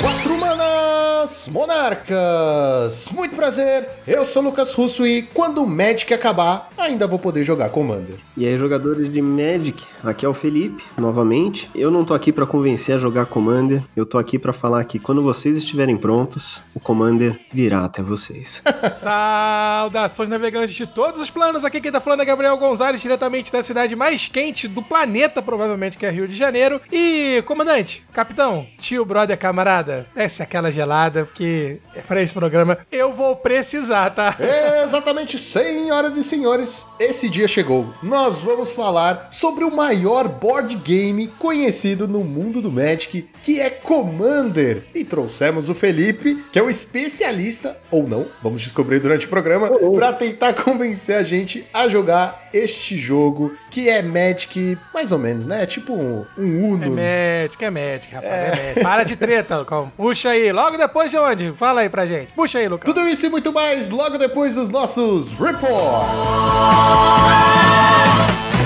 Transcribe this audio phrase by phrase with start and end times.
[0.00, 3.10] Quatro manas monarcas!
[3.12, 7.68] Muito prazer, eu sou Lucas Russo e quando o Magic acabar, ainda vou poder jogar
[7.70, 8.16] Commander.
[8.36, 11.70] E aí, jogadores de Magic, aqui é o Felipe, novamente.
[11.74, 14.98] Eu não tô aqui pra convencer a jogar Commander, eu tô aqui pra falar que
[14.98, 18.62] quando vocês estiverem prontos, o Commander virá até vocês.
[18.90, 21.64] Saudações navegantes de todos os planos.
[21.64, 25.98] Aqui quem tá falando é Gabriel Gonzalez, diretamente da cidade mais quente do planeta, provavelmente,
[25.98, 26.80] que é Rio de Janeiro.
[26.90, 33.12] E, comandante, capitão, tio, brother, camarada, desce aquela gelada, porque é pra esse programa eu
[33.12, 34.36] vou precisar, tá?
[34.84, 37.86] Exatamente, senhoras e senhores, esse dia chegou.
[38.02, 43.70] Nós vamos falar sobre o maior board game conhecido no mundo do Magic, que é
[43.70, 44.84] Commander.
[44.94, 49.70] E trouxemos o Felipe, que é um especialista, ou não, vamos descobrir durante o programa,
[49.94, 55.46] para tentar convencer a gente a jogar este jogo, que é Magic, mais ou menos,
[55.46, 55.62] né?
[55.62, 56.98] É tipo um, um Uno.
[56.98, 58.80] É Magic, é Magic, rapaz, é, Magic.
[58.82, 59.92] Para de treta, Lucão.
[59.96, 61.52] Puxa aí, logo depois de onde?
[61.56, 62.32] Fala aí pra gente.
[62.32, 62.92] Puxa aí, Lucão.
[62.92, 66.59] Tudo isso e muito mais logo depois dos nossos reports.
[66.60, 68.59] Muito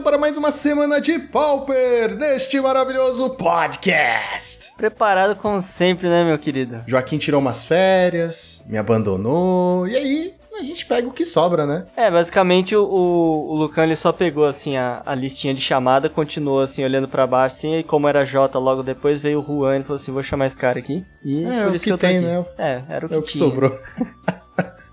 [0.00, 4.72] preparado para mais uma semana de Pauper neste maravilhoso podcast.
[4.76, 6.82] Preparado como sempre, né, meu querido?
[6.86, 11.86] Joaquim tirou umas férias, me abandonou, e aí a gente pega o que sobra, né?
[11.96, 16.08] É, basicamente o, o, o Lucan ele só pegou assim a, a listinha de chamada,
[16.08, 19.78] continuou assim olhando pra baixo, assim, e como era J logo depois veio o Juan
[19.78, 21.04] e falou assim: vou chamar esse cara aqui.
[21.24, 22.26] E É, por o isso que eu tô tem, aqui.
[22.26, 22.44] né?
[22.58, 23.70] É, era o que, É o que sobrou.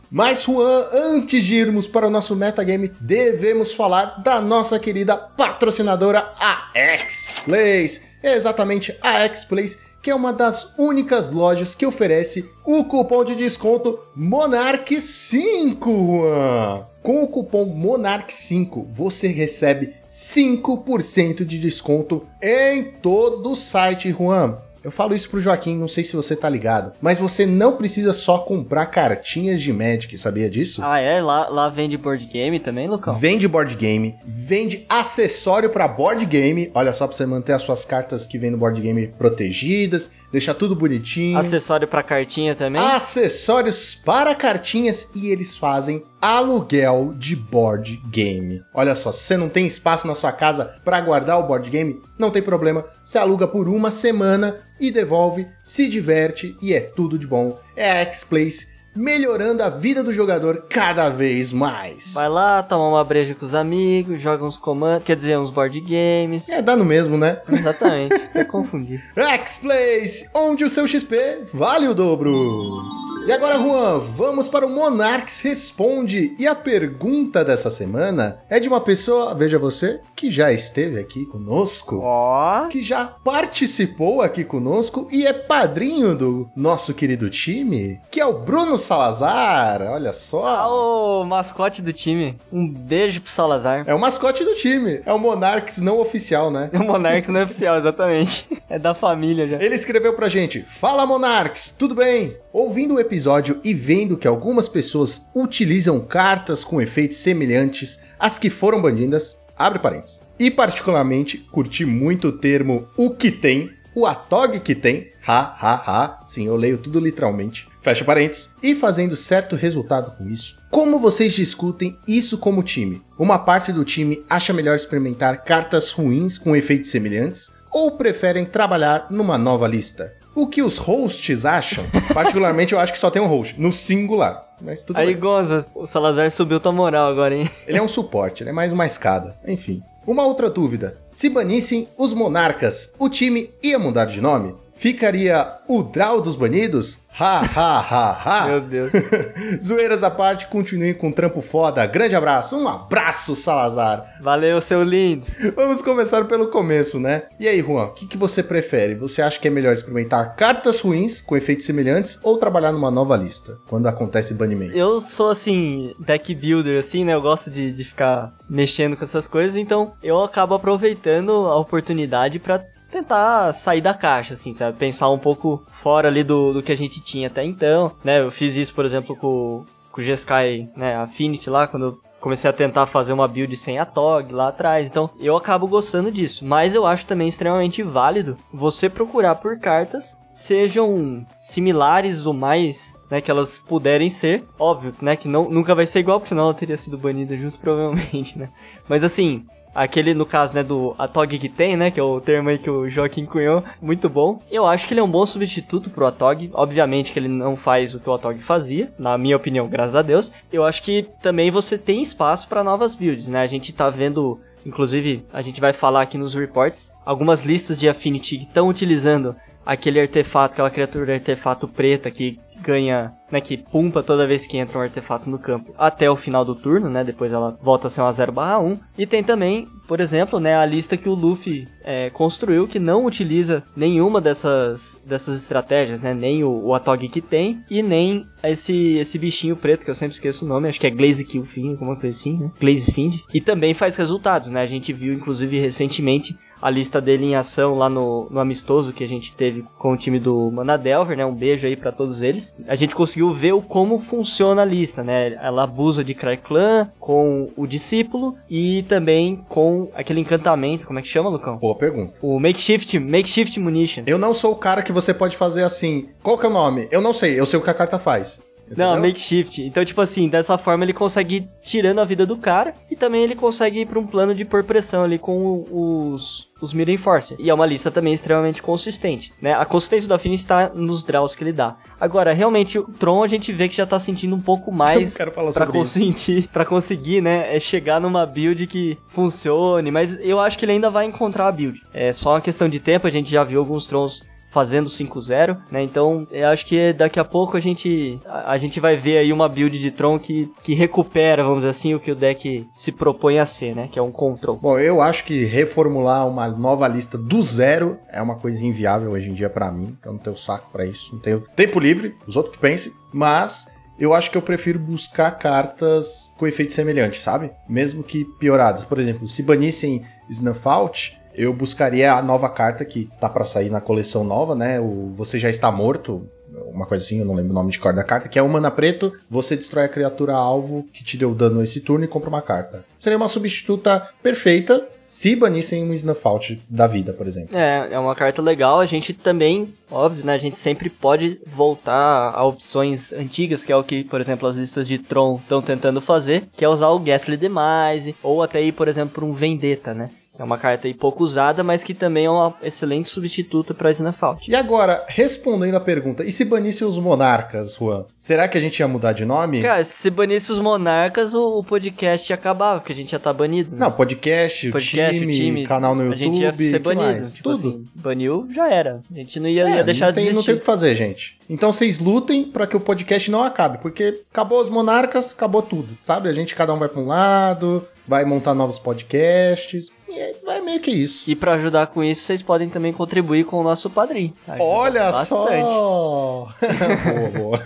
[0.09, 6.31] Mas, Juan, antes de irmos para o nosso metagame, devemos falar da nossa querida patrocinadora,
[6.39, 8.01] a X-Plays.
[8.23, 13.99] Exatamente, a X-Plays, que é uma das únicas lojas que oferece o cupom de desconto
[14.17, 16.85] Monarch5, Juan.
[17.03, 24.57] Com o cupom Monarch5, você recebe 5% de desconto em todo o site, Juan.
[24.83, 28.13] Eu falo isso pro Joaquim, não sei se você tá ligado, mas você não precisa
[28.13, 30.81] só comprar cartinhas de Magic, sabia disso?
[30.83, 31.21] Ah, é?
[31.21, 33.17] Lá, lá vende board game também, Lucão?
[33.17, 36.71] Vende board game, vende acessório pra board game.
[36.73, 40.53] Olha só pra você manter as suas cartas que vem no board game protegidas, deixar
[40.53, 41.37] tudo bonitinho.
[41.37, 42.81] Acessório pra cartinha também?
[42.81, 48.61] Acessórios para cartinhas e eles fazem aluguel de board game.
[48.73, 52.01] Olha só, se você não tem espaço na sua casa para guardar o board game,
[52.19, 52.83] não tem problema.
[53.01, 57.57] Você aluga por uma semana e devolve, se diverte e é tudo de bom.
[57.77, 62.13] É a X-Place melhorando a vida do jogador cada vez mais.
[62.13, 65.79] Vai lá, toma uma breja com os amigos, joga uns comandos, quer dizer, uns board
[65.79, 66.49] games.
[66.49, 67.39] É, dá no mesmo, né?
[67.49, 69.01] Exatamente, até confundir.
[69.15, 73.06] X-Place, onde o seu XP vale o dobro.
[73.27, 76.33] E agora, Juan, vamos para o Monarques Responde.
[76.39, 81.25] E a pergunta dessa semana é de uma pessoa, veja você, que já esteve aqui
[81.25, 81.99] conosco.
[82.01, 88.25] Ó, Que já participou aqui conosco e é padrinho do nosso querido time, que é
[88.25, 89.81] o Bruno Salazar.
[89.81, 91.21] Olha Ah, só.
[91.21, 92.37] o mascote do time.
[92.49, 93.83] Um beijo pro Salazar.
[93.85, 95.01] É o mascote do time.
[95.05, 96.69] É o Monarques não oficial, né?
[96.73, 98.47] O Monarques não é oficial, exatamente.
[98.69, 99.63] É da família já.
[99.63, 102.35] Ele escreveu pra gente: Fala Monarques, tudo bem?
[102.51, 103.16] Ouvindo o episódio
[103.63, 109.79] e vendo que algumas pessoas utilizam cartas com efeitos semelhantes às que foram banidas, abre
[109.79, 110.21] parênteses.
[110.39, 115.73] E particularmente curti muito o termo o que tem, o atog que tem, ha ha
[115.73, 120.55] ha, sim, eu leio tudo literalmente, fecha parênteses, e fazendo certo resultado com isso.
[120.69, 123.01] Como vocês discutem isso como time?
[123.17, 129.07] Uma parte do time acha melhor experimentar cartas ruins com efeitos semelhantes ou preferem trabalhar
[129.09, 130.16] numa nova lista?
[130.37, 131.83] O que os hosts acham?
[132.13, 134.47] Particularmente eu acho que só tem um host, no singular.
[134.61, 135.17] Mas tudo Aí, bem.
[135.17, 137.49] Gonza, o Salazar subiu tua moral agora, hein?
[137.65, 139.35] Ele é um suporte, ele é mais uma escada.
[139.47, 139.81] Enfim.
[140.05, 140.95] Uma outra dúvida.
[141.11, 144.53] Se banissem os monarcas, o time ia mudar de nome?
[144.75, 146.99] Ficaria o Draw dos banidos?
[147.19, 148.47] Ha, ha, ha, ha.
[148.47, 148.91] Meu Deus.
[149.63, 151.83] Zoeiras à parte, continuem com um trampo foda.
[151.87, 152.55] Grande abraço.
[152.55, 154.05] Um abraço, Salazar.
[154.21, 155.25] Valeu, seu lindo.
[155.55, 157.23] Vamos começar pelo começo, né?
[157.39, 158.93] E aí, Juan, o que, que você prefere?
[158.93, 163.17] Você acha que é melhor experimentar cartas ruins com efeitos semelhantes ou trabalhar numa nova
[163.17, 164.77] lista quando acontece banimento?
[164.77, 167.15] Eu sou assim, deck builder, assim, né?
[167.15, 172.37] Eu gosto de, de ficar mexendo com essas coisas, então eu acabo aproveitando a oportunidade
[172.37, 174.77] pra tentar sair da caixa, assim, sabe?
[174.77, 178.21] Pensar um pouco fora ali do, do que a gente tinha até então, né?
[178.21, 182.49] Eu fiz isso, por exemplo, com, com o G-Sky, né, Affinity lá, quando eu comecei
[182.49, 184.89] a tentar fazer uma build sem a TOG lá atrás.
[184.89, 186.45] Então, eu acabo gostando disso.
[186.45, 193.21] Mas eu acho também extremamente válido você procurar por cartas sejam similares ou mais, né,
[193.21, 194.43] que elas puderem ser.
[194.59, 197.57] Óbvio, né, que não, nunca vai ser igual, porque senão ela teria sido banida junto,
[197.59, 198.49] provavelmente, né.
[198.87, 199.45] Mas assim,
[199.77, 202.67] Aquele, no caso, né, do Atog que tem, né, que é o termo aí que
[202.67, 204.39] o Joaquim cunhou, muito bom.
[204.49, 206.49] Eu acho que ele é um bom substituto pro Atog.
[206.51, 210.01] Obviamente que ele não faz o que o Atog fazia, na minha opinião, graças a
[210.01, 210.31] Deus.
[210.51, 213.41] Eu acho que também você tem espaço para novas builds, né?
[213.41, 217.87] A gente tá vendo Inclusive, a gente vai falar aqui nos reports algumas listas de
[217.87, 219.33] Affinity que estão utilizando
[219.67, 224.79] aquele artefato, aquela criatura artefato preta que ganha, né, que pumpa toda vez que entra
[224.79, 228.01] um artefato no campo até o final do turno, né, depois ela volta a ser
[228.01, 228.79] uma 0/1.
[228.97, 233.05] E tem também, por exemplo, né, a lista que o Luffy é, construiu que não
[233.05, 238.97] utiliza nenhuma dessas, dessas estratégias, né, nem o, o Atog que tem e nem esse,
[238.97, 241.95] esse bichinho preto, que eu sempre esqueço o nome, acho que é Glaze Killfiend, alguma
[241.95, 243.23] coisa assim, né, Glaze Fiend.
[243.33, 247.75] E também faz resultados, né, a gente viu inclusive recentemente a lista dele em ação
[247.75, 251.25] lá no, no amistoso que a gente teve com o time do Manadelver, né?
[251.25, 252.57] Um beijo aí para todos eles.
[252.67, 255.33] A gente conseguiu ver o como funciona a lista, né?
[255.41, 261.01] Ela abusa de Cry Clan com o discípulo e também com aquele encantamento, como é
[261.01, 261.57] que chama, Lucão?
[261.57, 262.13] Boa pergunta.
[262.21, 264.07] O Makeshift, Makeshift Munitions.
[264.07, 266.09] Eu não sou o cara que você pode fazer assim.
[266.23, 266.87] Qual que é o nome?
[266.91, 268.41] Eu não sei, eu sei o que a carta faz.
[268.67, 268.87] Entendeu?
[268.87, 269.61] Não, makeshift.
[269.63, 273.23] Então, tipo assim, dessa forma ele consegue ir tirando a vida do cara e também
[273.23, 277.35] ele consegue ir pra um plano de pôr pressão ali com os, os Mirror Force.
[277.39, 279.53] E é uma lista também extremamente consistente, né?
[279.53, 281.77] A consistência do Affinity está nos draws que ele dá.
[281.99, 285.65] Agora, realmente, o Tron a gente vê que já tá sentindo um pouco mais para
[285.67, 290.73] conseguir, para conseguir, né, é chegar numa build que funcione, mas eu acho que ele
[290.73, 291.81] ainda vai encontrar a build.
[291.93, 295.83] É só uma questão de tempo, a gente já viu alguns Trons fazendo 5-0, né?
[295.83, 299.33] Então, eu acho que daqui a pouco a gente a, a, gente vai ver aí
[299.33, 302.91] uma build de Tron que, que recupera, vamos dizer assim, o que o deck se
[302.91, 303.89] propõe a ser, né?
[303.91, 304.57] Que é um control.
[304.57, 309.29] Bom, eu acho que reformular uma nova lista do zero é uma coisa inviável hoje
[309.29, 309.97] em dia para mim.
[310.03, 313.77] Eu não tenho saco para isso, não tenho tempo livre, os outros que pensem, mas
[313.99, 317.51] eu acho que eu prefiro buscar cartas com efeito semelhante, sabe?
[317.67, 318.83] Mesmo que pioradas.
[318.83, 323.69] Por exemplo, se banissem Snuff Out, eu buscaria a nova carta que tá para sair
[323.69, 324.79] na coleção nova, né?
[324.79, 326.27] O Você Já Está Morto,
[326.73, 328.47] uma coisa assim, eu não lembro o nome de cor da carta, que é um
[328.47, 332.29] mana preto, você destrói a criatura alvo que te deu dano esse turno e compra
[332.29, 332.85] uma carta.
[332.97, 337.55] Seria uma substituta perfeita se banissem um Snuff da vida, por exemplo.
[337.55, 342.31] É, é uma carta legal, a gente também, óbvio, né, a gente sempre pode voltar
[342.33, 346.01] a opções antigas, que é o que, por exemplo, as listas de Tron estão tentando
[346.01, 350.09] fazer, que é usar o Ghastly Demise, ou até ir, por exemplo, um Vendetta, né?
[350.37, 354.47] É uma carta aí pouco usada, mas que também é uma excelente substituta para Snafalt.
[354.47, 358.05] E agora, respondendo a pergunta, e se banisse os monarcas, Juan?
[358.13, 359.61] Será que a gente ia mudar de nome?
[359.61, 363.71] Cara, se banisse os monarcas, o, podcast ia acabar, porque a gente já tá banido.
[363.71, 363.79] Né?
[363.79, 367.27] Não, podcast, podcast o, time, o time, canal no YouTube, a gente ia ser banido.
[367.27, 367.69] Tipo Tudo.
[367.69, 369.01] Assim, baniu, já era.
[369.11, 370.35] A gente não ia, é, ia deixar não tem, de existir.
[370.35, 371.37] Não tem o que fazer, gente.
[371.49, 375.97] Então vocês lutem para que o podcast não acabe, porque acabou os monarcas, acabou tudo,
[376.03, 376.29] sabe?
[376.29, 379.91] A gente cada um vai para um lado, vai montar novos podcasts.
[380.07, 381.29] E é, vai meio que isso.
[381.29, 384.33] E para ajudar com isso, vocês podem também contribuir com o nosso padrinho.
[384.59, 385.61] Olha bastante.
[385.61, 386.47] só!
[387.03, 387.63] boa, boa.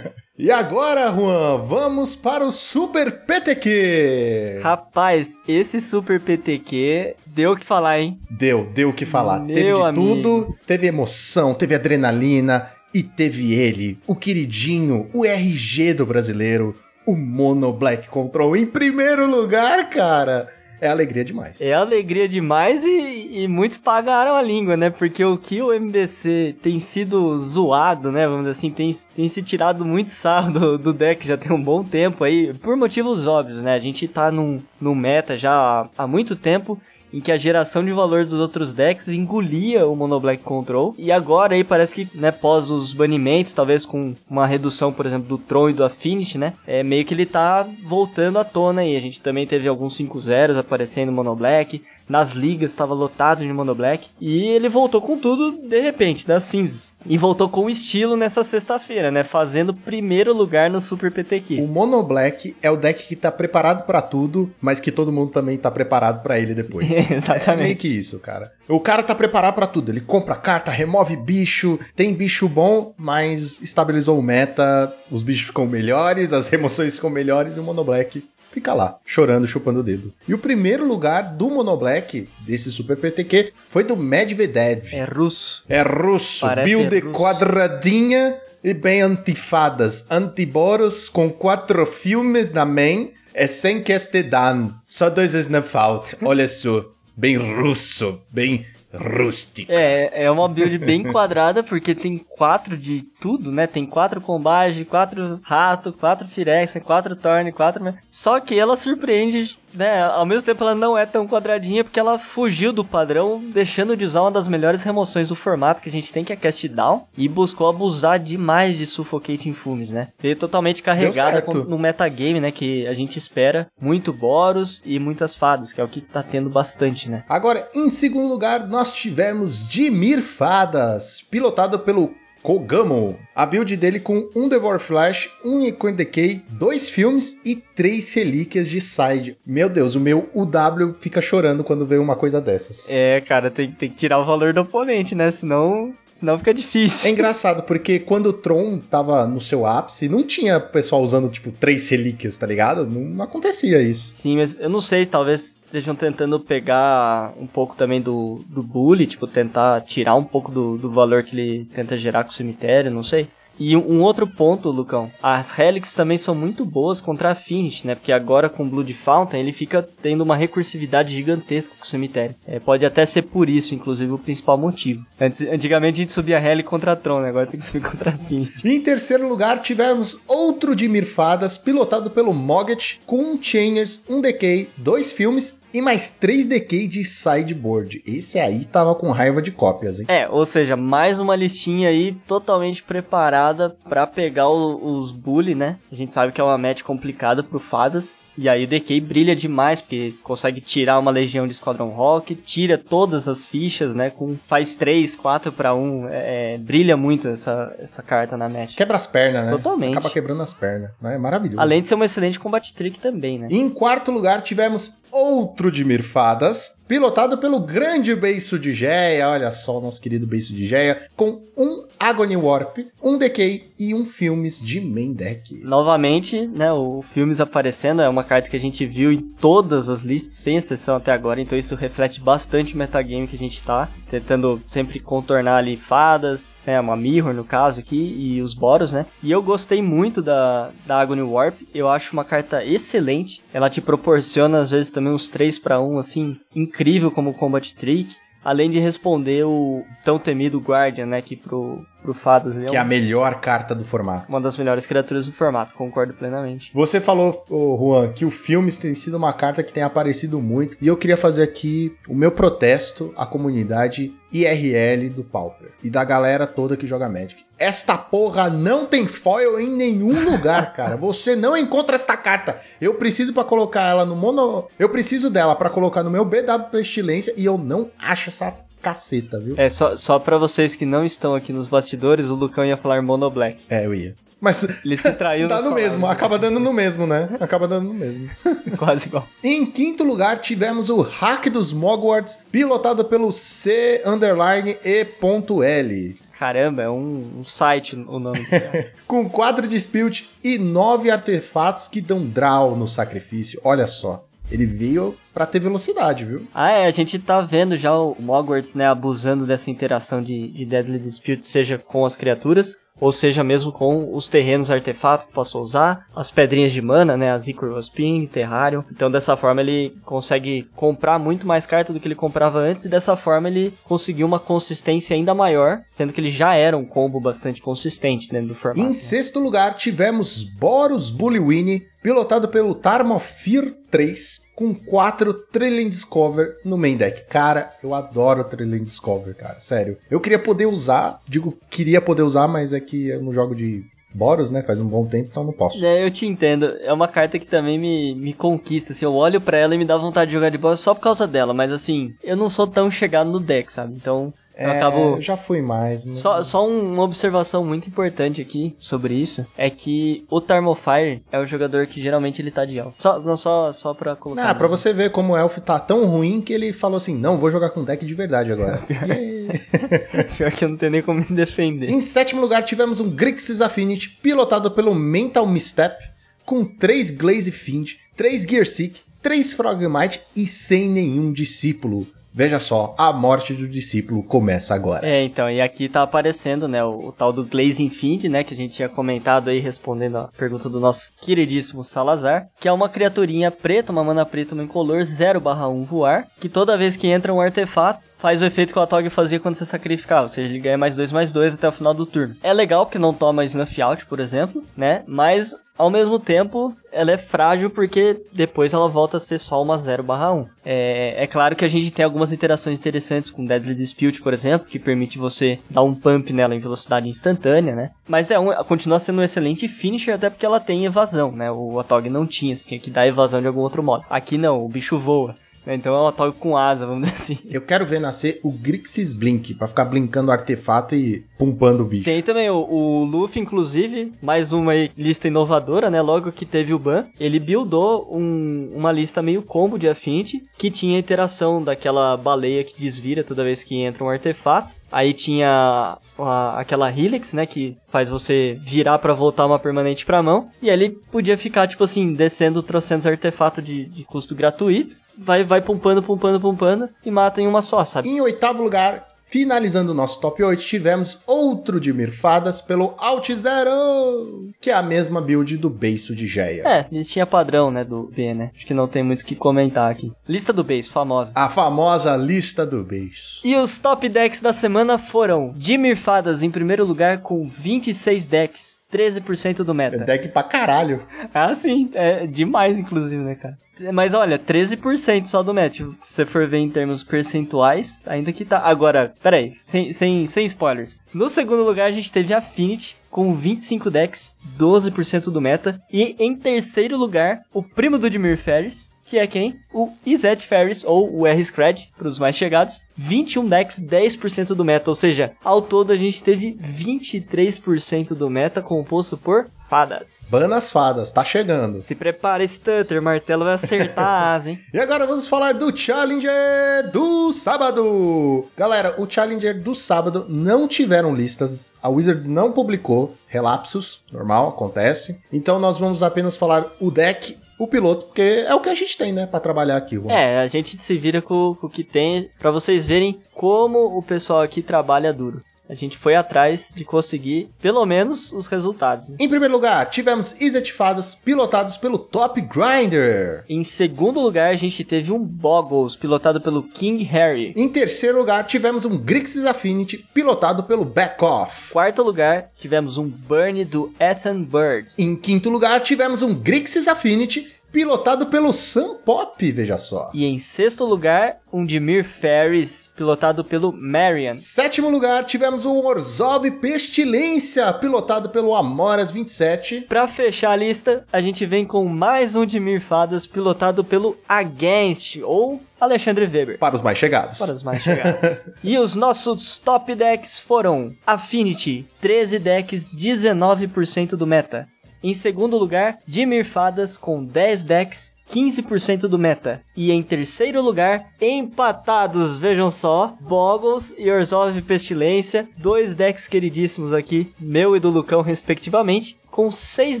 [0.38, 4.60] e agora, Juan, vamos para o Super PTQ.
[4.62, 8.20] Rapaz, esse Super PTQ deu o que falar, hein?
[8.30, 9.40] Deu, deu o que falar.
[9.40, 9.94] Meu teve de amigo.
[9.94, 16.74] tudo, teve emoção, teve adrenalina e teve ele, o queridinho, o RG do brasileiro,
[17.10, 20.48] o Mono Black Control em primeiro lugar, cara.
[20.80, 21.60] É alegria demais.
[21.60, 24.88] É alegria demais e, e, muitos pagaram a língua, né?
[24.88, 28.26] Porque o que o MBC tem sido zoado, né?
[28.26, 31.62] Vamos dizer assim, tem, tem se tirado muito sarro do, do deck já tem um
[31.62, 33.74] bom tempo aí, por motivos óbvios, né?
[33.74, 36.80] A gente tá num, num meta já há, há muito tempo
[37.12, 40.94] em que a geração de valor dos outros decks engolia o Mono Black Control.
[40.98, 45.28] E agora aí parece que, né, pós os banimentos, talvez com uma redução, por exemplo,
[45.28, 46.54] do Tron e do Affinity, né?
[46.66, 48.96] É meio que ele tá voltando à tona aí.
[48.96, 53.52] A gente também teve alguns 5-0 aparecendo no Mono Black nas ligas, estava lotado de
[53.52, 54.08] Mono Black.
[54.20, 56.92] E ele voltou com tudo de repente, das cinzas.
[57.06, 59.22] E voltou com estilo nessa sexta-feira, né?
[59.22, 61.60] Fazendo primeiro lugar no Super PTQ.
[61.60, 65.30] O Mono Black é o deck que tá preparado para tudo, mas que todo mundo
[65.30, 66.90] também tá preparado para ele depois.
[67.10, 67.50] Exatamente.
[67.50, 68.52] É meio que isso, cara.
[68.68, 69.92] O cara tá preparado para tudo.
[69.92, 75.66] Ele compra carta, remove bicho, tem bicho bom, mas estabilizou o meta, os bichos ficam
[75.66, 78.22] melhores, as remoções ficam melhores e o Mono Black
[78.52, 80.12] fica lá, chorando, chupando o dedo.
[80.26, 84.92] E o primeiro lugar do Monoblack, desse Super PTQ, foi do Medvedev.
[84.94, 85.64] É russo.
[85.68, 87.18] É russo, Parece build russo.
[87.18, 90.06] quadradinha e bem antifadas.
[90.10, 94.70] Antiboros com quatro filmes na main e sem que este dan.
[94.84, 96.16] Só dois snap-out.
[96.22, 96.84] Olha só,
[97.16, 99.70] bem russo, bem rústico.
[99.72, 103.66] É, é uma build bem quadrada, porque tem quatro de tudo, né?
[103.66, 107.94] Tem quatro combate, quatro rato, quatro firex, quatro torne, quatro...
[108.10, 110.02] Só que ela surpreende, né?
[110.02, 114.04] Ao mesmo tempo ela não é tão quadradinha, porque ela fugiu do padrão, deixando de
[114.04, 117.06] usar uma das melhores remoções do formato que a gente tem, que é Cast Down,
[117.16, 120.08] e buscou abusar demais de Suffocating Fumes, né?
[120.18, 122.50] Veio totalmente carregada com, no metagame, né?
[122.50, 126.50] Que a gente espera muito Boros e muitas fadas, que é o que tá tendo
[126.50, 127.24] bastante, né?
[127.28, 133.18] Agora, em segundo lugar, nós tivemos Dimir Fadas, pilotado pelo Kogamo.
[133.34, 138.68] A build dele com um Devour Flash, um Equine Decay, dois filmes e três relíquias
[138.68, 139.36] de side.
[139.46, 142.88] Meu Deus, o meu UW fica chorando quando vê uma coisa dessas.
[142.90, 145.30] É, cara, tem, tem que tirar o valor do oponente, né?
[145.30, 147.08] Senão, senão fica difícil.
[147.08, 151.50] É engraçado, porque quando o Tron tava no seu ápice, não tinha pessoal usando, tipo,
[151.50, 152.86] três relíquias, tá ligado?
[152.86, 154.08] Não, acontecia isso.
[154.08, 159.06] Sim, mas eu não sei, talvez estejam tentando pegar um pouco também do, do bully,
[159.06, 162.90] tipo, tentar tirar um pouco do, do valor que ele tenta gerar com o cemitério,
[162.90, 163.28] não sei.
[163.60, 167.94] E um outro ponto, Lucão, as Helix também são muito boas contra a Finish, né?
[167.94, 172.34] Porque agora com Blood Fountain ele fica tendo uma recursividade gigantesca com o cemitério.
[172.46, 175.04] É, pode até ser por isso, inclusive, o principal motivo.
[175.20, 177.28] Antes, antigamente a gente subia Heli contra a Tron, né?
[177.28, 178.64] Agora tem que subir contra a Finish.
[178.64, 184.70] Em terceiro lugar, tivemos outro de Mirfadas, pilotado pelo Mogget, com um Chainers, um Decay,
[184.78, 188.02] dois filmes e mais três Decay de sideboard.
[188.06, 190.06] Esse aí tava com raiva de cópias, hein?
[190.08, 195.76] É, ou seja, mais uma listinha aí totalmente preparada pra pegar o- os bully, né?
[195.90, 198.18] A gente sabe que é uma match complicada pro Fadas.
[198.38, 202.78] E aí o DK brilha demais, porque consegue tirar uma legião de Esquadrão Rock, tira
[202.78, 204.10] todas as fichas, né?
[204.10, 206.08] Com, faz 3, 4 pra 1.
[206.10, 208.74] É, brilha muito essa, essa carta na match.
[208.76, 209.50] Quebra as pernas, né?
[209.52, 209.92] Totalmente.
[209.92, 210.90] Acaba quebrando as pernas.
[211.00, 211.14] né?
[211.14, 211.60] É maravilhoso.
[211.60, 213.48] Além de ser um excelente combat trick também, né?
[213.50, 219.28] Em quarto lugar, tivemos outro de Mirfadas, pilotado pelo grande Beiço de Geia.
[219.28, 223.94] Olha só o nosso querido Beiço de Geia, com um Agony Warp, um Decay e
[223.94, 225.54] um Filmes de main deck.
[225.62, 230.02] Novamente, né, o Filmes aparecendo é uma carta que a gente viu em todas as
[230.02, 233.88] listas, sem exceção até agora, então isso reflete bastante o metagame que a gente tá,
[234.10, 239.06] tentando sempre contornar ali fadas, né, uma Mirror no caso aqui, e os Boros, né,
[239.22, 243.80] e eu gostei muito da, da Agony Warp, eu acho uma carta excelente, ela te
[243.80, 246.79] proporciona às vezes também uns 3 para 1, assim, incrível
[247.10, 252.56] como combat trick, além de responder o tão temido Guardian, né, que pro, pro Fadas
[252.56, 254.26] ele é Que é a melhor carta do formato.
[254.30, 256.70] uma das melhores criaturas do formato, concordo plenamente.
[256.72, 260.78] Você falou, Juan, que o Filmes tem sido uma carta que tem aparecido muito.
[260.80, 265.72] E eu queria fazer aqui o meu protesto à comunidade IRL do Pauper.
[265.84, 267.44] E da galera toda que joga Magic.
[267.60, 270.96] Esta porra não tem foil em nenhum lugar, cara.
[270.96, 272.58] Você não encontra esta carta.
[272.80, 274.66] Eu preciso pra colocar ela no mono...
[274.78, 279.38] Eu preciso dela pra colocar no meu BW Pestilência e eu não acho essa caceta,
[279.38, 279.54] viu?
[279.58, 283.02] É, só, só pra vocês que não estão aqui nos bastidores, o Lucão ia falar
[283.02, 283.58] Mono Black.
[283.68, 284.14] É, eu ia.
[284.40, 286.16] Mas Ele se traiu dá nas no mesmo, palavras.
[286.16, 287.28] acaba dando no mesmo, né?
[287.38, 288.30] Acaba dando no mesmo.
[288.78, 289.28] Quase igual.
[289.44, 296.16] Em quinto lugar, tivemos o Hack dos Mogwarts, pilotado pelo C underline E.L.
[296.40, 298.40] Caramba, é um, um site o nome.
[299.06, 303.60] Com quatro Dispute e nove artefatos que dão draw no sacrifício.
[303.62, 306.46] Olha só, ele veio pra ter velocidade, viu?
[306.54, 310.64] ah, é, a gente tá vendo já o Mogwarts, né, abusando dessa interação de, de
[310.64, 315.58] Deadly Dispute, seja com as criaturas, ou seja mesmo com os terrenos artefatos que possa
[315.58, 318.84] usar, as pedrinhas de mana, né, as Ichor Waspin, Terrarium.
[318.92, 322.88] Então dessa forma ele consegue comprar muito mais carta do que ele comprava antes, e
[322.88, 327.20] dessa forma ele conseguiu uma consistência ainda maior, sendo que ele já era um combo
[327.20, 328.80] bastante consistente dentro do formato.
[328.80, 328.94] Em né?
[328.94, 336.96] sexto lugar, tivemos Boros Bullywini, pilotado pelo Tarmophir 3, com quatro Trillion Discover no main
[336.96, 337.24] deck.
[337.28, 339.98] Cara, eu adoro Trillion Discover, cara, sério.
[340.10, 343.84] Eu queria poder usar, digo, queria poder usar, mas é que eu não jogo de
[344.12, 345.84] Boros, né, faz um bom tempo, então não posso.
[345.84, 346.64] É, eu te entendo.
[346.80, 349.04] É uma carta que também me, me conquista, assim.
[349.04, 351.28] Eu olho pra ela e me dá vontade de jogar de bola só por causa
[351.28, 351.54] dela.
[351.54, 353.94] Mas, assim, eu não sou tão chegado no deck, sabe?
[353.94, 355.16] Então, eu É, acabo...
[355.16, 356.04] eu já fui mais.
[356.04, 361.22] mas- Só, só um- uma observação muito importante aqui sobre isso é que o Thermofire
[361.32, 362.94] é o jogador que geralmente ele tá de elfo.
[362.98, 364.50] Só, não, só, só pra colocar.
[364.50, 367.38] Ah, pra você ver como o Elf tá tão ruim que ele falou assim: não,
[367.38, 368.80] vou jogar com deck de verdade agora.
[369.08, 369.48] Yay.
[370.36, 371.88] Pior que eu não tenho nem como me defender.
[371.90, 375.96] em sétimo lugar, tivemos um Grixis Affinity, pilotado pelo Mental Misstep,
[376.44, 382.06] com 3 Glaze Fiend, 3 Gearseek, 3 Frogmite e sem nenhum discípulo.
[382.32, 385.06] Veja só, a morte do discípulo começa agora.
[385.06, 388.54] É, então, e aqui tá aparecendo, né, o, o tal do Glazing Fiend, né, que
[388.54, 392.88] a gente tinha comentado aí respondendo a pergunta do nosso queridíssimo Salazar, que é uma
[392.88, 397.40] criaturinha preta, uma mana preta no incolor 0/1 voar, que toda vez que entra um
[397.40, 400.78] artefato, faz o efeito que o Atog fazia quando você sacrificava, ou seja, ele ganha
[400.78, 402.36] mais 2 mais 2 até o final do turno.
[402.42, 405.02] É legal porque não toma snuff out, por exemplo, né?
[405.06, 409.78] Mas ao mesmo tempo, ela é frágil porque depois ela volta a ser só uma
[409.78, 410.46] 0/1.
[410.62, 414.68] É, é claro que a gente tem algumas interações interessantes com Deadly Dispute, por exemplo,
[414.68, 417.90] que permite você dar um pump nela em velocidade instantânea, né?
[418.06, 421.50] Mas é um, continua sendo um excelente finisher, até porque ela tem evasão, né?
[421.50, 424.04] O Atog não tinha, você tinha que dar evasão de algum outro modo.
[424.10, 425.34] Aqui não, o bicho voa.
[425.66, 427.38] Então ela toca com asa, vamos dizer assim.
[427.50, 431.84] Eu quero ver nascer o Grixis Blink, pra ficar blinkando o artefato e pumpando o
[431.84, 432.04] bicho.
[432.04, 436.00] Tem também o, o Luffy, inclusive, mais uma lista inovadora, né?
[436.00, 440.70] Logo que teve o ban, ele buildou um, uma lista meio combo de Affinity, que
[440.70, 444.79] tinha a interação daquela baleia que desvira toda vez que entra um artefato.
[444.90, 450.22] Aí tinha a, aquela Helix, né, que faz você virar para voltar uma permanente pra
[450.22, 450.46] mão.
[450.60, 455.60] E ele podia ficar, tipo assim, descendo trocentos artefatos de, de custo gratuito vai, vai
[455.60, 458.08] pumpando, pumpando, pumpando e mata em uma só, sabe?
[458.08, 464.50] Em oitavo lugar, finalizando o nosso top 8, tivemos outro de Mirfadas pelo Alt Zero,
[464.60, 466.66] que é a mesma build do beiço de Geia.
[466.66, 468.50] É, listinha padrão, né, do B, né?
[468.54, 470.12] Acho que não tem muito o que comentar aqui.
[470.28, 471.30] Lista do beiço, famosa.
[471.34, 473.40] A famosa lista do beiço.
[473.44, 478.79] E os top decks da semana foram de Mirfadas em primeiro lugar com 26 decks.
[478.92, 479.96] 13% do meta.
[479.96, 481.02] É deck pra caralho.
[481.32, 481.90] Ah, sim.
[481.94, 483.56] É demais, inclusive, né, cara?
[483.92, 485.80] Mas olha, 13% só do match.
[485.98, 488.58] Se você for ver em termos percentuais, ainda que tá.
[488.58, 490.98] Agora, peraí, sem, sem, sem spoilers.
[491.14, 495.80] No segundo lugar, a gente teve Affinity com 25 decks, 12% do meta.
[495.90, 499.58] E em terceiro lugar, o primo do Dimir Ferris, que é quem?
[499.74, 502.80] O Izet Ferris, ou o R-Scred, para os mais chegados.
[502.96, 508.62] 21 decks, 10% do meta, ou seja, ao todo a gente teve 23% do meta
[508.62, 510.28] composto por fadas.
[510.30, 511.80] Banas fadas, tá chegando.
[511.80, 514.58] Se prepara, Stutter, martelo vai acertar a asa, hein?
[514.72, 518.46] e agora vamos falar do Challenger do sábado.
[518.56, 525.20] Galera, o Challenger do sábado não tiveram listas, a Wizards não publicou relapsos, normal, acontece.
[525.32, 528.96] Então nós vamos apenas falar o deck o piloto, porque é o que a gente
[528.96, 529.98] tem, né, para trabalhar aqui.
[529.98, 530.12] Vamos.
[530.12, 534.02] É, a gente se vira com, com o que tem, para vocês verem como o
[534.02, 539.08] pessoal aqui trabalha duro a gente foi atrás de conseguir pelo menos os resultados.
[539.08, 539.16] Né?
[539.20, 543.44] Em primeiro lugar, tivemos Isetifadas pilotados pelo Top Grinder.
[543.48, 547.52] Em segundo lugar, a gente teve um Boggles pilotado pelo King Harry.
[547.56, 551.72] Em terceiro lugar, tivemos um Grixis Affinity pilotado pelo Back Off.
[551.72, 554.88] Quarto lugar, tivemos um Burn do Ethan Bird.
[554.98, 560.10] Em quinto lugar, tivemos um Grixis Affinity pilotado pelo Sam Pop, veja só.
[560.12, 564.34] E em sexto lugar, um Dimir Ferris, pilotado pelo Marion.
[564.34, 569.82] Sétimo lugar, tivemos o Orzhov Pestilência, pilotado pelo Amoras 27.
[569.82, 575.18] Pra fechar a lista, a gente vem com mais um Dimir Fadas, pilotado pelo Against,
[575.22, 576.58] ou Alexandre Weber.
[576.58, 577.38] Para os mais chegados.
[577.38, 578.38] Para os mais chegados.
[578.62, 584.68] e os nossos top decks foram Affinity, 13 decks, 19% do meta.
[585.02, 589.62] Em segundo lugar, Dimir Fadas com 10 decks, 15% do meta.
[589.76, 597.32] E em terceiro lugar, empatados, vejam só, Boggles e Orzhov Pestilência, dois decks queridíssimos aqui,
[597.40, 600.00] meu e do Lucão respectivamente, com 6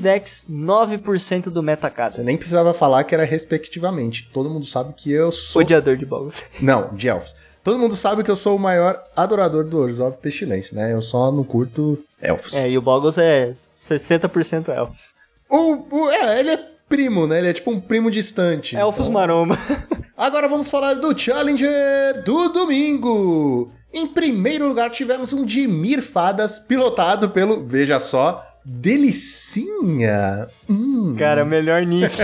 [0.00, 2.12] decks, 9% do meta cada.
[2.12, 4.28] Você nem precisava falar que era respectivamente.
[4.32, 5.62] Todo mundo sabe que eu sou...
[5.62, 6.44] Odiador de Boggles.
[6.60, 7.34] Não, de Elfos.
[7.62, 10.94] Todo mundo sabe que eu sou o maior adorador do Orzhov Pestilência, né?
[10.94, 12.54] Eu só não curto elfos.
[12.54, 15.10] É, e o Boggles é 60% elfos.
[15.48, 16.56] O, o, é, ele é
[16.88, 17.38] primo, né?
[17.38, 18.76] Ele é tipo um primo distante.
[18.76, 19.14] Elfos então...
[19.14, 19.58] maromba.
[20.16, 23.72] Agora vamos falar do Challenger do domingo.
[23.92, 30.46] Em primeiro lugar tivemos um Dimir Fadas pilotado pelo, veja só, Delicinha.
[30.68, 31.14] Hum.
[31.18, 32.14] Cara, melhor nick.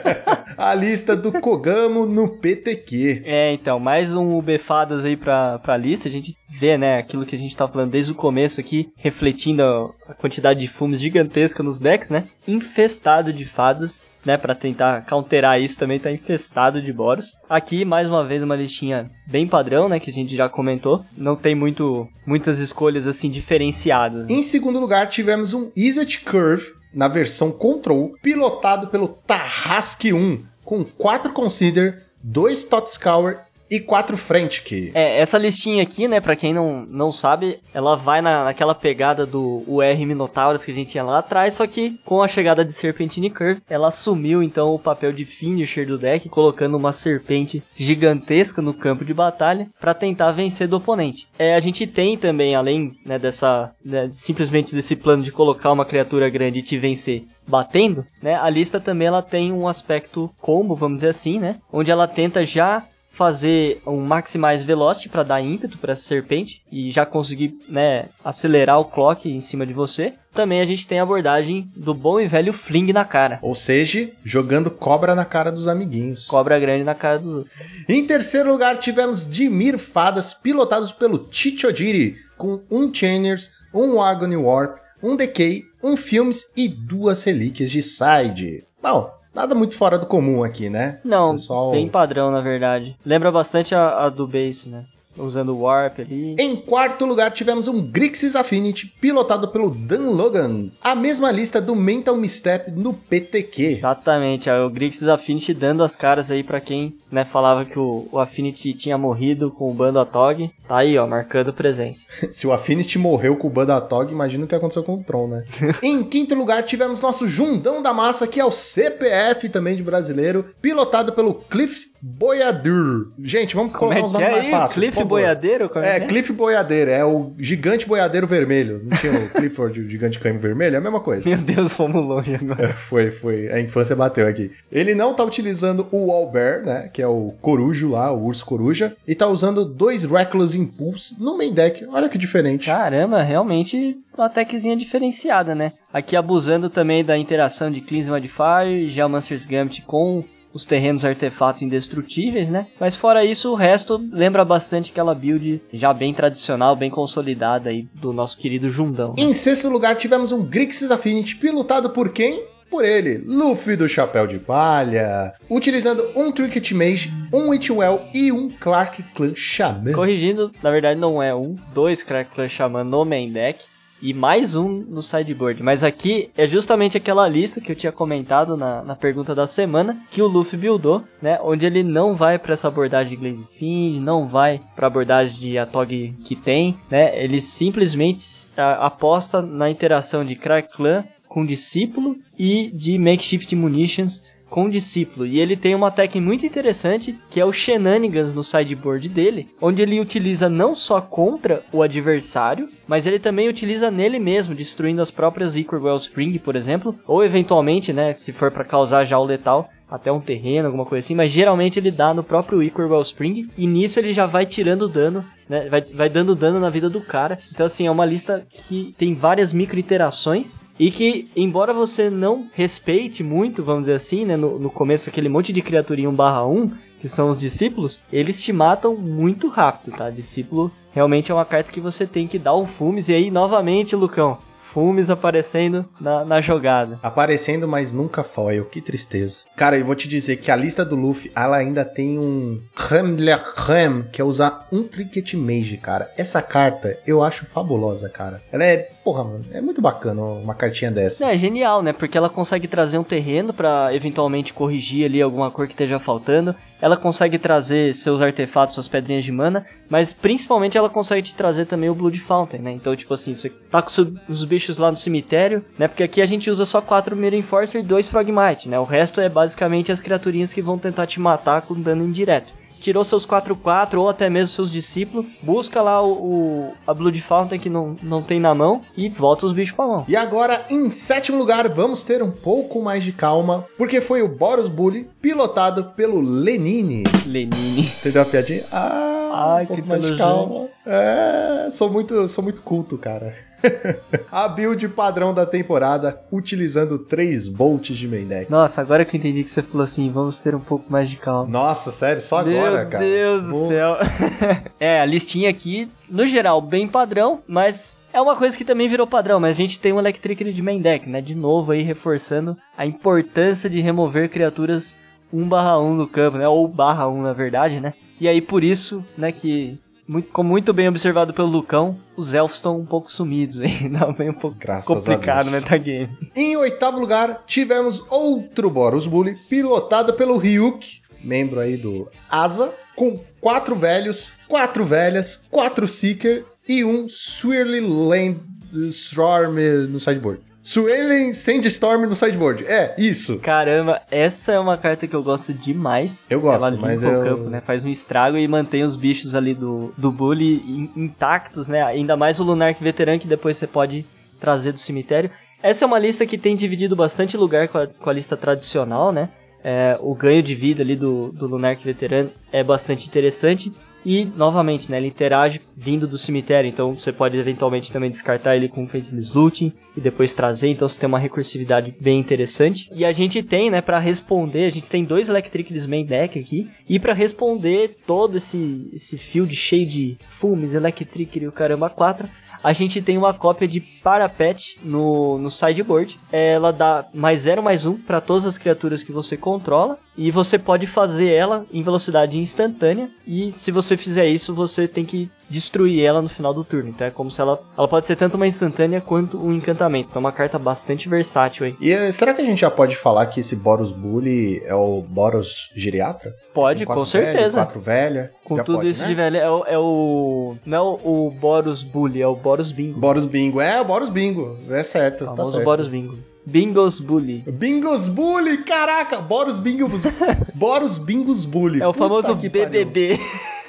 [0.56, 3.22] a lista do Kogamo no PTQ.
[3.24, 6.08] É, então, mais um Ubefadas aí pra, pra lista.
[6.08, 9.62] A gente vê, né, aquilo que a gente tá falando desde o começo aqui, refletindo
[10.08, 12.24] a quantidade de fumos gigantesca nos decks, né?
[12.46, 17.32] Infestado de fadas né, para tentar counterar isso também tá infestado de Boros.
[17.48, 21.04] Aqui mais uma vez uma listinha bem padrão, né, que a gente já comentou.
[21.16, 24.28] Não tem muito muitas escolhas assim diferenciadas.
[24.28, 30.84] Em segundo lugar, tivemos um Izzet Curve na versão Control, pilotado pelo Tarrasque 1, com
[30.84, 34.90] 4 Consider, 2 Totscour e quatro frente que.
[34.94, 39.26] É, essa listinha aqui, né, pra quem não, não sabe, ela vai na, naquela pegada
[39.26, 42.72] do UR Minotauros que a gente tinha lá atrás, só que com a chegada de
[42.72, 48.62] Serpentine Curve, ela assumiu então o papel de finisher do deck, colocando uma serpente gigantesca
[48.62, 51.26] no campo de batalha para tentar vencer do oponente.
[51.38, 55.84] É, a gente tem também, além né, dessa, né, simplesmente desse plano de colocar uma
[55.84, 60.74] criatura grande e te vencer batendo, né, a lista também ela tem um aspecto combo,
[60.74, 62.82] vamos dizer assim, né, onde ela tenta já
[63.16, 68.78] fazer um Maximize Velocity para dar ímpeto para essa serpente e já conseguir, né, acelerar
[68.78, 70.12] o clock em cima de você.
[70.34, 73.38] Também a gente tem a abordagem do bom e velho fling na cara.
[73.40, 76.26] Ou seja, jogando cobra na cara dos amiguinhos.
[76.26, 77.46] Cobra grande na cara dos
[77.88, 84.76] Em terceiro lugar, tivemos Dimir Fadas, pilotados pelo Chichodiri, com um Chainers, um Agony Warp,
[85.02, 88.62] um Decay, um Filmes e duas relíquias de side.
[88.82, 90.98] Bom, Nada muito fora do comum aqui, né?
[91.04, 91.70] Não, Pessoal...
[91.72, 92.96] bem padrão, na verdade.
[93.04, 94.86] Lembra bastante a, a do base, né?
[95.18, 96.36] Usando o Warp ali.
[96.38, 100.70] Em quarto lugar, tivemos um Grixis Affinity, pilotado pelo Dan Logan.
[100.82, 103.64] A mesma lista do Mental Misstep no PTQ.
[103.64, 108.08] Exatamente, é o Grixis Affinity dando as caras aí para quem né, falava que o,
[108.10, 110.50] o, Affinity tinha morrido com o Bando Atog.
[110.66, 112.08] Tá aí, ó, marcando presença.
[112.30, 115.28] Se o Affinity morreu com o Bando Atog, imagina o que aconteceu com o Tron,
[115.28, 115.44] né?
[115.82, 120.46] em quinto lugar, tivemos nosso Jundão da Massa, que é o CPF também de brasileiro,
[120.60, 123.08] pilotado pelo Cliff Boiadur.
[123.22, 124.74] Gente, vamos Como colocar é que nomes é mais fáceis.
[124.74, 125.04] Cliff.
[125.04, 125.68] Boiadeiro?
[125.68, 128.80] Como É, que Cliff Boiadeiro, é o gigante boiadeiro vermelho.
[128.84, 130.74] Não tinha o Clifford, o gigante canho vermelho?
[130.76, 131.28] É a mesma coisa.
[131.28, 132.64] Meu Deus, fomos longe agora.
[132.64, 133.50] É, foi, foi.
[133.50, 134.50] A infância bateu aqui.
[134.70, 136.90] Ele não tá utilizando o Wallbear, né?
[136.92, 138.94] Que é o corujo lá, o urso coruja.
[139.06, 141.84] E tá usando dois Reckless Impulse no main deck.
[141.90, 142.66] Olha que diferente.
[142.66, 145.72] Caramba, realmente uma techzinha diferenciada, né?
[145.92, 150.24] Aqui abusando também da interação de Cleanse Modifier, Geomancer's Gambit com
[150.56, 152.66] os terrenos artefato indestrutíveis, né?
[152.80, 157.86] Mas fora isso, o resto lembra bastante aquela build já bem tradicional, bem consolidada aí
[157.94, 159.14] do nosso querido Jundão.
[159.18, 162.42] Em sexto lugar, tivemos um Grixis Affinity pilotado por quem?
[162.68, 168.50] Por ele, Luffy do Chapéu de Palha, utilizando um Trinket Mage, um Witchwell e um
[168.50, 169.92] Clark Clan Shaman.
[169.92, 173.60] Corrigindo, na verdade não é um, dois Clark Clan Shaman no main deck
[174.00, 175.62] e mais um no sideboard.
[175.62, 179.96] Mas aqui é justamente aquela lista que eu tinha comentado na, na pergunta da semana
[180.10, 181.38] que o Luffy buildou, né?
[181.42, 185.58] Onde ele não vai para essa abordagem de Glaze Fiend, não vai para abordagem de
[185.58, 187.22] Atog que tem, né?
[187.22, 188.20] Ele simplesmente
[188.56, 194.70] a, aposta na interação de Crack Clan com discípulo e de Makeshift Munitions com o
[194.70, 195.26] discípulo.
[195.26, 199.82] E ele tem uma tech muito interessante, que é o Shenanigans no sideboard dele, onde
[199.82, 205.10] ele utiliza não só contra o adversário, mas ele também utiliza nele mesmo, destruindo as
[205.10, 209.70] próprias Equal Wellspring, por exemplo, ou eventualmente, né, se for para causar já o letal,
[209.88, 213.66] até um terreno, alguma coisa assim, mas geralmente ele dá no próprio Equal Wellspring, e
[213.66, 217.38] nisso ele já vai tirando dano, né, vai, vai dando dano na vida do cara.
[217.52, 222.46] Então assim, é uma lista que tem várias micro interações, e que, embora você não
[222.52, 226.46] respeite muito, vamos dizer assim, né, no, no começo aquele monte de criaturinha 1 barra
[226.46, 230.08] 1, que são os discípulos, eles te matam muito rápido, tá?
[230.10, 233.94] Discípulo realmente é uma carta que você tem que dar um fumes, e aí, novamente,
[233.94, 234.38] Lucão,
[234.76, 237.00] Fumes aparecendo na, na, jogada.
[237.02, 238.66] Aparecendo, mas nunca foil.
[238.66, 239.38] Que tristeza.
[239.56, 244.02] Cara, eu vou te dizer que a lista do Luffy, ela ainda tem um Ram,
[244.12, 246.12] que é usar um Trinket Mage, cara.
[246.18, 248.42] Essa carta eu acho fabulosa, cara.
[248.52, 251.24] Ela é, porra, mano, é muito bacana uma cartinha dessa.
[251.24, 251.94] É, genial, né?
[251.94, 256.54] Porque ela consegue trazer um terreno para eventualmente corrigir ali alguma cor que esteja faltando.
[256.80, 261.66] Ela consegue trazer seus artefatos, suas pedrinhas de mana, mas principalmente ela consegue te trazer
[261.66, 262.72] também o Blood Fountain, né?
[262.72, 263.90] Então, tipo assim, você tá com
[264.28, 265.88] os bichos lá no cemitério, né?
[265.88, 268.78] Porque aqui a gente usa só 4 Mirror Enforcer e 2 Frogmite, né?
[268.78, 273.04] O resto é basicamente as criaturinhas que vão tentar te matar com dano indireto tirou
[273.04, 277.70] seus 4-4 ou até mesmo seus discípulos, busca lá o, o, a Blood Fountain que
[277.70, 280.04] não, não tem na mão e volta os bichos pra mão.
[280.08, 284.28] E agora, em sétimo lugar, vamos ter um pouco mais de calma, porque foi o
[284.28, 287.04] Boros Bully, pilotado pelo Lenine.
[287.26, 287.80] Lenine.
[287.98, 288.64] Entendeu a piadinha?
[288.72, 290.68] Ah, Ai, um pouco que mais de calma.
[290.86, 293.34] É, sou muito, sou muito culto, cara.
[294.30, 298.50] a build padrão da temporada, utilizando três bolts de main deck.
[298.50, 301.16] Nossa, agora que eu entendi que você falou assim, vamos ter um pouco mais de
[301.16, 301.50] calma.
[301.50, 303.04] Nossa, sério, só agora, Meu cara.
[303.04, 303.96] Deus do Vou- céu.
[304.78, 309.06] é, a listinha aqui, no geral, bem padrão, mas é uma coisa que também virou
[309.06, 311.20] padrão, mas a gente tem um Electric de main deck, né?
[311.20, 314.94] De novo aí reforçando a importância de remover criaturas
[315.32, 316.48] 1/1 do campo, né?
[316.48, 317.94] Ou barra 1, na verdade, né?
[318.20, 322.58] E aí por isso, né, que muito, como muito bem observado pelo Lucão, os elfos
[322.58, 326.16] estão um pouco sumidos aí, não, bem um pouco Graças a complicado no metagame.
[326.34, 333.18] Em oitavo lugar, tivemos outro Boros Bully, pilotado pelo Ryuk, membro aí do Asa, com
[333.40, 339.58] quatro velhos, quatro velhas, quatro Seeker e um Swirly Landstorm
[339.88, 340.40] no sideboard.
[340.66, 342.64] Swirling Sandstorm no sideboard.
[342.66, 343.38] É, isso.
[343.38, 346.26] Caramba, essa é uma carta que eu gosto demais.
[346.28, 347.60] Eu gosto, Ela limpa mas o eu- campo, né?
[347.60, 351.84] Faz um estrago e mantém os bichos ali do, do bully in- intactos, né?
[351.84, 354.04] Ainda mais o Lunark Veteran que depois você pode
[354.40, 355.30] trazer do cemitério.
[355.62, 359.12] Essa é uma lista que tem dividido bastante lugar com a, com a lista tradicional,
[359.12, 359.28] né?
[359.62, 363.70] É, o ganho de vida ali do, do Lunark Veteran é bastante interessante.
[364.08, 368.68] E, novamente, né, ele interage vindo do cemitério, então você pode eventualmente também descartar ele
[368.68, 372.88] com Faceless Looting e depois trazer, então você tem uma recursividade bem interessante.
[372.94, 376.70] E a gente tem, né, para responder, a gente tem dois Electric main deck aqui,
[376.88, 382.28] e para responder todo esse, esse field cheio de fumes, Electric e o caramba 4,
[382.62, 386.18] a gente tem uma cópia de Parapet no, no sideboard.
[386.32, 389.98] Ela dá mais 0 mais 1 um para todas as criaturas que você controla.
[390.16, 393.10] E você pode fazer ela em velocidade instantânea.
[393.26, 396.90] E se você fizer isso, você tem que destruir ela no final do turno.
[396.90, 397.60] Então é como se ela.
[397.76, 400.08] Ela pode ser tanto uma instantânea quanto um encantamento.
[400.10, 401.76] Então é uma carta bastante versátil aí.
[401.80, 405.02] E eh, será que a gente já pode falar que esse Boros Bully é o
[405.02, 406.34] Boros Geriatra?
[406.52, 407.58] Pode, com, velho, certeza.
[407.58, 408.32] quatro velha.
[408.42, 409.08] com tudo pode, isso né?
[409.08, 409.36] de velho.
[409.36, 410.56] É o, é o.
[410.64, 412.98] Não é o, o Boros Bully, é o Boros Bingo.
[412.98, 413.60] Boros Bingo.
[413.60, 414.58] É, o Boros Bingo.
[414.70, 415.64] É certo, O tá certo.
[415.64, 416.18] Boros Bingo.
[416.48, 417.42] Bingos Bully.
[417.44, 419.20] Bingos Bully, caraca!
[419.20, 420.04] Boros Bingos...
[420.54, 421.82] Boros Bingos Bully.
[421.82, 422.36] É o famoso.
[422.36, 423.18] BBB.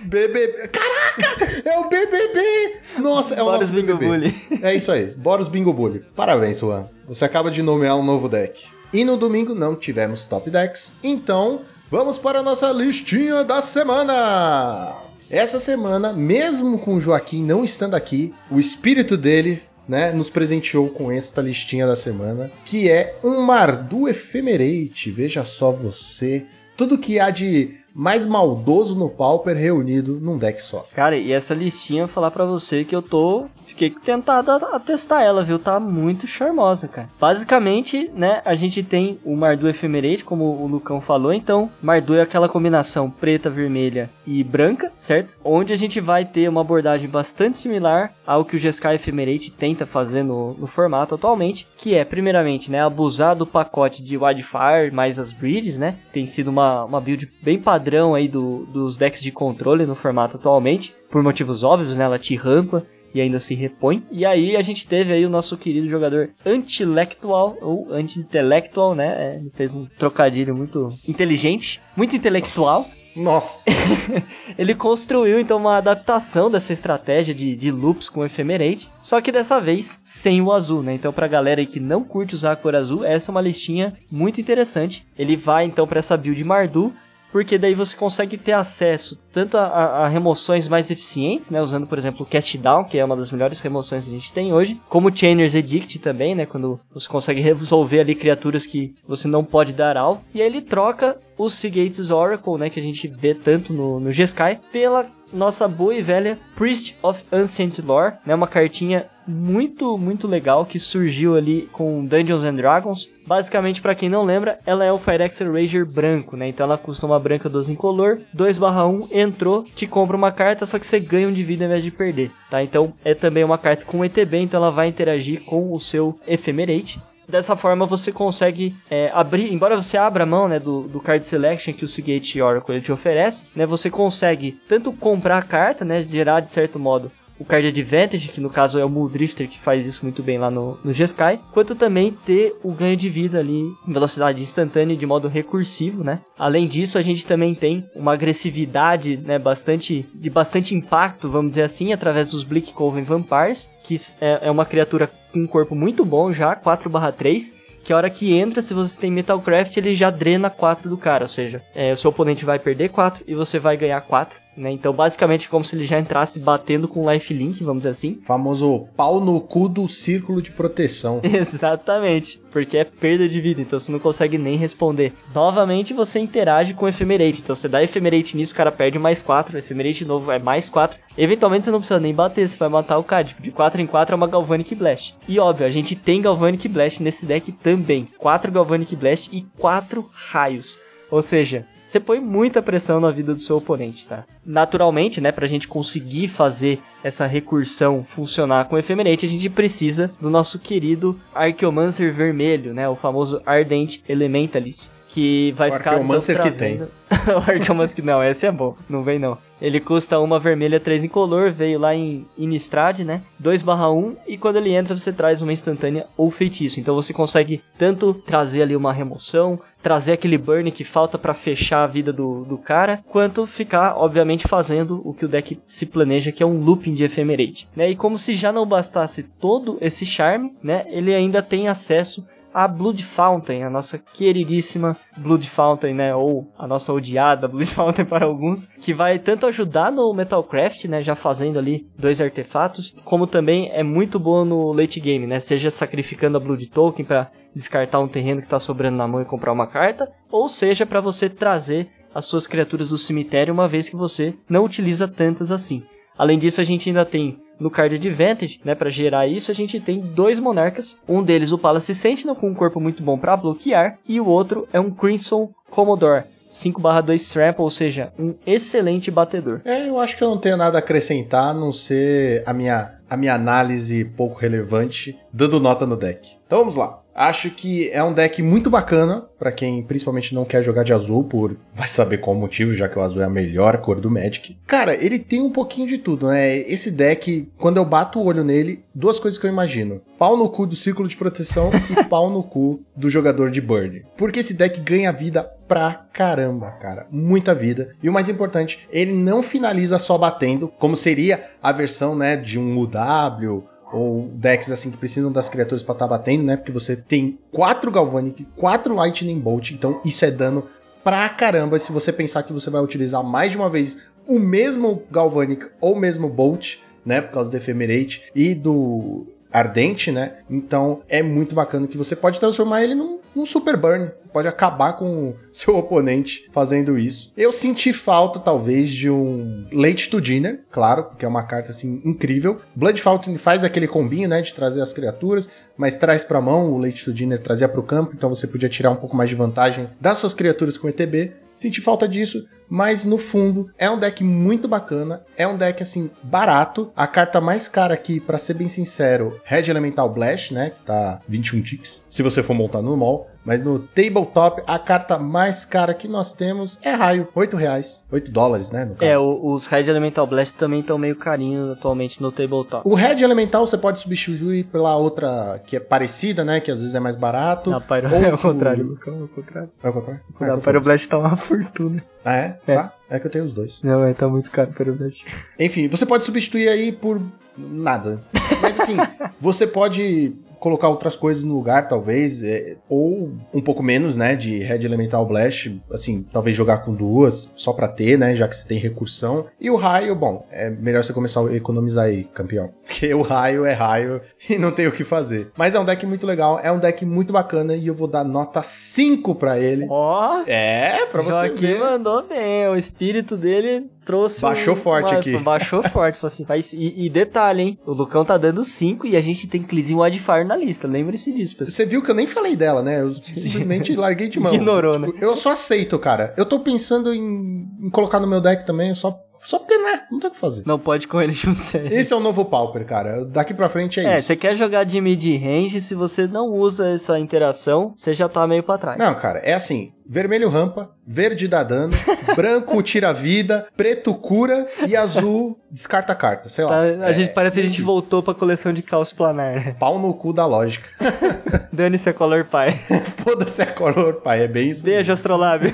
[0.01, 0.67] BBB.
[0.67, 1.62] Caraca!
[1.65, 2.77] É o BBB!
[2.99, 4.07] Nossa, é o Boros nosso Bingo BBB.
[4.07, 4.62] Bully.
[4.62, 6.03] É isso aí, Boros Bingo Bully.
[6.15, 6.86] Parabéns, Juan.
[7.07, 8.65] Você acaba de nomear um novo deck.
[8.93, 14.95] E no domingo não tivemos top decks, então vamos para a nossa listinha da semana.
[15.29, 20.89] Essa semana, mesmo com o Joaquim não estando aqui, o espírito dele, né, nos presenteou
[20.89, 25.12] com esta listinha da semana, que é um Mardu Ephemerate.
[25.12, 26.45] Veja só você,
[26.77, 30.86] tudo que há de mais maldoso no Pauper reunido num deck só.
[30.93, 33.45] Cara, e essa listinha, eu vou falar pra você que eu tô.
[33.65, 35.57] Fiquei tentado a, testar ela, viu?
[35.57, 37.10] Tá muito charmosa, cara.
[37.19, 41.33] Basicamente, né, a gente tem o Mardu Ephemerate, como o Lucão falou.
[41.33, 45.33] Então, Mardu é aquela combinação preta, vermelha e branca, certo?
[45.43, 49.86] Onde a gente vai ter uma abordagem bastante similar ao que o Jeskai Ephemerate tenta
[49.86, 51.67] fazer no, no formato atualmente.
[51.75, 55.95] Que é, primeiramente, né, abusar do pacote de Wildfire mais as Breeds, né?
[56.13, 60.38] Tem sido uma, uma build bem padrão aí do, dos decks de controle no formato
[60.38, 60.95] atualmente.
[61.10, 62.06] Por motivos óbvios, né?
[62.06, 64.04] Ela te rampa e ainda se repõe.
[64.12, 69.32] E aí a gente teve aí o nosso querido jogador anti-intelectual, ou anti-intelectual, né?
[69.32, 72.84] É, ele fez um trocadilho muito inteligente, muito intelectual.
[73.15, 73.71] Nossa!
[74.56, 79.60] Ele construiu então uma adaptação dessa estratégia de, de loops com Ephemerate, só que dessa
[79.60, 80.93] vez sem o azul, né?
[80.93, 83.97] Então pra galera aí que não curte usar a cor azul, essa é uma listinha
[84.12, 85.04] muito interessante.
[85.17, 86.93] Ele vai então para essa build Mardu,
[87.31, 91.97] porque daí você consegue ter acesso tanto a, a- remoções mais eficientes, né, usando por
[91.97, 94.79] exemplo o Cast Down, que é uma das melhores remoções que a gente tem hoje,
[94.89, 99.73] como Chainer's Edict também, né, quando você consegue resolver ali criaturas que você não pode
[99.73, 103.71] dar alvo, e aí ele troca o Seagate's Oracle, né, que a gente vê tanto
[103.73, 109.05] no, no G-Sky, pela nossa boa e velha Priest of Ancient Lore, né, uma cartinha
[109.27, 113.09] muito, muito legal que surgiu ali com Dungeons and Dragons.
[113.25, 116.47] Basicamente, pra quem não lembra, ela é o Firexer Rager branco, né?
[116.47, 120.87] Então ela custa uma branca 12 incolor, 2/1, entrou, te compra uma carta, só que
[120.87, 122.63] você ganha um de vida ao invés de perder, tá?
[122.63, 127.01] Então é também uma carta com ETB, então ela vai interagir com o seu Ephemerate.
[127.27, 131.27] Dessa forma você consegue é, abrir, embora você abra a mão né, do, do card
[131.27, 135.83] selection que o Seagate Oracle ele te oferece, né, você consegue tanto comprar a carta,
[135.83, 139.60] né, gerar de certo modo o card advantage, que no caso é o Muldrifter que
[139.60, 143.39] faz isso muito bem lá no, no G-Sky, quanto também ter o ganho de vida
[143.39, 146.21] ali em velocidade instantânea de modo recursivo, né?
[146.38, 151.63] Além disso, a gente também tem uma agressividade, né, bastante de bastante impacto, vamos dizer
[151.63, 156.04] assim, através dos Bleak Coven Vampires, que é, é uma criatura com um corpo muito
[156.04, 160.50] bom já, 4/3, que a hora que entra, se você tem Metalcraft, ele já drena
[160.50, 163.78] 4 do cara, ou seja, é, o seu oponente vai perder 4 e você vai
[163.78, 164.71] ganhar 4, né?
[164.71, 168.19] Então, basicamente, é como se ele já entrasse batendo com lifelink, vamos dizer assim.
[168.25, 171.21] Famoso pau no cu do círculo de proteção.
[171.23, 175.13] Exatamente, porque é perda de vida, então você não consegue nem responder.
[175.33, 179.21] Novamente, você interage com o Ephemerate, então você dá Ephemerate nisso, o cara perde mais
[179.21, 180.99] 4, Ephemerate novo é mais 4.
[181.17, 183.87] Eventualmente você não precisa nem bater, você vai matar o cara, tipo, de 4 em
[183.87, 185.15] 4 é uma Galvanic Blast.
[185.27, 190.05] E óbvio, a gente tem Galvanic Blast nesse deck também, 4 Galvanic Blast e 4
[190.13, 190.79] raios.
[191.09, 194.23] Ou seja, você põe muita pressão na vida do seu oponente, tá?
[194.45, 200.12] Naturalmente, né, pra gente conseguir fazer essa recursão funcionar com o Ephemerate, a gente precisa
[200.19, 204.89] do nosso querido Archeomancer vermelho, né, o famoso Ardent Elementalist.
[205.10, 205.91] que vai O ficar.
[205.91, 206.82] Arqueomancer que tem.
[207.34, 209.38] o Arqueomancer, não, esse é bom, não vem não.
[209.60, 213.23] Ele custa uma vermelha, três incolor, veio lá em Innistrad, né?
[213.41, 216.80] 2/1 e quando ele entra você traz uma instantânea ou feitiço.
[216.80, 221.82] Então você consegue tanto trazer ali uma remoção, trazer aquele burn que falta pra fechar
[221.82, 226.30] a vida do, do cara, quanto ficar, obviamente, fazendo o que o deck se planeja,
[226.30, 227.89] que é um looping de Ephemerate, né?
[227.89, 230.84] E como se já não bastasse todo esse charme, né?
[230.89, 236.15] Ele ainda tem acesso a Blood Fountain, a nossa queridíssima Blood Fountain, né?
[236.15, 241.03] Ou a nossa odiada Blood Fountain para alguns, que vai tanto ajudar no Metalcraft, né?
[241.03, 245.39] Já fazendo ali dois artefatos, como também é muito boa no late game, né?
[245.39, 249.25] Seja sacrificando a Blood Token para descartar um terreno que tá sobrando na mão e
[249.25, 253.87] comprar uma carta, ou seja para você trazer as suas criaturas do cemitério uma vez
[253.87, 255.83] que você não utiliza tantas assim.
[256.17, 259.79] Além disso, a gente ainda tem no card Advantage, né, para gerar isso, a gente
[259.79, 260.97] tem dois monarcas.
[261.07, 264.67] Um deles, o Palace Sentinel, com um corpo muito bom para bloquear, e o outro
[264.71, 269.61] é um Crimson Commodore, 5/2 Trample, ou seja, um excelente batedor.
[269.65, 272.93] É, eu acho que eu não tenho nada a acrescentar, a não ser a minha,
[273.09, 276.35] a minha análise pouco relevante, dando nota no deck.
[276.45, 277.01] Então vamos lá.
[277.17, 281.23] Acho que é um deck muito bacana pra quem principalmente não quer jogar de azul,
[281.23, 284.56] por vai saber qual motivo, já que o azul é a melhor cor do Magic.
[284.67, 286.58] Cara, ele tem um pouquinho de tudo, né?
[286.60, 290.47] Esse deck, quando eu bato o olho nele, duas coisas que eu imagino: pau no
[290.47, 294.06] cu do círculo de proteção e pau no cu do jogador de Bird.
[294.15, 297.08] Porque esse deck ganha vida pra caramba, cara.
[297.10, 297.95] Muita vida.
[298.01, 302.60] E o mais importante, ele não finaliza só batendo, como seria a versão, né, de
[302.60, 306.58] um UW ou decks assim que precisam das criaturas pra estar batendo, né?
[306.58, 310.63] Porque você tem quatro Galvanic, quatro Lightning Bolt, então isso é dano
[311.04, 315.04] pra caramba se você pensar que você vai utilizar mais de uma vez o mesmo
[315.10, 317.21] Galvanic ou o mesmo Bolt, né?
[317.21, 320.36] Por causa do Ephemerate e do Ardente, né?
[320.49, 324.12] Então é muito bacana que você pode transformar ele num, num Super Burn.
[324.31, 327.33] Pode acabar com o seu oponente fazendo isso.
[327.36, 332.01] Eu senti falta, talvez, de um Late to Dinner, claro, porque é uma carta assim
[332.05, 332.62] incrível.
[332.75, 334.41] Blood Fountain faz aquele combinho, né?
[334.41, 338.13] De trazer as criaturas, mas traz pra mão o Late to Dinner trazia pro campo,
[338.15, 341.31] então você podia tirar um pouco mais de vantagem das suas criaturas com ETB.
[341.55, 346.10] Senti falta disso, mas no fundo é um deck muito bacana, é um deck assim
[346.23, 346.91] barato.
[346.95, 351.21] A carta mais cara aqui, pra ser bem sincero, Red Elemental Blast, né, que tá
[351.27, 355.93] 21 ticks, se você for montar no mall, mas no tabletop a carta mais cara
[355.93, 359.10] que nós temos é Raio, 8 reais, 8 dólares, né, no caso.
[359.10, 362.82] É, o- os Red Elemental Blast também estão meio carinho atualmente no tabletop.
[362.88, 366.93] O Red Elemental você pode substituir pela outra que é parecida, né, que às vezes
[366.95, 367.69] é mais barato.
[367.69, 369.69] Na Pyro ou é o o- contrário, Lucão, é o contrário.
[369.82, 370.21] É o contrário?
[370.27, 370.73] Ah, Na qual foi?
[370.73, 372.03] Pyro Blast tá uma fortuna.
[372.25, 372.56] Ah, é?
[372.65, 372.75] É.
[372.75, 372.93] Tá?
[373.09, 373.81] É que eu tenho os dois.
[373.81, 375.25] Não, é, tá muito caro o Pyro Blast.
[375.59, 377.21] Enfim, você pode substituir aí por
[377.57, 378.21] nada.
[378.61, 378.97] Mas assim,
[379.39, 384.59] você pode colocar outras coisas no lugar, talvez, é, ou um pouco menos, né, de
[384.59, 388.67] Red Elemental Blast, assim, talvez jogar com duas, só pra ter, né, já que você
[388.67, 389.45] tem recursão.
[389.59, 392.71] E o raio, bom, é melhor você começar a economizar aí, campeão.
[392.85, 395.51] Porque o raio é raio e não tem o que fazer.
[395.57, 398.23] Mas é um deck muito legal, é um deck muito bacana e eu vou dar
[398.23, 399.85] nota 5 pra ele.
[399.89, 401.79] Ó, É, pra você Joaquim ver.
[401.79, 404.41] mandou bem, o espírito dele trouxe.
[404.41, 405.37] Baixou forte uma- aqui.
[405.43, 407.79] Baixou forte, assim, vai, e, e detalhe, hein?
[407.85, 411.57] O Lucão tá dando 5 e a gente tem Cleansing Wildfire na lista, lembre-se disso,
[411.57, 411.75] pessoal.
[411.75, 413.01] Você viu que eu nem falei dela, né?
[413.01, 414.53] Eu simplesmente larguei de mão.
[414.53, 415.07] Ignorou, né?
[415.07, 416.33] Tipo, Eu só aceito, cara.
[416.37, 420.03] Eu tô pensando em, em colocar no meu deck também, só, só porque, né?
[420.11, 420.63] Não tem o que fazer.
[420.65, 421.93] Não pode com ele junto sério.
[421.93, 423.25] Esse é o novo Pauper, cara.
[423.25, 424.27] Daqui pra frente é, É, isso.
[424.27, 428.63] você quer jogar de mid-range, se você não usa essa interação, você já tá meio
[428.63, 428.97] pra trás.
[428.97, 429.91] Não, cara, é assim.
[430.09, 431.93] Vermelho rampa, verde dá dano,
[432.35, 436.71] branco tira vida, preto cura e azul descarta carta, sei lá.
[436.71, 437.85] Tá, a É- gente parece que a gente isso.
[437.85, 439.55] voltou pra coleção de caos planar.
[439.55, 439.75] né?
[439.79, 440.87] Pau no cu da lógica.
[441.71, 442.77] Dane-se a Color Pie.
[443.23, 444.43] Foda-se a color, pai.
[444.43, 444.83] É bem isso.
[444.83, 445.71] Beijo, Astrolábio.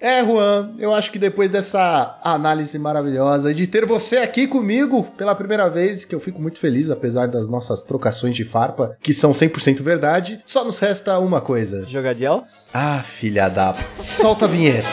[0.00, 5.02] É, Juan, eu acho que depois dessa análise maravilhosa e de ter você aqui comigo
[5.16, 9.12] pela primeira vez, que eu fico muito feliz, apesar das nossas trocações de farpa, que
[9.12, 11.84] são 100% verdade, só nos resta uma coisa.
[11.86, 12.64] Jogar de elfos?
[12.72, 13.63] Ah, filha da...
[13.96, 14.88] Solta a vinheta.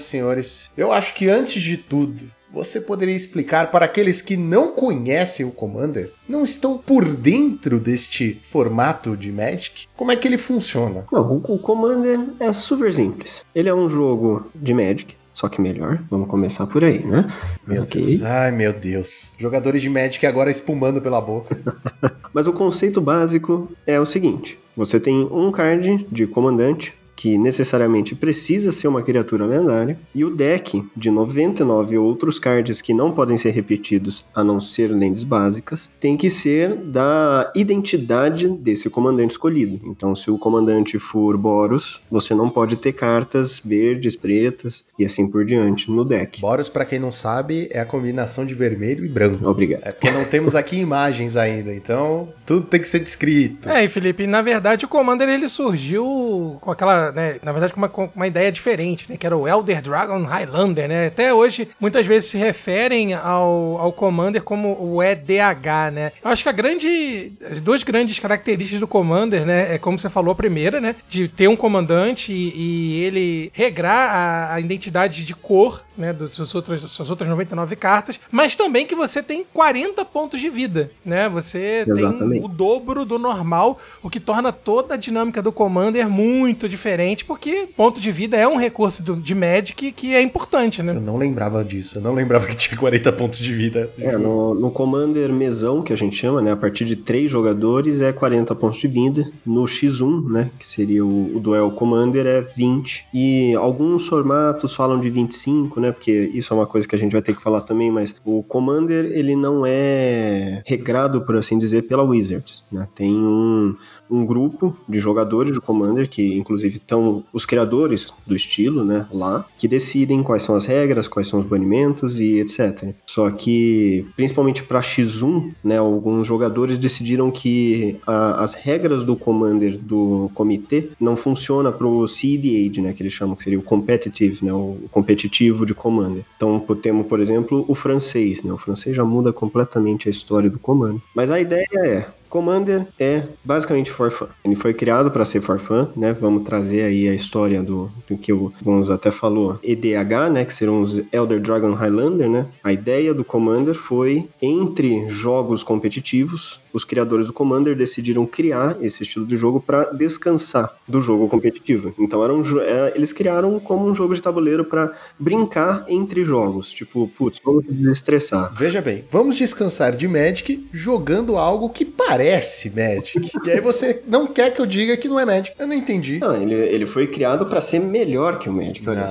[0.00, 0.70] Senhoras e senhores.
[0.76, 5.50] Eu acho que antes de tudo, você poderia explicar para aqueles que não conhecem o
[5.50, 11.04] Commander, não estão por dentro deste formato de Magic, como é que ele funciona?
[11.10, 13.44] Não, o, Commander é super simples.
[13.54, 16.00] Ele é um jogo de Magic, só que melhor.
[16.08, 17.26] Vamos começar por aí, né?
[17.66, 18.06] Meu Ok.
[18.06, 19.32] Deus, ai meu Deus.
[19.36, 21.58] Jogadores de Magic agora espumando pela boca.
[22.32, 26.94] Mas o conceito básico é o seguinte: você tem um card de comandante
[27.24, 32.92] que necessariamente precisa ser uma criatura lendária, e o deck de 99 outros cards que
[32.92, 38.90] não podem ser repetidos a não ser lentes básicas, tem que ser da identidade desse
[38.90, 39.80] comandante escolhido.
[39.86, 45.26] Então, se o comandante for Boros, você não pode ter cartas verdes, pretas e assim
[45.30, 46.42] por diante no deck.
[46.42, 49.48] Boros, pra quem não sabe, é a combinação de vermelho e branco.
[49.48, 49.80] Obrigado.
[49.82, 53.70] É porque não temos aqui imagens ainda, então tudo tem que ser descrito.
[53.70, 57.78] É, e Felipe, na verdade o Commander ele surgiu com aquela, né, na verdade com
[57.80, 61.06] uma, com uma ideia diferente, né, que era o Elder Dragon Highlander, né?
[61.06, 66.12] Até hoje muitas vezes se referem ao, ao Commander como o EDH, né?
[66.22, 70.10] Eu acho que a grande, as duas grandes características do Commander, né, é como você
[70.10, 75.24] falou a primeira, né, de ter um comandante e, e ele regrar a, a identidade
[75.24, 79.44] de cor, né, das suas outras, suas outras 99 cartas, mas também que você tem
[79.52, 81.28] 40 pontos de vida, né?
[81.28, 82.44] Você tem Exatamente.
[82.44, 87.68] o dobro do normal, o que torna toda a dinâmica do Commander muito diferente, porque
[87.76, 90.94] ponto de vida é um recurso do- de Magic que é importante, né?
[90.94, 93.90] Eu não lembrava disso, eu não lembrava que tinha 40 pontos de vida.
[93.98, 96.52] É, no, no Commander mesão, que a gente chama, né?
[96.52, 99.26] A partir de três jogadores é 40 pontos de vida.
[99.44, 100.50] No X1, né?
[100.58, 103.06] Que seria o, o Duel Commander, é 20.
[103.12, 105.92] E alguns formatos falam de 25, né?
[105.92, 108.42] Porque isso é uma coisa que a gente vai ter que falar também, mas o
[108.42, 112.86] Commander, ele não é regrado, por assim dizer, pela Wizards, né?
[112.94, 113.74] Tem um,
[114.10, 119.46] um grupo de jogadores de Commander, que inclusive estão os criadores do estilo, né, lá,
[119.58, 122.94] que decidem quais são as regras, quais são os banimentos e etc.
[123.06, 129.78] Só que, principalmente para X1, né, alguns jogadores decidiram que a- as regras do Commander
[129.78, 134.52] do comitê não funciona pro Age, né, que eles chamam, que seria o competitive, né,
[134.52, 136.24] o competitivo de Commander.
[136.36, 140.58] Então, temos, por exemplo, o francês, né, o francês já muda completamente a história do
[140.58, 141.00] Commander.
[141.14, 144.26] Mas a ideia é, Commander é basicamente for fun.
[144.44, 146.12] Ele foi criado para ser for fun, né?
[146.12, 150.44] Vamos trazer aí a história do, do que o Gonzo até falou, EDH, né?
[150.44, 152.46] Que serão os Elder Dragon Highlander, né?
[152.64, 159.04] A ideia do Commander foi, entre jogos competitivos, os criadores do Commander decidiram criar esse
[159.04, 161.94] estilo de jogo para descansar do jogo competitivo.
[161.96, 166.72] Então era um, é, eles criaram como um jogo de tabuleiro para brincar entre jogos.
[166.72, 168.52] Tipo, putz, vamos se desestressar.
[168.56, 172.23] Veja bem, vamos descansar de Magic jogando algo que parece
[172.70, 173.30] Magic.
[173.44, 175.54] e aí você não quer que eu diga que não é Magic.
[175.58, 176.18] Eu não entendi.
[176.18, 179.04] Não, ele, ele foi criado para ser melhor que o Magic, olha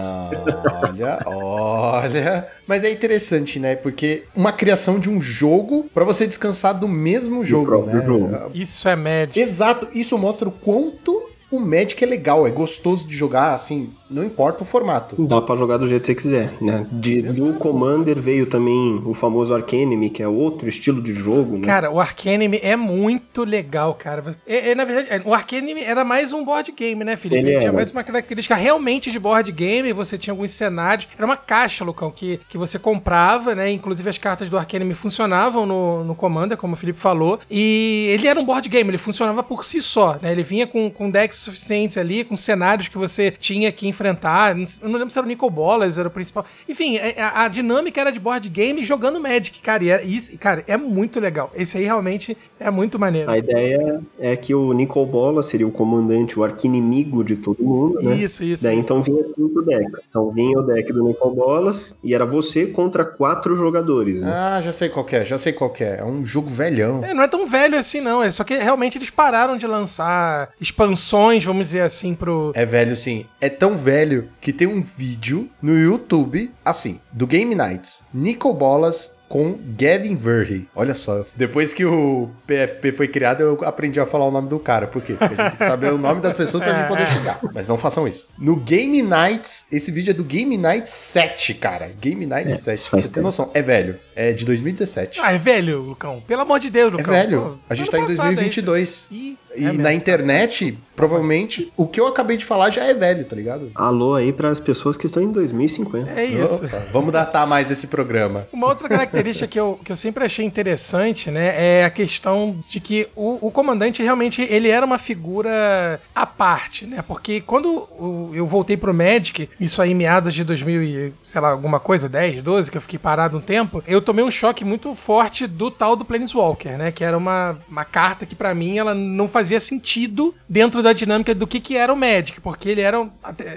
[0.81, 2.47] olha, olha.
[2.67, 3.75] Mas é interessante, né?
[3.75, 8.05] Porque uma criação de um jogo pra você descansar do mesmo jogo, né?
[8.05, 8.51] jogo.
[8.53, 9.39] Isso é Magic.
[9.39, 14.23] Exato, isso mostra o quanto o Magic é legal, é gostoso de jogar, assim, não
[14.23, 15.15] importa o formato.
[15.25, 16.85] Dá pra jogar do jeito que você quiser, né?
[16.91, 21.65] De, do Commander veio também o famoso Arcanime, que é outro estilo de jogo, né?
[21.65, 24.35] Cara, o Arcanime é muito legal, cara.
[24.45, 27.41] É, é, na verdade, é, o Arcanime era mais um board game, né, Felipe?
[27.41, 27.75] Ele Ele tinha era.
[27.75, 29.91] mais uma característica realmente de board game.
[29.93, 31.07] Você tinha alguns cenários.
[31.17, 33.71] Era uma caixa, Lucão, que, que você comprava, né?
[33.71, 37.39] Inclusive as cartas do Arcanime funcionavam no, no Commander, como o Felipe falou.
[37.49, 40.31] E ele era um board game, ele funcionava por si só, né?
[40.31, 44.02] Ele vinha com, com decks suficientes ali, com cenários que você tinha que enfrentar.
[44.11, 46.45] Não- Eu não lembro se era o Nicol Bolas, era o principal.
[46.67, 49.83] Enfim, é- a, a dinâmica era de board game jogando Magic, cara.
[49.83, 51.51] E é, isso, cara, é muito legal.
[51.55, 53.29] Esse aí realmente é muito maneiro.
[53.29, 58.01] A ideia é que o Nicol Bola seria o comandante, o arquinimigo de todo mundo,
[58.01, 58.15] né?
[58.15, 58.63] Isso, isso.
[58.63, 58.85] Daí isso.
[58.85, 60.01] então vinha cinco decks.
[60.09, 64.31] Então vinha o deck do Nicol Bolas e era você contra quatro jogadores, né?
[64.33, 65.99] Ah, já sei qual que é, já sei qual que é.
[65.99, 67.03] É um jogo velhão.
[67.03, 68.23] É, não é tão velho assim, não.
[68.23, 72.51] É só que realmente eles pararam de lançar expansões, vamos dizer assim, pro.
[72.55, 73.25] É velho, sim.
[73.39, 78.03] É tão velho que tem um vídeo no YouTube, assim, do Game Nights.
[78.13, 80.67] Nico Bolas com Gavin Verhey.
[80.75, 84.59] Olha só, depois que o PFP foi criado, eu aprendi a falar o nome do
[84.59, 84.85] cara.
[84.85, 85.13] Por quê?
[85.13, 87.39] Porque a gente tem que saber o nome das pessoas pra gente poder chegar.
[87.51, 88.27] Mas não façam isso.
[88.37, 91.91] No Game Nights, esse vídeo é do Game Nights 7, cara.
[91.99, 92.75] Game Nights É, 7.
[92.75, 93.25] isso Pra faz você ter tempo.
[93.25, 93.49] noção.
[93.55, 93.99] É velho.
[94.15, 95.19] É de 2017.
[95.23, 96.21] Ah, é velho, Lucão.
[96.27, 97.13] Pelo amor de Deus, é Lucão.
[97.13, 97.41] velho.
[97.41, 98.79] Pô, a gente tá em passado, 2022.
[98.79, 99.37] é isso.
[99.55, 103.35] E é na internet, Provavelmente o que eu acabei de falar já é velho, tá
[103.35, 103.71] ligado?
[103.73, 106.11] Alô aí para as pessoas que estão em 2050.
[106.11, 106.65] É isso.
[106.65, 108.47] Opa, vamos datar mais esse programa.
[108.53, 112.79] Uma outra característica que eu, que eu sempre achei interessante, né, é a questão de
[112.79, 117.03] que o, o comandante realmente ele era uma figura à parte, né?
[117.05, 117.87] Porque quando
[118.33, 122.43] eu voltei pro Magic, isso aí meados de 2000 e, sei lá, alguma coisa, 10,
[122.43, 125.95] 12, que eu fiquei parado um tempo, eu tomei um choque muito forte do tal
[125.95, 126.91] do Planeswalker, né?
[126.91, 131.33] Que era uma, uma carta que pra mim ela não fazia sentido dentro da dinâmica
[131.35, 133.07] do que que era o Magic, porque ele era,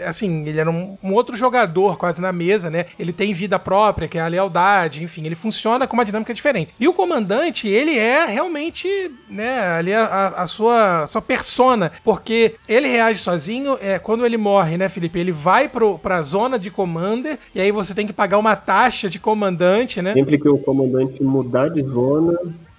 [0.06, 2.86] assim, ele era um, um outro jogador quase na mesa, né?
[2.98, 6.72] Ele tem vida própria, que é a lealdade, enfim, ele funciona com uma dinâmica diferente.
[6.78, 8.88] E o comandante, ele é realmente,
[9.28, 14.24] né, ali a, a- a sua, a sua persona, porque ele reage sozinho, é, quando
[14.24, 18.06] ele morre, né, Felipe, ele vai pro, pra zona de commander, e aí você tem
[18.06, 20.12] que pagar uma taxa de comandante, né?
[20.14, 22.36] Sempre que o comandante mudar de zona,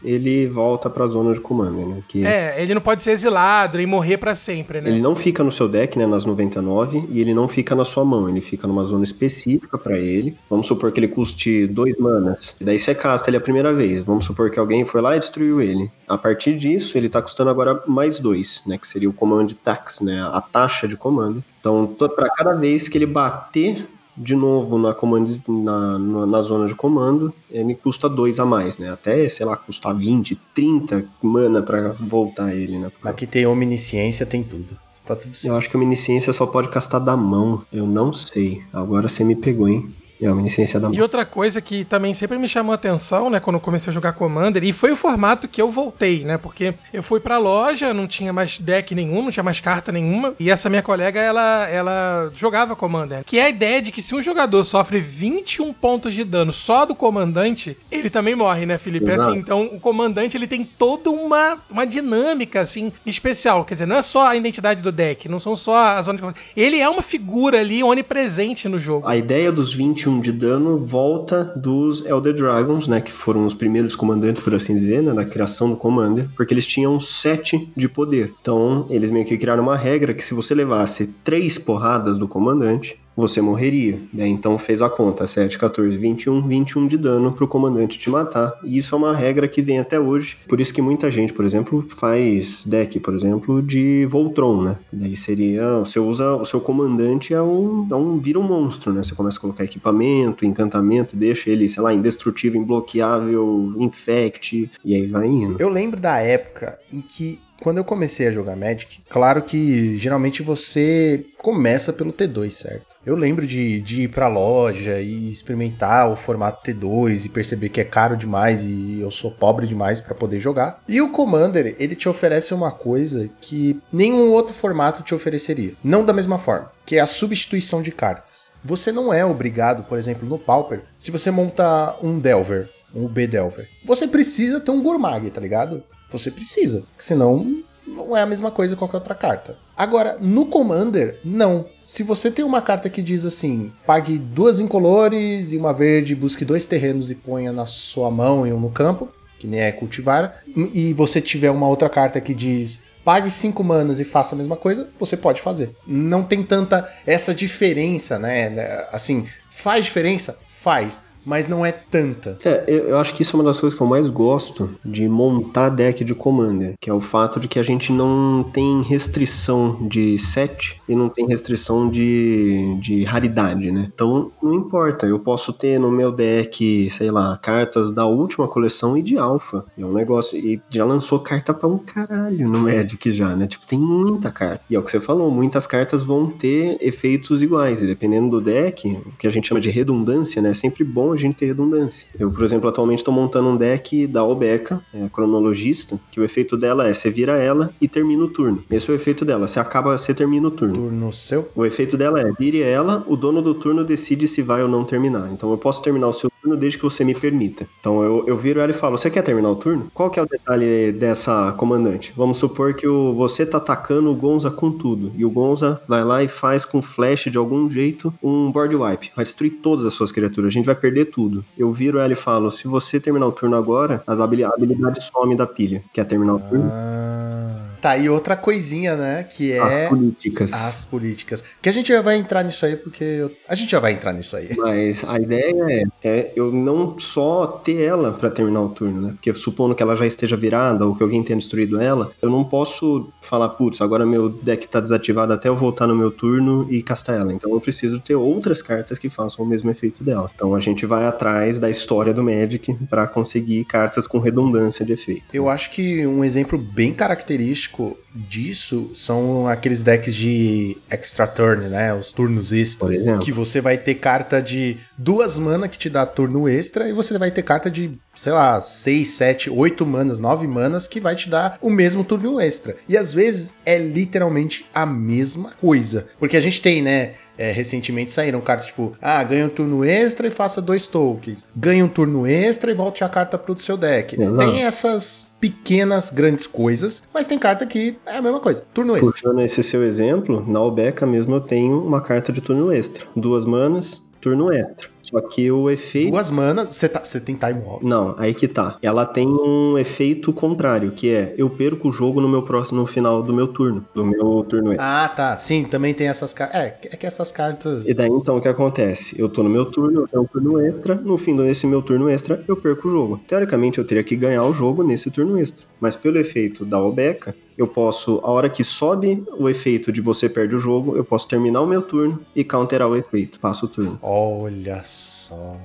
[0.07, 2.01] ele volta pra zona de comando, né?
[2.07, 4.89] Que É, ele não pode ser exilado e morrer pra sempre, né?
[4.89, 8.05] Ele não fica no seu deck, né, nas 99, e ele não fica na sua
[8.05, 10.35] mão, ele fica numa zona específica pra ele.
[10.49, 14.03] Vamos supor que ele custe dois manas, e daí você casta ele a primeira vez.
[14.03, 15.91] Vamos supor que alguém foi lá e destruiu ele.
[16.07, 19.99] A partir disso, ele tá custando agora mais dois, né, que seria o command tax,
[19.99, 21.43] né, a taxa de comando.
[21.59, 21.85] Então,
[22.15, 23.87] pra cada vez que ele bater
[24.17, 28.77] de novo na, command, na, na, na zona de comando, ele custa dois a mais,
[28.77, 28.91] né?
[28.91, 32.91] Até, sei lá, custar 20, 30 mana pra voltar ele, né?
[33.03, 34.77] Aqui tem omnisciência, tem tudo.
[35.05, 35.53] Tá tudo certo.
[35.53, 37.61] Eu acho que Omnisciência só pode castar da mão.
[37.71, 38.61] Eu não sei.
[38.73, 39.89] Agora você me pegou, hein?
[40.21, 43.39] É a Omnisciência da E outra coisa que também sempre me chamou a atenção, né,
[43.39, 46.73] quando eu comecei a jogar Commander, e foi o formato que eu voltei, né, porque
[46.91, 50.49] eu fui pra loja, não tinha mais deck nenhum, não tinha mais carta nenhuma, e
[50.49, 54.21] essa minha colega, ela, ela jogava Commander, que é a ideia de que se um
[54.21, 59.11] jogador sofre 21 pontos de dano só do comandante, ele também morre, né, Felipe?
[59.11, 59.15] É.
[59.15, 63.97] Assim, então o comandante, ele tem toda uma, uma dinâmica, assim, especial, quer dizer, não
[63.97, 66.39] é só a identidade do deck, não são só as zonas de...
[66.55, 69.07] Ele é uma figura ali onipresente no jogo.
[69.07, 73.01] A ideia dos 21 de dano volta dos Elder Dragons, né?
[73.01, 75.13] Que foram os primeiros comandantes, por assim dizer, né?
[75.13, 76.27] Na criação do Commander.
[76.35, 78.33] Porque eles tinham 7 de poder.
[78.41, 82.99] Então, eles meio que criaram uma regra que se você levasse 3 porradas do comandante,
[83.17, 83.97] você morreria.
[84.13, 84.27] Né?
[84.27, 88.53] Então fez a conta, 7, 14, 21, 21 de dano pro comandante te matar.
[88.63, 90.37] E isso é uma regra que vem até hoje.
[90.47, 94.77] Por isso que muita gente, por exemplo, faz deck, por exemplo, de Voltron, né?
[94.93, 99.03] Daí seria, você usa, o seu comandante é um, é um vira um monstro, né?
[99.03, 105.07] Você começa a colocar equipamento, encantamento, deixa ele, sei lá, indestrutível, imbloqueável, infect, e aí
[105.07, 105.55] vai indo.
[105.59, 110.41] Eu lembro da época em que, quando eu comecei a jogar Magic, claro que geralmente
[110.41, 112.95] você começa pelo T2, certo?
[113.05, 117.81] Eu lembro de, de ir pra loja e experimentar o formato T2 e perceber que
[117.81, 120.81] é caro demais e eu sou pobre demais pra poder jogar.
[120.87, 125.73] E o Commander, ele te oferece uma coisa que nenhum outro formato te ofereceria.
[125.83, 128.51] Não da mesma forma, que é a substituição de cartas.
[128.63, 133.27] Você não é obrigado, por exemplo, no Pauper, se você monta um Delver, um B
[133.27, 135.83] Delver, você precisa ter um Gourmag, tá ligado?
[136.09, 139.57] Você precisa, senão não é a mesma coisa que qualquer outra carta.
[139.75, 141.65] Agora, no Commander, não.
[141.81, 146.43] Se você tem uma carta que diz assim, pague duas incolores e uma verde, busque
[146.43, 150.41] dois terrenos e ponha na sua mão e um no campo, que nem é cultivar,
[150.73, 154.57] e você tiver uma outra carta que diz pague cinco manas e faça a mesma
[154.57, 155.73] coisa, você pode fazer.
[155.87, 158.85] Não tem tanta essa diferença, né?
[158.91, 160.37] Assim, faz diferença?
[160.49, 161.01] Faz.
[161.27, 162.37] Mas não é tanta.
[162.45, 165.67] É, eu, acho que isso é uma das coisas que eu mais gosto de montar
[165.67, 170.17] deck de Commander, que é o fato de que a gente não tem restrição de
[170.17, 173.89] set e não tem restrição de, de raridade, né?
[173.93, 178.97] Então, não importa, eu posso ter no meu deck, sei lá, cartas da última coleção
[178.97, 179.65] e de alpha.
[179.77, 183.47] É um negócio, e já lançou carta pra um caralho no Magic já, né?
[183.47, 184.63] Tipo, tem muita carta.
[184.69, 188.39] E é o que você falou, muitas cartas vão ter efeitos iguais, e dependendo do
[188.39, 190.51] deck, o que a gente chama de redundância, né?
[190.51, 192.07] É sempre bom a gente ter redundância.
[192.17, 196.57] Eu, por exemplo, atualmente tô montando um deck da Obeca, é, cronologista, que o efeito
[196.57, 198.63] dela é você vira ela e termina o turno.
[198.69, 200.75] Esse é o efeito dela, você acaba, você termina o turno.
[200.75, 201.49] Turno seu.
[201.55, 204.83] O efeito dela é vire ela, o dono do turno decide se vai ou não
[204.83, 205.29] terminar.
[205.31, 207.67] Então eu posso terminar o seu turno desde que você me permita.
[207.79, 209.89] Então eu, eu viro ela e falo: Você quer terminar o turno?
[209.93, 212.13] Qual que é o detalhe dessa comandante?
[212.15, 215.11] Vamos supor que o, você tá atacando o Gonza com tudo.
[215.15, 219.11] E o Gonza vai lá e faz com flash de algum jeito um board wipe.
[219.15, 220.49] Vai destruir todas as suas criaturas.
[220.49, 221.43] A gente vai perder tudo.
[221.57, 225.03] Eu viro ela e falo: Se você terminar o turno agora, as habili- a habilidade
[225.03, 225.83] some da pilha.
[225.93, 226.69] Quer terminar o turno?
[226.71, 227.66] Ah.
[227.81, 229.23] Tá aí outra coisinha, né?
[229.23, 230.53] Que é As políticas.
[230.53, 231.43] as políticas.
[231.61, 234.13] Que a gente já vai entrar nisso aí, porque eu- a gente já vai entrar
[234.13, 234.49] nisso aí.
[234.57, 235.55] Mas a ideia
[236.03, 239.09] é, é eu não só ter ela pra terminar o turno, né?
[239.13, 242.43] Porque supondo que ela já esteja virada ou que alguém tenha destruído ela, eu não
[242.43, 246.81] posso falar, putz, agora meu deck tá desativado até eu voltar no meu turno e
[246.81, 247.31] castar ela.
[247.33, 250.31] Então eu preciso ter outras cartas que façam o mesmo efeito dela.
[250.33, 254.93] Então a gente vai atrás da história do Magic pra conseguir cartas com redundância de
[254.93, 255.35] efeito.
[255.35, 261.67] Eu acho que um exemplo bem característico disco disso são aqueles decks de extra turn,
[261.69, 261.93] né?
[261.93, 262.97] Os turnos extras.
[263.23, 267.17] Que você vai ter carta de duas mana que te dá turno extra e você
[267.17, 271.29] vai ter carta de, sei lá, seis, sete, oito manas, nove manas que vai te
[271.29, 272.75] dar o mesmo turno extra.
[272.89, 276.07] E às vezes é literalmente a mesma coisa.
[276.19, 277.13] Porque a gente tem, né?
[277.37, 281.45] é, recentemente saíram cartas tipo, ah, ganha um turno extra e faça dois tokens.
[281.55, 284.19] Ganha um turno extra e volte a carta pro seu deck.
[284.19, 284.37] Exato.
[284.37, 288.63] Tem essas pequenas, grandes coisas, mas tem carta que é a mesma coisa.
[288.73, 289.11] Turno extra.
[289.11, 293.05] Puxando esse seu exemplo, na Albeca mesmo eu tenho uma carta de turno extra.
[293.15, 294.89] Duas manas, turno extra.
[295.09, 296.11] Só que o efeito.
[296.11, 297.85] Duas manas, você tá, tem time walk.
[297.85, 298.77] Não, aí que tá.
[298.81, 302.85] Ela tem um efeito contrário, que é eu perco o jogo no meu próximo no
[302.85, 305.05] final do meu turno, do meu turno extra.
[305.05, 305.37] Ah, tá.
[305.37, 306.59] Sim, também tem essas cartas.
[306.59, 307.83] É, é que essas cartas.
[307.85, 309.15] E daí então o que acontece?
[309.19, 312.09] Eu tô no meu turno, eu tenho um turno extra, no fim desse meu turno
[312.09, 313.21] extra eu perco o jogo.
[313.27, 317.35] Teoricamente eu teria que ganhar o jogo nesse turno extra, mas pelo efeito da Albeca,
[317.57, 321.27] eu posso, a hora que sobe o efeito de você perde o jogo, eu posso
[321.27, 323.97] terminar o meu turno e counterar o efeito, passo o turno.
[324.01, 324.96] Olha só.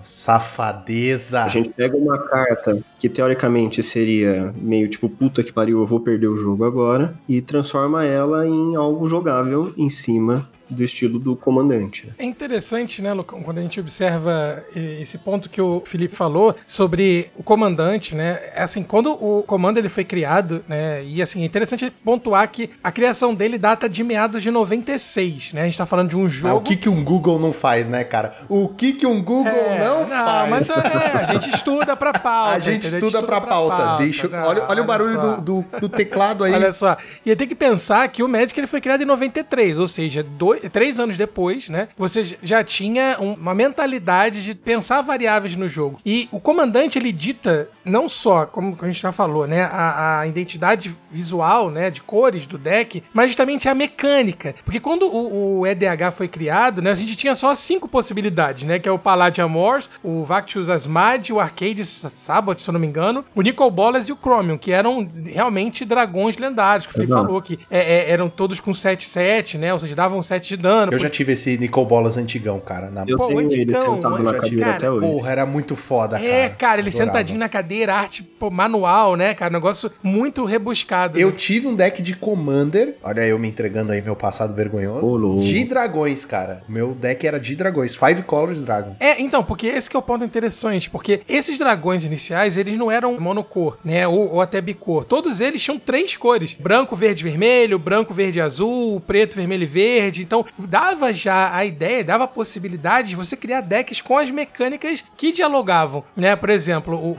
[0.03, 1.45] Safadeza.
[1.45, 6.01] A gente pega uma carta que teoricamente seria meio tipo, puta que pariu, eu vou
[6.01, 11.37] perder o jogo agora, e transforma ela em algo jogável em cima do estilo do
[11.37, 12.09] comandante.
[12.19, 16.55] É interessante, né, Lucão, quando a gente observa eh, esse ponto que o Felipe falou
[16.67, 18.39] sobre o comandante, né?
[18.55, 21.03] É Assim, quando o comando ele foi criado, né?
[21.05, 25.63] E assim, é interessante pontuar que a criação dele data de meados de 96, né?
[25.63, 26.57] A gente tá falando de um Ah, jogo.
[26.57, 28.35] o que, que um Google não faz, né, cara?
[28.49, 30.49] O que, que um Google É, não, faz?
[30.51, 30.75] mas é,
[31.19, 32.53] a gente estuda pra pauta.
[32.55, 33.09] A gente entendeu?
[33.09, 33.97] estuda pra pauta.
[33.99, 36.53] Deixa, Não, olha, olha o barulho do, do, do teclado aí.
[36.63, 36.97] Olha só,
[37.27, 40.62] e tem que pensar que o Magic ele foi criado em 93, ou seja, dois,
[40.71, 41.89] três anos depois, né?
[41.97, 45.99] Você já tinha um- uma mentalidade de pensar variáveis no jogo.
[46.05, 50.27] E o comandante ele dita não só, como a gente já falou, né, a, a
[50.27, 54.55] identidade visual, né, de cores do deck, mas justamente a mecânica.
[54.65, 58.79] Porque quando o, o EDH foi criado, né, a gente tinha só cinco possibilidades, né,
[58.79, 62.87] que é o Palladium Wars, o Vactius Asmad, o Arcade Sabot, se eu não me
[62.87, 67.13] engano, o Nicol Bolas e o Chromium, que eram realmente dragões lendários, que o Felipe
[67.13, 70.93] falou que é, é, eram todos com 7-7, né, ou seja, davam 7 de dano.
[70.93, 72.91] Eu já tive esse Nicol Bolas antigão, cara.
[72.91, 73.05] Na...
[73.07, 75.07] Eu Pô, tenho ele antigão, sentado eu na cadeira cara, até hoje.
[75.07, 76.29] Porra, era muito foda, cara.
[76.29, 77.11] É, cara, ele Adorava.
[77.11, 79.53] sentadinho na cadeira, arte pô, manual, né, cara?
[79.53, 81.19] Negócio muito rebuscado.
[81.19, 81.37] Eu né?
[81.37, 82.97] tive um deck de Commander.
[83.03, 85.07] Olha eu me entregando aí meu passado vergonhoso.
[85.07, 85.43] Ô, louco.
[85.43, 86.63] de dragões, cara.
[86.69, 87.95] Meu deck era de dragões.
[87.95, 88.97] Five Colors Dragon.
[89.01, 92.91] É, então, porque esse que é o ponto interessante, porque esses dragões iniciais, eles não
[92.91, 95.05] eram monocor, né, ou, ou até bicor.
[95.05, 100.23] Todos eles tinham três cores, branco, verde, vermelho, branco, verde, azul, preto, vermelho e verde.
[100.23, 105.05] Então, dava já a ideia, dava a possibilidade de você criar decks com as mecânicas
[105.17, 106.35] que dialogavam, né?
[106.37, 107.15] Por exemplo, o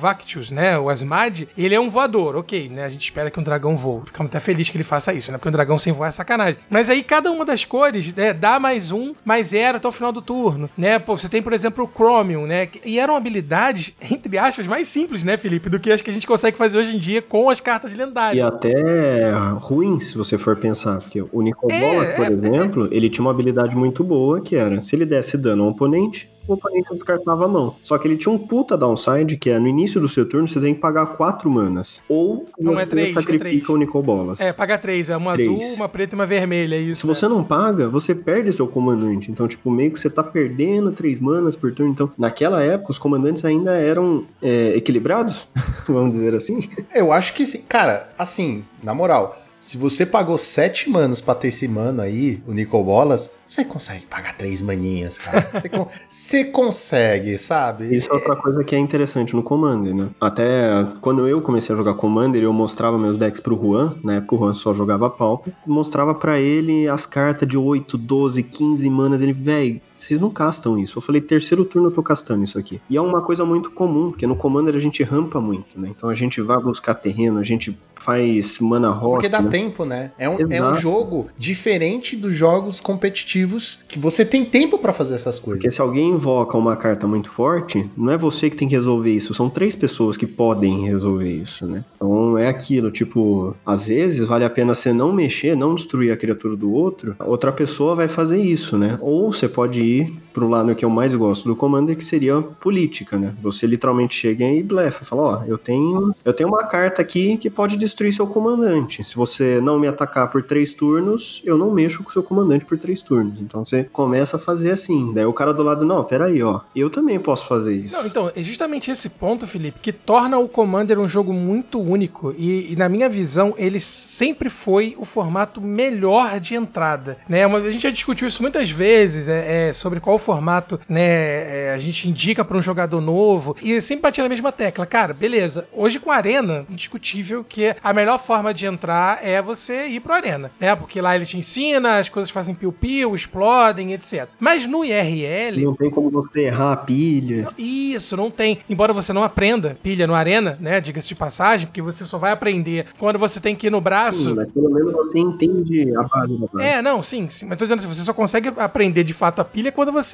[0.52, 2.86] Né, o Asmad, ele é um voador, ok, né?
[2.86, 4.02] A gente espera que um dragão voe.
[4.06, 5.38] Ficamos até felizes que ele faça isso, né?
[5.38, 6.58] Porque um dragão sem voar é sacanagem.
[6.70, 10.12] Mas aí cada uma das cores né, dá mais um, mais zero até o final
[10.12, 11.00] do turno, né?
[11.00, 12.68] Pô, você tem, por exemplo, o Chromium, né?
[12.86, 15.70] E eram habilidades, entre aspas, mais simples, né, Felipe?
[15.70, 17.96] Do que as que a gente consegue fazer hoje em dia com as cartas E
[17.96, 18.46] lendárias.
[18.46, 23.24] até ruim, se você for pensar, porque o Nicol É, por é, exemplo, ele tinha
[23.24, 27.46] uma habilidade muito boa, que era, se ele desse dano ao oponente, o oponente descartava
[27.46, 27.76] a mão.
[27.82, 30.60] Só que ele tinha um puta downside, que é, no início do seu turno, você
[30.60, 32.02] tem que pagar quatro manas.
[32.10, 33.70] Ou Não, você é três, é sacrifica três.
[33.70, 34.39] o Nicol Bolas.
[34.39, 35.50] É, paga três, é uma Três.
[35.50, 37.02] azul, uma preta e uma vermelha, é isso.
[37.02, 39.32] Se você não paga, você perde seu comandante.
[39.32, 41.91] Então, tipo, meio que você tá perdendo três manas por turno.
[41.91, 45.48] Então, naquela época, os comandantes ainda eram é, equilibrados,
[45.88, 46.68] vamos dizer assim.
[46.94, 47.62] Eu acho que sim.
[47.68, 52.51] Cara, assim, na moral, se você pagou sete manas pra ter esse mano aí, o
[52.53, 55.49] Nicol Bolas, você consegue pagar três maninhas, cara.
[55.57, 57.95] Você, con- você consegue, sabe?
[57.95, 60.09] Isso é outra coisa que é interessante no Commander, né?
[60.20, 60.68] Até
[61.01, 64.39] quando eu comecei a jogar Commander, eu mostrava meus decks pro Juan, na época o
[64.39, 69.34] Juan só jogava Pauper, mostrava pra ele as cartas de 8, 12, 15 manas, ele,
[69.34, 70.97] véi, vocês não castam isso.
[70.97, 72.82] Eu falei, terceiro turno eu tô castando isso aqui.
[72.89, 75.89] E é uma coisa muito comum, porque no Commander a gente rampa muito, né?
[75.95, 79.14] Então a gente vai buscar terreno, a gente faz mana rock.
[79.14, 79.49] Porque dá né?
[79.49, 80.12] tempo, né?
[80.18, 85.16] É um, é um jogo diferente dos jogos competitivos que você tem tempo pra fazer
[85.16, 85.62] essas coisas.
[85.62, 89.12] Porque se alguém invoca uma carta muito forte, não é você que tem que resolver
[89.12, 91.86] isso, são três pessoas que podem resolver isso, né?
[91.95, 96.18] Então é aquilo, tipo, às vezes vale a pena você não mexer, não destruir a
[96.18, 98.97] criatura do outro, outra pessoa vai fazer isso, né?
[98.99, 102.42] Ou você pode ir be pro lado que eu mais gosto do Commander, que seria
[102.42, 103.34] política, né?
[103.42, 107.50] Você literalmente chega e blefa, fala, ó, eu tenho, eu tenho uma carta aqui que
[107.50, 109.04] pode destruir seu comandante.
[109.04, 112.78] Se você não me atacar por três turnos, eu não mexo com seu comandante por
[112.78, 113.40] três turnos.
[113.40, 115.14] Então você começa a fazer assim.
[115.14, 117.94] Daí o cara do lado, não, peraí, ó, eu também posso fazer isso.
[117.96, 122.34] Não, então, é justamente esse ponto, Felipe, que torna o Commander um jogo muito único.
[122.38, 127.18] E, e na minha visão, ele sempre foi o formato melhor de entrada.
[127.28, 127.46] Né?
[127.46, 131.74] Uma- a gente já discutiu isso muitas vezes, é, é, sobre qual formato né, é,
[131.74, 133.56] a gente indica para um jogador novo.
[133.62, 134.86] E sempre batia na mesma tecla.
[134.86, 135.68] Cara, beleza.
[135.74, 140.14] Hoje com a Arena, indiscutível que a melhor forma de entrar é você ir pro
[140.14, 140.52] Arena.
[140.60, 140.76] Né?
[140.76, 144.28] Porque lá ele te ensina, as coisas fazem piu-piu, explodem, etc.
[144.40, 145.64] Mas no IRL.
[145.64, 147.48] Não tem como você errar a pilha.
[147.58, 148.60] Isso, não tem.
[148.70, 150.80] Embora você não aprenda pilha no Arena, né?
[150.80, 154.30] Diga-se de passagem, porque você só vai aprender quando você tem que ir no braço.
[154.30, 156.66] Sim, mas pelo menos você entende a base da base.
[156.66, 157.46] É, não, sim, sim.
[157.46, 160.12] Mas tô dizendo assim, você só consegue aprender de fato a pilha quando você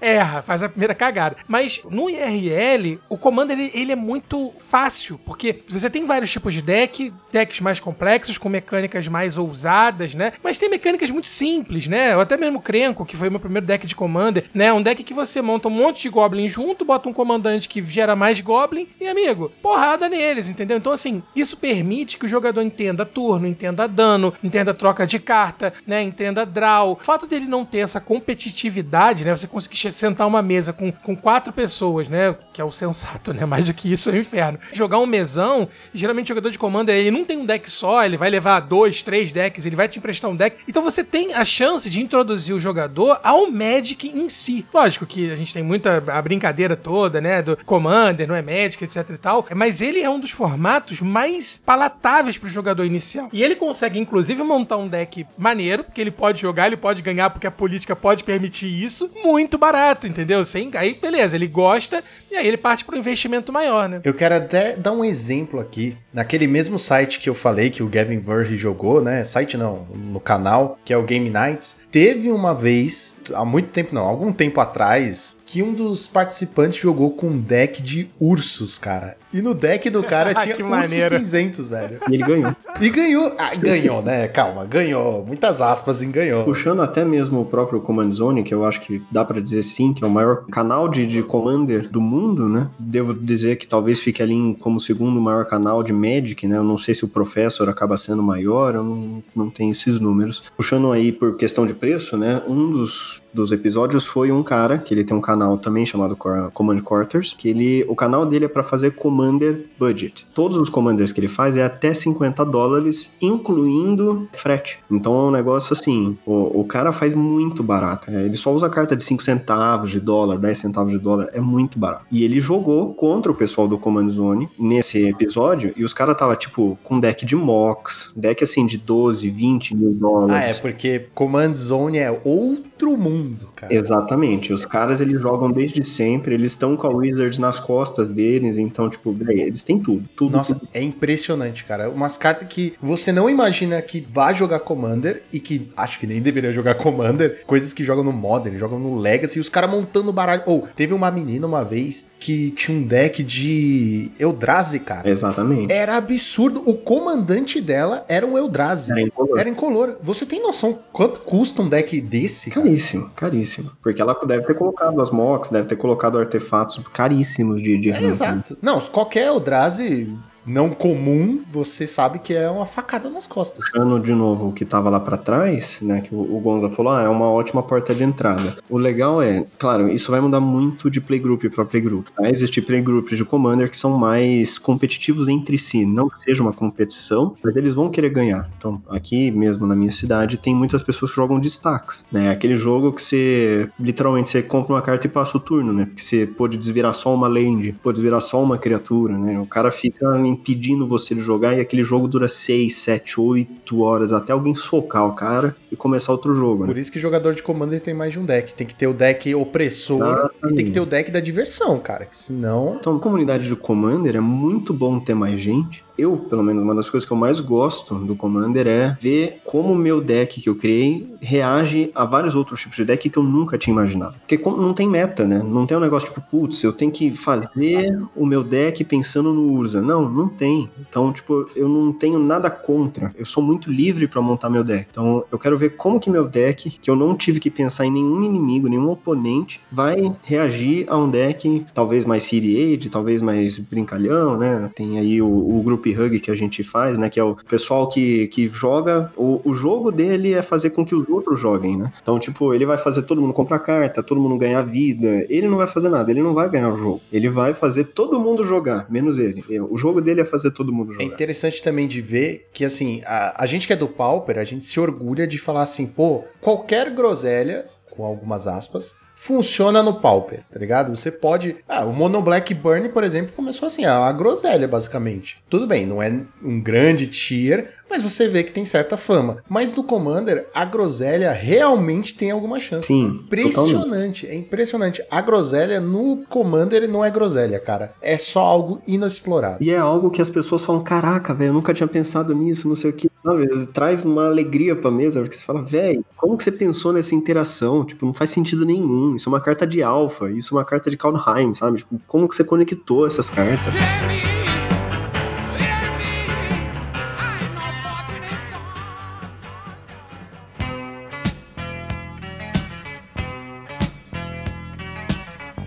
[0.00, 1.36] erra, faz a primeira cagada.
[1.46, 6.54] Mas no IRL, o comando ele, ele é muito fácil, porque você tem vários tipos
[6.54, 10.32] de deck, decks mais complexos, com mecânicas mais ousadas, né?
[10.42, 12.14] Mas tem mecânicas muito simples, né?
[12.16, 14.72] Ou até mesmo o Krenko, que foi o meu primeiro deck de Commander, né?
[14.72, 18.16] Um deck que você monta um monte de Goblin junto, bota um comandante que gera
[18.16, 20.76] mais Goblin e, amigo, porrada neles, entendeu?
[20.76, 25.72] Então, assim, isso permite que o jogador entenda turno, entenda dano, entenda troca de carta,
[25.86, 26.02] né?
[26.02, 26.92] Entenda draw.
[26.92, 29.36] O fato dele não ter essa competitividade, né?
[29.36, 32.34] Você conseguir sentar uma mesa com, com quatro pessoas, né?
[32.52, 33.44] Que é o sensato, né?
[33.44, 34.58] Mais do que isso é o inferno.
[34.72, 38.16] Jogar um mesão, geralmente o jogador de comando ele não tem um deck só, ele
[38.16, 40.56] vai levar dois, três decks, ele vai te emprestar um deck.
[40.68, 44.66] Então você tem a chance de introduzir o jogador ao Magic em si.
[44.72, 47.42] Lógico que a gente tem muita a brincadeira toda, né?
[47.42, 49.46] Do Commander, não é Magic, etc e tal.
[49.54, 53.28] Mas ele é um dos formatos mais palatáveis pro jogador inicial.
[53.32, 57.30] E ele consegue, inclusive, montar um deck maneiro, porque ele pode jogar, ele pode ganhar,
[57.30, 60.44] porque a política pode permitir isso, muito barato, entendeu?
[60.44, 64.00] Sem, aí, beleza, ele gosta, e aí ele parte pro investimento maior, né?
[64.04, 65.96] Eu quero até dar um exemplo aqui.
[66.12, 69.24] Naquele mesmo site que eu falei que o Gavin Verhey jogou, né?
[69.24, 71.84] Site não, no canal, que é o Game Nights.
[71.90, 77.10] Teve uma vez, há muito tempo não, algum tempo atrás, que um dos participantes jogou
[77.10, 79.16] com um deck de ursos, cara.
[79.32, 81.18] E no deck do cara tinha Que ursos maneiro.
[81.18, 81.98] cinzentos, velho.
[82.08, 82.56] E ele ganhou.
[82.80, 83.34] E ganhou.
[83.38, 84.26] Ah, ganhou, né?
[84.28, 85.24] Calma, ganhou.
[85.26, 86.44] Muitas aspas em ganhou.
[86.44, 89.92] Puxando até mesmo o próprio Command Zone, que eu acho que dá pra dizer sim,
[89.92, 92.68] que é o maior canal de, de Commander do mundo, né?
[92.78, 96.56] Devo dizer que talvez fique ali em- como segundo maior canal de Magic, né?
[96.56, 100.42] Eu não sei se o Professor acaba sendo maior, eu não, não tenho esses números.
[100.56, 102.40] Puxando aí por questão de preço, né?
[102.48, 106.16] Um dos, dos episódios foi um cara, que ele tem um canal também chamado
[106.52, 110.26] Command Quarters, que ele, o canal dele é pra fazer Commander Budget.
[110.32, 114.78] Todos os Commanders que ele faz é até 50 dólares, incluindo frete.
[114.90, 118.10] Então é um negócio assim, o, o cara faz muito barato.
[118.10, 121.40] É, ele só usa carta de 5 centavos de dólar, 10 centavos de dólar, é
[121.40, 122.06] muito barato.
[122.10, 126.36] E ele jogou contra o pessoal do Command Zone nesse episódio, e os caras tava
[126.36, 130.34] tipo com deck de Mox, deck assim de 12, 20 mil dólares.
[130.34, 133.72] Ah, é porque Command Zone é outro mundo, cara.
[133.74, 134.52] Exatamente.
[134.52, 138.88] Os caras eles jogam desde sempre, eles estão com a Wizards nas costas deles, então,
[138.88, 140.08] tipo, eles têm tudo.
[140.14, 140.36] Tudo.
[140.36, 140.68] Nossa, tudo.
[140.72, 141.88] é impressionante, cara.
[141.90, 146.20] Umas cartas que você não imagina que vai jogar Commander e que acho que nem
[146.20, 147.42] deveria jogar Commander.
[147.46, 149.38] Coisas que jogam no Modern, jogam no Legacy.
[149.38, 150.42] E os caras montando baralho.
[150.46, 155.08] Ou, teve uma menina uma vez que tinha um deck de Eldrazi, cara.
[155.08, 155.72] Exatamente.
[155.72, 156.62] Era absurdo.
[156.66, 158.90] O comandante dela era um Eldrazi.
[158.90, 159.38] Era incolor.
[159.38, 159.96] Era incolor.
[160.02, 162.68] Você tem noção quanto custa um deck desse, cara?
[162.74, 163.70] Caríssimo, caríssimo.
[163.82, 168.02] Porque ela deve ter colocado as mocks, deve ter colocado artefatos caríssimos de, de É,
[168.02, 168.56] exato.
[168.60, 170.12] Não, qualquer Eldrazi
[170.46, 173.64] não comum, você sabe que é uma facada nas costas.
[173.70, 176.00] Puxando de novo o que tava lá pra trás, né?
[176.00, 178.56] Que o, Gonza falou, ah, é uma ótima porta de entrada.
[178.68, 182.06] O legal é, claro, isso vai mudar muito de playgroup pra playgroup.
[182.18, 186.52] Vai existir playgroups de Commander que são mais competitivos entre si, não que seja uma
[186.52, 188.48] competição, mas eles vão querer ganhar.
[188.56, 192.30] Então, aqui mesmo na minha cidade, tem muitas pessoas que jogam destaques, né?
[192.30, 195.86] Aquele jogo que você, literalmente, você compra uma carta e passa o turno, né?
[195.86, 199.38] Porque você pode desvirar só uma land, pode desvirar só uma criatura, né?
[199.38, 204.12] O cara fica impedindo você de jogar e aquele jogo dura 6, 7, 8 horas
[204.12, 206.66] até alguém socar o cara e começar outro jogo, né?
[206.66, 208.54] Por isso que jogador de Commander tem mais de um deck.
[208.54, 210.56] Tem que ter o deck opressor e Exatamente.
[210.56, 212.04] tem que ter o deck da diversão, cara.
[212.04, 212.76] Que senão.
[212.78, 216.90] Então, comunidade de Commander é muito bom ter mais gente, eu, pelo menos, uma das
[216.90, 220.56] coisas que eu mais gosto do Commander é ver como o meu deck que eu
[220.56, 224.16] criei reage a vários outros tipos de deck que eu nunca tinha imaginado.
[224.18, 225.42] Porque não tem meta, né?
[225.42, 229.52] Não tem um negócio tipo, putz, eu tenho que fazer o meu deck pensando no
[229.52, 229.80] Urza.
[229.80, 230.68] Não, não tem.
[230.80, 233.14] Então, tipo, eu não tenho nada contra.
[233.16, 234.88] Eu sou muito livre pra montar meu deck.
[234.90, 237.90] Então, eu quero ver como que meu deck, que eu não tive que pensar em
[237.90, 243.58] nenhum inimigo, nenhum oponente, vai reagir a um deck talvez mais City Age, talvez mais
[243.58, 244.70] brincalhão, né?
[244.74, 247.10] Tem aí o, o Group Hug que a gente faz, né?
[247.10, 249.12] Que é o pessoal que, que joga.
[249.16, 251.92] O, o jogo dele é fazer com que os outros joguem, né?
[252.02, 255.26] Então, tipo, ele vai fazer todo mundo comprar carta, todo mundo ganhar vida.
[255.28, 257.00] Ele não vai fazer nada, ele não vai ganhar o jogo.
[257.12, 259.44] Ele vai fazer todo mundo jogar, menos ele.
[259.70, 261.04] O jogo dele é fazer todo mundo É jogar.
[261.04, 264.66] interessante também de ver que, assim, a, a gente que é do Pauper, a gente
[264.66, 268.94] se orgulha de falar assim, pô, qualquer groselha, com algumas aspas,
[269.24, 270.94] funciona no Pauper, tá ligado?
[270.94, 271.56] Você pode.
[271.66, 275.42] Ah, o Mono Black Burn, por exemplo, começou assim, a groselha, basicamente.
[275.48, 279.38] Tudo bem, não é um grande tier, mas você vê que tem certa fama.
[279.48, 282.86] Mas no Commander, a groselha realmente tem alguma chance.
[282.86, 283.24] Sim, totalmente.
[283.24, 285.02] Impressionante, é impressionante.
[285.10, 287.94] A groselha no Commander não é groselha, cara.
[288.02, 289.64] É só algo inexplorado.
[289.64, 292.76] E é algo que as pessoas falam, caraca, velho, eu nunca tinha pensado nisso, não
[292.76, 293.66] sei o que, sabe?
[293.68, 297.86] Traz uma alegria pra mesa, porque você fala, velho, como que você pensou nessa interação?
[297.86, 299.13] Tipo, não faz sentido nenhum.
[299.16, 301.78] Isso é uma carta de alfa, isso é uma carta de Kaldheim, sabe?
[301.78, 303.74] Tipo, como que você conectou essas cartas?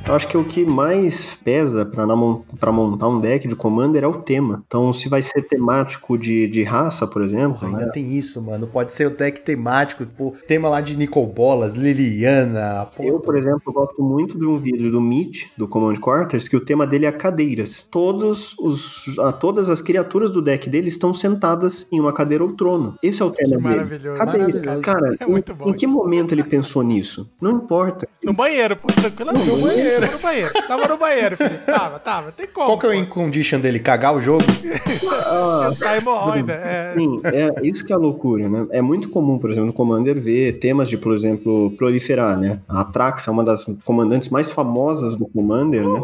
[0.07, 4.13] Eu acho que o que mais pesa pra montar um deck de Commander é o
[4.13, 4.63] tema.
[4.65, 7.91] Então, se vai ser temático de, de raça, por exemplo, Ainda né?
[7.93, 8.67] tem isso, mano.
[8.67, 12.87] Pode ser o deck temático, tipo, tema lá de Nicol Bolas, Liliana.
[12.99, 16.61] Eu, por exemplo, gosto muito de um vídeo do Meet, do Command Quarters, que o
[16.61, 17.85] tema dele é cadeiras.
[17.91, 22.53] Todos os, a, todas as criaturas do deck dele estão sentadas em uma cadeira ou
[22.53, 22.95] trono.
[23.03, 23.61] Esse é o tema dele.
[23.75, 24.17] maravilhoso.
[24.17, 24.47] Cadeira.
[24.47, 24.81] Maravilhoso.
[24.81, 25.93] Cara, É em- muito bom em, que isso.
[25.93, 27.29] momento ele pensou nisso?
[27.41, 28.07] Não importa.
[28.23, 29.45] No banheiro, pô, tranquilamente.
[29.49, 29.96] No banheiro.
[29.99, 30.53] Tava no banheiro.
[30.67, 31.65] Tava no banheiro, Felipe.
[31.65, 32.31] Tava, tava.
[32.31, 32.67] Tem como.
[32.67, 33.79] Qual que é o in-condition dele?
[33.79, 34.43] Cagar o jogo?
[35.25, 36.53] Ah, Tá hemorroida.
[36.53, 36.93] É.
[36.95, 38.65] Sim, é isso que é a loucura, né?
[38.71, 42.59] É muito comum, por exemplo, no Commander ver temas de, por exemplo, proliferar, né?
[42.67, 46.01] A Atraxa é uma das comandantes mais famosas do Commander, né?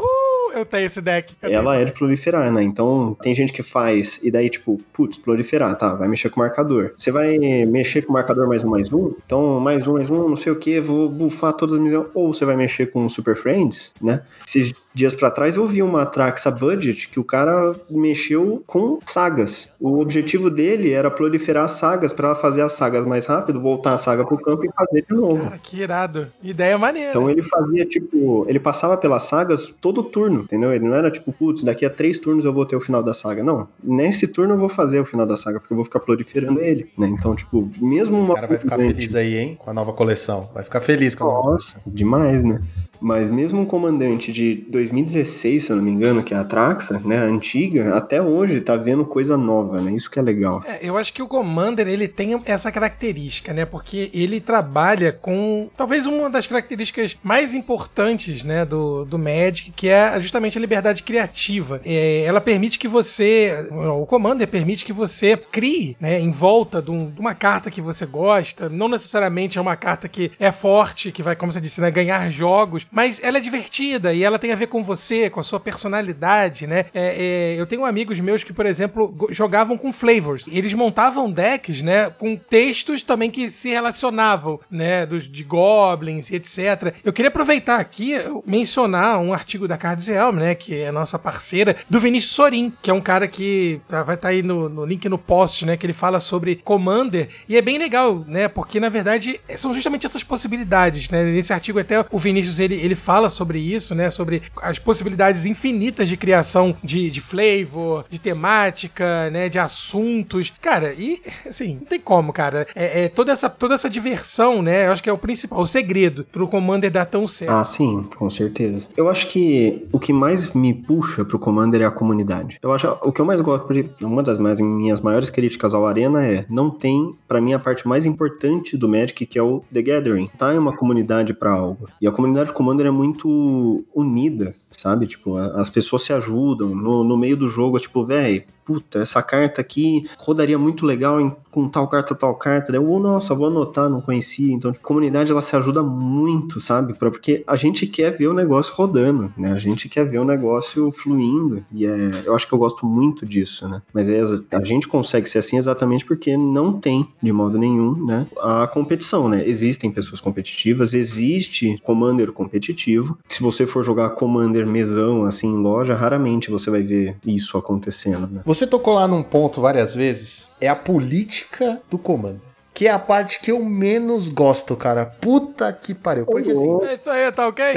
[0.66, 1.36] Tenho esse deck.
[1.36, 2.64] Tenho Ela é de proliferar, né?
[2.64, 6.43] Então tem gente que faz, e daí, tipo, putz, proliferar, tá, vai mexer com o
[6.43, 6.91] marcador.
[6.97, 9.14] Você vai mexer com o marcador mais um, mais um?
[9.26, 12.05] Então, mais um, mais um, não sei o que, vou bufar todas as minhas.
[12.14, 14.22] Ou você vai mexer com o Super Friends, né?
[14.47, 19.70] Esses dias pra trás eu vi uma Atraxa Budget que o cara mexeu com sagas.
[19.80, 24.26] O objetivo dele era proliferar sagas pra fazer as sagas mais rápido, voltar a saga
[24.26, 25.43] pro campo e fazer de novo.
[25.45, 26.28] Cara, que irado.
[26.41, 27.09] Ideia maneira.
[27.09, 30.72] Então ele fazia, tipo, ele passava pelas sagas todo turno, entendeu?
[30.72, 33.14] Ele não era tipo, putz, daqui a três turnos eu vou ter o final da
[33.14, 33.43] saga.
[33.43, 36.60] Não, nesse turno eu vou fazer o final da saga, porque eu vou ficar proliferando
[36.62, 37.08] ele, né?
[37.08, 38.36] Então, tipo, mesmo Esse uma.
[38.36, 39.56] cara vai ficar feliz aí, hein?
[39.60, 40.49] Com a nova coleção.
[40.54, 42.62] Vai ficar feliz com a nova Nossa, demais, né?
[43.04, 47.01] Mas mesmo um comandante de 2016, se eu não me engano, que é a Traxa,
[47.04, 49.91] né, a antiga, até hoje tá vendo coisa nova, né?
[49.91, 50.64] Isso que é legal.
[50.66, 53.66] É, eu acho que o Commander ele tem essa característica, né?
[53.66, 59.89] Porque ele trabalha com talvez uma das características mais importantes, né, do, do Magic, que
[59.89, 61.82] é justamente a liberdade criativa.
[61.86, 63.68] É, ela permite que você,
[63.99, 67.82] o Commander permite que você crie, né, em volta de, um- de uma carta que
[67.82, 68.70] você gosta.
[68.70, 72.30] Não necessariamente é uma carta que é forte, que vai, como você disse, né, ganhar
[72.30, 75.60] jogos, mas ela é divertida e ela tem a ver com você, com a sua
[75.60, 76.86] personalidade, né?
[76.94, 80.46] É, é, eu tenho amigos meus que, por exemplo, jogavam com flavors.
[80.48, 86.36] Eles montavam decks, né, com textos também que se relacionavam, né, dos, de goblins e
[86.36, 86.94] etc.
[87.04, 88.14] Eu queria aproveitar aqui
[88.46, 92.91] mencionar um artigo da Cards Helm, né, que é nossa parceira, do Vinícius Sorin, que
[92.91, 95.86] é um cara que tá- vai estar aí no, no link no post, né, que
[95.86, 100.24] ele fala sobre Commander e é bem legal, né, porque na verdade são justamente essas
[100.24, 101.24] possibilidades, né?
[101.24, 106.08] Nesse artigo até o Vinícius ele, ele fala sobre isso, né, sobre as possibilidades infinitas
[106.08, 110.54] de criação de, de flavor, de temática, né, de assuntos.
[110.62, 112.68] Cara, e assim, não tem como, cara.
[112.76, 114.88] É, é toda essa toda essa diversão, né?
[114.88, 117.52] Eu acho que é o principal, o segredo pro Commander dar tão certo.
[117.52, 118.90] Ah, sim, com certeza.
[118.96, 122.60] Eu acho que o que mais me puxa pro Commander é a comunidade.
[122.62, 123.68] Eu acho o que eu mais gosto,
[124.02, 127.88] uma das mais, minhas maiores críticas ao Arena é não tem, pra mim, a parte
[127.88, 130.30] mais importante do Magic, que é o The Gathering.
[130.38, 131.88] Tá em uma comunidade pra algo.
[132.02, 135.05] E a comunidade Commander é muito unida, sabe?
[135.05, 136.74] Tipo, as pessoas se ajudam.
[136.74, 141.20] No, no meio do jogo, é tipo, velho, puta, essa carta aqui rodaria muito legal
[141.20, 142.72] em- com tal carta, tal carta.
[142.72, 144.51] Daí eu, oh, nossa, vou anotar, não conhecia.
[144.53, 146.93] Então, tipo, a comunidade, ela se ajuda muito, sabe?
[146.93, 149.51] Porque a gente quer ver o negócio rodando, né?
[149.51, 151.64] A gente quer ver o negócio fluindo.
[151.72, 153.82] E é, eu acho que eu gosto muito disso, né?
[153.93, 158.26] Mas é, a gente consegue ser assim exatamente porque não tem, de modo nenhum, né?
[158.41, 159.47] A competição, né?
[159.47, 163.18] Existem pessoas competitivas, existe Commander competitivo.
[163.28, 168.28] Se você for jogar Commander mesão, assim, em loja, raramente você vai ver isso acontecendo,
[168.28, 168.41] né?
[168.54, 172.39] Você tocou lá num ponto várias vezes, é a política do comando.
[172.72, 175.08] Que é a parte que eu menos gosto, cara.
[175.08, 176.24] Puta que pariu.
[176.24, 177.66] Porque assim, É isso aí, tá ok?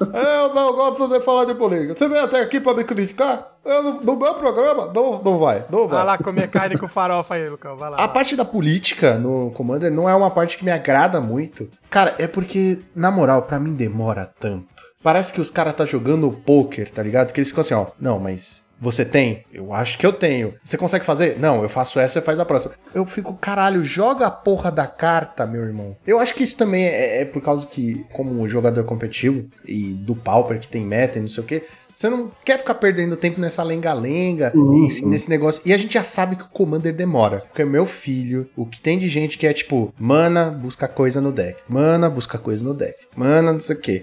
[0.00, 1.94] eu não gosto de falar de política.
[1.94, 3.56] Você vem até aqui pra me criticar?
[3.62, 5.98] Eu, no, meu programa, não, não vai, não vai.
[5.98, 7.76] Vai lá comer carne com farofa aí, Lucão.
[7.76, 7.98] Vai lá.
[7.98, 11.68] A parte da política no Commander não é uma parte que me agrada muito.
[11.90, 14.82] Cara, é porque, na moral, pra mim demora tanto.
[15.02, 17.34] Parece que os caras tá jogando poker, tá ligado?
[17.34, 17.88] Que eles ficam assim, ó.
[18.00, 19.44] Não, mas você tem?
[19.52, 20.54] Eu acho que eu tenho.
[20.62, 21.38] Você consegue fazer?
[21.38, 22.74] Não, eu faço essa e faz a próxima.
[22.94, 25.96] Eu fico, caralho, joga a porra da carta, meu irmão.
[26.06, 30.14] Eu acho que isso também é, é por causa que, como jogador competitivo e do
[30.14, 31.64] Pauper que tem meta e não sei o quê,
[31.96, 35.62] você não quer ficar perdendo tempo nessa lenga-lenga, nesse negócio.
[35.64, 37.38] E a gente já sabe que o Commander demora.
[37.48, 41.32] Porque meu filho, o que tem de gente que é tipo, mana, busca coisa no
[41.32, 41.62] deck.
[41.66, 43.06] Mana, busca coisa no deck.
[43.16, 44.02] Mana, não sei o quê.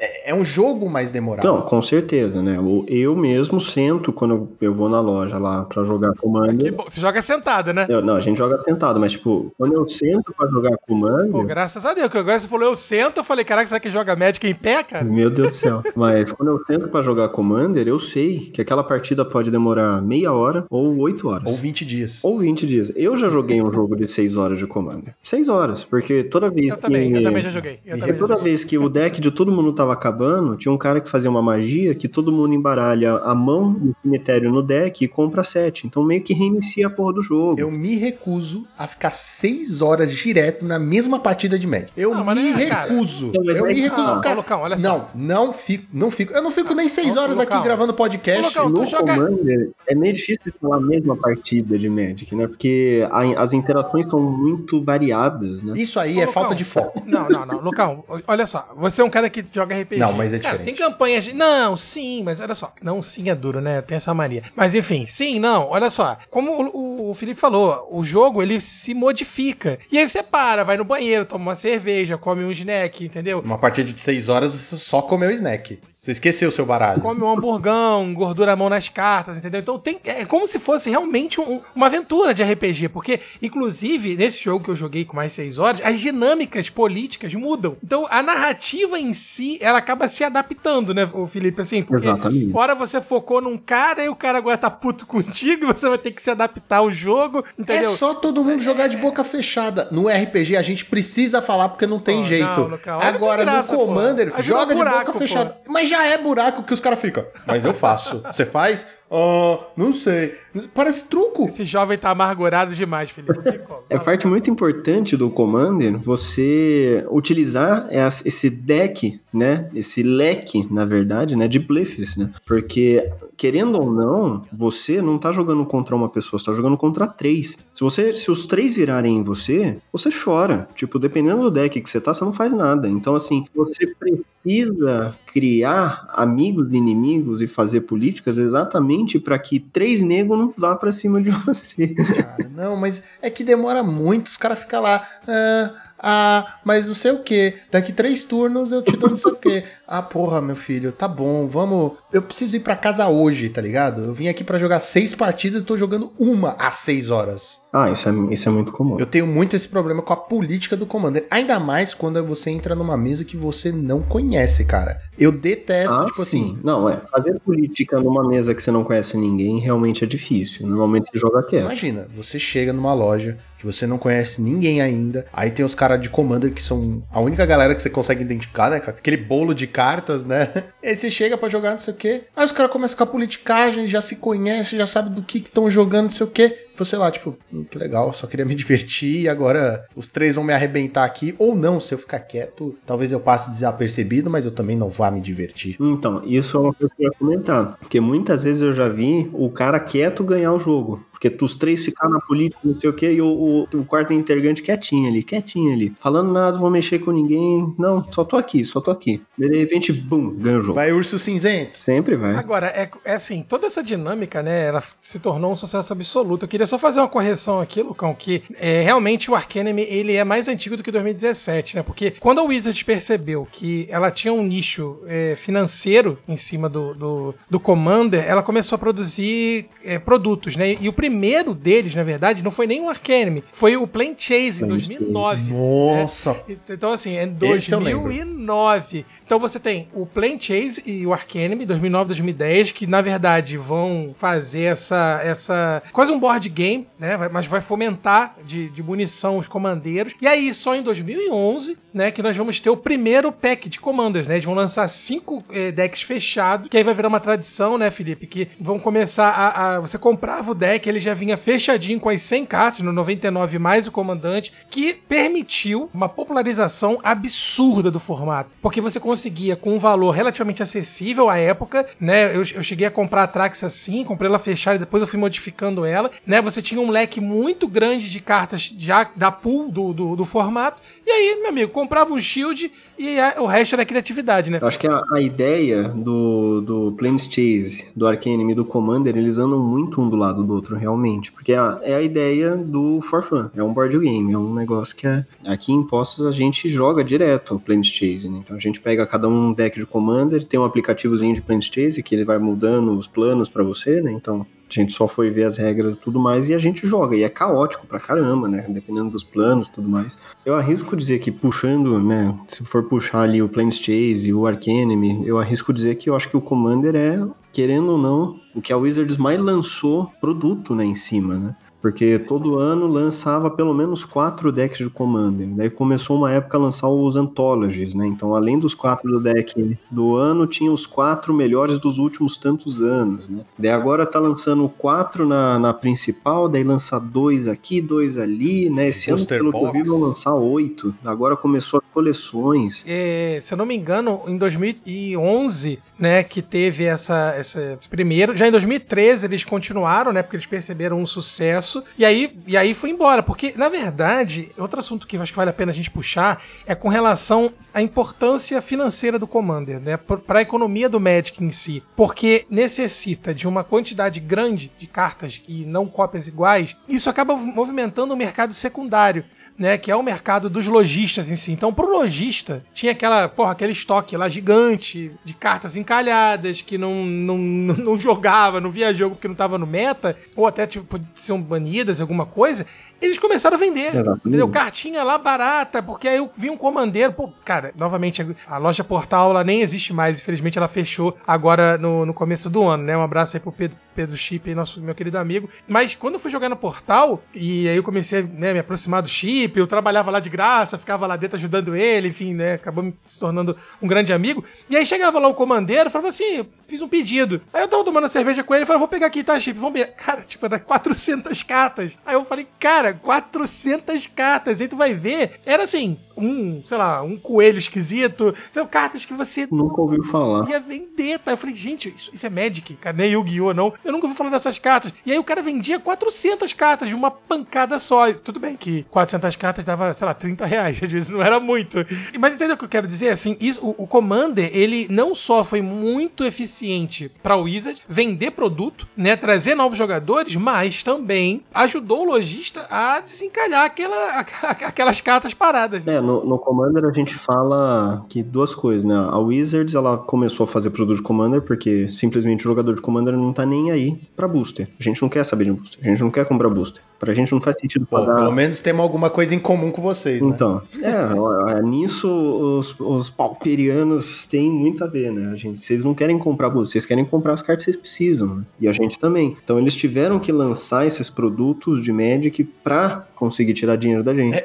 [0.00, 1.46] É, é um jogo mais demorado.
[1.46, 2.56] Não, com certeza, né?
[2.56, 6.72] Eu, eu mesmo sento quando eu, vou na loja lá pra jogar Que Commander.
[6.74, 6.86] bom.
[6.90, 7.86] Você joga sentado, né?
[7.88, 11.30] Eu- não, a gente joga sentado, mas tipo, quando eu sento pra jogar Commander.
[11.30, 13.92] Pô, graças a Deus, que agora você falou eu sento, eu falei, caraca, será que
[13.92, 15.04] joga Magic em pé, cara?
[15.04, 15.82] Meu Deus do céu.
[15.94, 20.32] Mas quando eu sento pra jogar Commander, eu sei que aquela partida pode demorar meia
[20.32, 21.46] hora ou oito horas.
[21.46, 22.20] Ou 20 dias.
[22.22, 22.92] Ou 20 dias.
[22.96, 25.14] Eu já joguei um jogo de 6 horas de Commander.
[25.22, 27.18] 6 horas, porque toda vez Eu também, que...
[27.18, 27.78] eu também já joguei.
[27.84, 28.50] Eu E também já toda joguei.
[28.50, 31.42] vez que o deck de todo mundo tava acabando, tinha um cara que fazia uma
[31.42, 35.86] magia que todo mundo embaralha a mão do cemitério no deck e compra sete.
[35.86, 37.60] Então meio que reinicia a porra do jogo.
[37.60, 41.90] Eu me recuso a ficar 6 horas direto na mesma partida de Magic.
[41.96, 42.88] Eu Não, me não é, cara.
[42.90, 43.28] recuso.
[43.28, 44.02] Então, eu me que recuso.
[44.14, 44.20] tá.
[44.20, 44.34] cara.
[44.34, 44.82] Ô, Lucão, olha só.
[44.88, 45.06] Não,
[45.46, 46.32] não fico, não fico.
[46.32, 48.42] Eu não fico nem 6 Ô, horas aqui gravando podcast.
[48.58, 52.46] Lucão, No joga- Commander é meio difícil falar a mesma partida de Magic, né?
[52.46, 55.74] Porque a- as interações são muito variadas, né?
[55.76, 57.02] Isso aí Ô, é Lucão, falta de foco.
[57.06, 57.60] Não, não, não.
[57.60, 58.68] Lucão, olha só.
[58.76, 59.98] Você é um cara que joga RPG.
[60.00, 60.76] Não, mas é Cara, diferente.
[60.76, 61.32] tem campanhas de.
[61.32, 62.72] Não, sim, mas olha só.
[62.82, 63.80] Não, sim é duro, né?
[63.82, 64.42] Tem essa mania.
[64.54, 65.68] Mas enfim, sim, não.
[65.70, 66.16] Olha só.
[66.30, 69.78] Como o, o Felipe falou, o jogo ele se modifica.
[69.90, 73.40] E aí você para, vai no banheiro, toma uma cerveja, come um snack, entendeu?
[73.40, 75.78] Uma partida de 6 horas você só comeu snack.
[76.08, 77.02] Você esqueceu o seu baralho.
[77.02, 79.60] come um hamburgão, gordura a mão nas cartas, entendeu?
[79.60, 84.42] Então tem, é como se fosse realmente um- uma aventura de RPG, porque, inclusive, nesse
[84.42, 87.76] jogo que eu joguei com mais seis horas, as dinâmicas políticas mudam.
[87.84, 91.60] Então a narrativa em si, ela acaba se adaptando, né, o Felipe?
[91.60, 92.56] Assim, porque Exatamente.
[92.56, 95.98] hora você focou num cara e o cara agora tá puto contigo e você vai
[95.98, 97.92] ter que se adaptar ao jogo, entendeu?
[97.92, 99.88] É só todo mundo jogar de boca fechada.
[99.90, 102.68] No RPG a gente precisa falar porque não tem Pô, jeito.
[102.86, 104.40] não, Agora tem graça, no Commander, pô.
[104.42, 105.18] Joga de buraco, boca pô.
[105.18, 105.56] fechada.
[105.68, 107.24] Mas já é buraco que os caras ficam.
[107.46, 108.22] Mas eu faço.
[108.30, 108.86] Você faz?
[109.10, 110.34] Ah, não sei.
[110.74, 111.46] Parece truco.
[111.46, 113.34] Esse jovem tá amargurado demais, Felipe.
[113.34, 113.82] Não tem como.
[113.88, 117.88] É parte muito importante do Commander você utilizar
[118.24, 119.68] esse deck, né?
[119.74, 121.48] Esse leque, na verdade, né?
[121.48, 122.30] De bluffs, né?
[122.46, 127.06] Porque, querendo ou não, você não tá jogando contra uma pessoa, você tá jogando contra
[127.06, 127.56] três.
[127.72, 130.68] Se você, se os três virarem em você, você chora.
[130.74, 132.88] Tipo, dependendo do deck que você tá, você não faz nada.
[132.88, 140.02] Então, assim, você precisa criar amigos e inimigos e fazer políticas exatamente para que três
[140.02, 141.94] negros não vá pra cima de você.
[141.94, 144.26] Cara, não, mas é que demora muito.
[144.26, 145.06] Os caras ficam lá.
[145.28, 147.54] Ah, ah, mas não sei o que.
[147.70, 149.64] Daqui três turnos eu te dou não sei o que.
[149.90, 151.92] Ah, porra, meu filho, tá bom, vamos.
[152.12, 154.02] Eu preciso ir pra casa hoje, tá ligado?
[154.04, 157.62] Eu vim aqui pra jogar seis partidas e tô jogando uma às seis horas.
[157.72, 158.98] Ah, isso é, isso é muito comum.
[159.00, 161.26] Eu tenho muito esse problema com a política do Commander.
[161.30, 165.00] Ainda mais quando você entra numa mesa que você não conhece, cara.
[165.18, 166.22] Eu detesto, Ah, tipo sim.
[166.22, 166.58] assim.
[166.62, 167.00] Não, é.
[167.10, 170.66] Fazer política numa mesa que você não conhece ninguém realmente é difícil.
[170.66, 171.64] Normalmente você joga quieto.
[171.64, 175.26] Imagina, você chega numa loja que você não conhece ninguém ainda.
[175.32, 178.70] Aí tem os caras de Commander que são a única galera que você consegue identificar,
[178.70, 178.80] né?
[178.80, 180.48] Com aquele bolo de cartas, né?
[180.82, 182.22] E aí você chega pra jogar não sei o quê.
[182.36, 185.68] Aí os caras começam com a politicagem, já se conhece, já sabe do que estão
[185.68, 186.67] jogando, não sei o quê.
[186.78, 190.44] Você lá, tipo, hum, que legal, só queria me divertir e agora os três vão
[190.44, 191.34] me arrebentar aqui.
[191.38, 195.10] Ou não, se eu ficar quieto, talvez eu passe desapercebido, mas eu também não vá
[195.10, 195.76] me divertir.
[195.80, 197.76] Então, isso é uma coisa que eu ia comentar.
[197.78, 201.04] Porque muitas vezes eu já vi o cara quieto ganhar o jogo.
[201.18, 204.12] Porque os três ficaram na política, não sei o quê, e o, o, o quarto
[204.12, 205.92] integrante quietinho ali, quietinho ali.
[205.98, 207.74] Falando nada, vou mexer com ninguém.
[207.76, 209.20] Não, só tô aqui, só tô aqui.
[209.36, 210.74] De repente, bum, ganha o jogo.
[210.74, 211.76] Vai urso cinzento.
[211.76, 212.36] Sempre vai.
[212.36, 216.44] Agora, é, é assim, toda essa dinâmica, né, ela se tornou um sucesso absoluto.
[216.44, 220.24] Eu queria só fazer uma correção aqui, Lucão, que é, realmente o Arcanime, ele é
[220.24, 224.42] mais antigo do que 2017, né, porque quando a Wizards percebeu que ela tinha um
[224.42, 230.56] nicho é, financeiro em cima do, do, do Commander, ela começou a produzir é, produtos,
[230.56, 234.14] né, e o primeiro deles, na verdade, não foi nem o Arcanime, foi o Plane
[234.16, 234.98] Chase, em Plane Chase.
[234.98, 235.52] 2009.
[235.52, 236.40] Nossa.
[236.68, 238.04] Então, assim, é Esse eu lembro.
[238.04, 239.06] 2009.
[239.28, 244.12] Então você tem o Plane Chase e o Arcanime, 2009 2010, que na verdade vão
[244.14, 245.20] fazer essa.
[245.22, 247.28] essa quase um board game, né?
[247.30, 250.14] Mas vai fomentar de, de munição os comandeiros.
[250.22, 254.26] E aí, só em 2011, né, que nós vamos ter o primeiro pack de commanders,
[254.26, 254.36] né?
[254.36, 258.26] Eles vão lançar cinco eh, decks fechados, que aí vai virar uma tradição, né, Felipe?
[258.26, 262.22] Que vão começar a, a- Você comprava o deck, ele já vinha fechadinho com as
[262.22, 268.54] 100 cartas, no 99 mais o comandante, que permitiu uma popularização absurda do formato.
[268.62, 269.17] Porque você conseguia,
[269.56, 272.34] com um valor relativamente acessível à época, né?
[272.34, 275.18] Eu, eu cheguei a comprar a Trax assim, comprei ela fechada e depois eu fui
[275.18, 276.40] modificando ela, né?
[276.42, 280.80] Você tinha um leque muito grande de cartas já da pool do, do, do formato.
[281.08, 284.58] E aí, meu amigo, comprava um shield e a- o resto era criatividade, né?
[284.60, 289.16] Eu acho que a, a ideia do, do Planes Chase, do Arcanime e do Commander,
[289.16, 291.32] eles andam muito um do lado do outro, realmente.
[291.32, 293.48] Porque é a, é a ideia do For Fun.
[293.56, 297.02] É um board game, é um negócio que é, aqui em Postos a gente joga
[297.02, 298.40] direto o Planes Chase, né?
[298.44, 302.02] Então a gente pega cada um deck de Commander, tem um aplicativozinho de Planes Chase
[302.02, 304.12] que ele vai mudando os planos pra você, né?
[304.12, 307.16] Então a gente só foi ver as regras e tudo mais e a gente joga.
[307.16, 308.66] E é caótico pra caramba, né?
[308.68, 310.18] Dependendo dos planos e tudo mais.
[310.44, 312.34] Eu arrisco dizer que puxando, né?
[312.46, 316.16] Se for puxar ali o Planes Chase e o Arcanime, eu arrisco dizer que eu
[316.16, 320.74] acho que o Commander é, querendo ou não, o que a Wizards mais lançou produto,
[320.74, 320.84] né?
[320.84, 321.56] Em cima, né?
[321.80, 325.48] Porque todo ano lançava pelo menos quatro decks de Commander.
[325.48, 328.06] Daí começou uma época a lançar os Anthologies, né?
[328.06, 332.80] Então, além dos quatro do deck do ano, tinha os quatro melhores dos últimos tantos
[332.80, 333.42] anos, né?
[333.56, 338.88] Daí agora tá lançando quatro na, na principal, daí lança dois aqui, dois ali, né?
[338.88, 339.90] Esse ano, pelo que eu vi, box.
[339.90, 340.94] vão lançar oito.
[341.04, 342.84] Agora começou as coleções.
[342.86, 348.36] É, se eu não me engano, em 2011, né, que teve essa, essa esse primeiro.
[348.36, 351.77] Já em 2013 eles continuaram, né, porque eles perceberam um sucesso.
[351.96, 353.22] E aí, e aí foi embora.
[353.22, 356.74] Porque, na verdade, outro assunto que acho que vale a pena a gente puxar é
[356.74, 361.82] com relação à importância financeira do Commander, né, para a economia do Magic em si.
[361.96, 366.76] Porque necessita de uma quantidade grande de cartas e não cópias iguais.
[366.88, 369.24] Isso acaba movimentando o mercado secundário
[369.58, 371.52] né, que é o mercado dos lojistas em si.
[371.52, 377.04] Então, pro lojista, tinha aquela, porra, aquele estoque lá gigante de cartas encalhadas que não,
[377.04, 377.36] não,
[377.76, 382.00] não jogava, não via jogo porque não tava no meta, ou até tipo, são banidas,
[382.00, 382.66] alguma coisa.
[383.00, 384.26] Eles começaram a vender, Exatamente.
[384.26, 384.48] entendeu?
[384.48, 389.30] Cartinha lá barata, porque aí eu vi um comandeiro, pô, cara, novamente, a loja Portal,
[389.30, 392.96] ela nem existe mais, infelizmente ela fechou agora no, no começo do ano, né?
[392.96, 395.48] Um abraço aí pro Pedro, Pedro Chip, aí, nosso, meu querido amigo.
[395.68, 399.00] Mas quando eu fui jogar no Portal, e aí eu comecei né, a me aproximar
[399.00, 402.54] do Chip, eu trabalhava lá de graça, ficava lá dentro ajudando ele, enfim, né?
[402.54, 404.44] Acabou me se tornando um grande amigo.
[404.68, 407.40] E aí chegava lá o comandeiro, falava assim, fiz um pedido.
[407.52, 409.94] Aí eu tava tomando cerveja com ele, falei, vou pegar aqui, tá, Chip, vamos ver.
[409.94, 411.98] Cara, tipo, era 400 cartas.
[412.04, 414.60] Aí eu falei, cara, 400 cartas.
[414.60, 418.34] Aí tu vai ver, era assim, um, sei lá, um coelho esquisito.
[418.50, 420.48] Então, cartas que você Nunca ouviu falar.
[420.48, 421.32] ia vender, tá?
[421.32, 423.54] Eu falei, gente, isso, isso é Magic, cara, nem Yu-Gi-Oh!
[423.54, 423.72] não.
[423.84, 424.92] Eu nunca ouvi falar dessas cartas.
[425.04, 428.12] E aí o cara vendia 400 cartas de uma pancada só.
[428.12, 431.78] Tudo bem que 400 cartas dava, sei lá, 30 reais, às vezes não era muito.
[432.18, 433.08] Mas entendeu o que eu quero dizer?
[433.10, 438.86] Assim, isso, o, o Commander, ele não só foi muito eficiente pra Wizard vender produto,
[438.96, 444.20] né, trazer novos jogadores, mas também ajudou o lojista a desencalhar aquela,
[444.66, 445.86] aquelas cartas paradas.
[445.86, 448.94] É, no, no Commander a gente fala que duas coisas, né?
[448.94, 453.14] A Wizards, ela começou a fazer produto de Commander porque simplesmente o jogador de Commander
[453.16, 454.68] não tá nem aí pra booster.
[454.80, 456.82] A gente não quer saber de booster, a gente não quer comprar booster.
[456.98, 458.16] Pra gente não faz sentido Pô, pagar...
[458.16, 460.30] pelo menos temos alguma coisa em comum com vocês, né?
[460.34, 465.30] Então, é, é, nisso os, os pauperianos têm muito a ver, né?
[465.32, 468.36] A gente, vocês não querem comprar booster, vocês querem comprar as cartas que vocês precisam,
[468.36, 468.44] né?
[468.60, 469.36] E a gente também.
[469.44, 474.36] Então eles tiveram que lançar esses produtos de Magic pra conseguir tirar dinheiro da gente.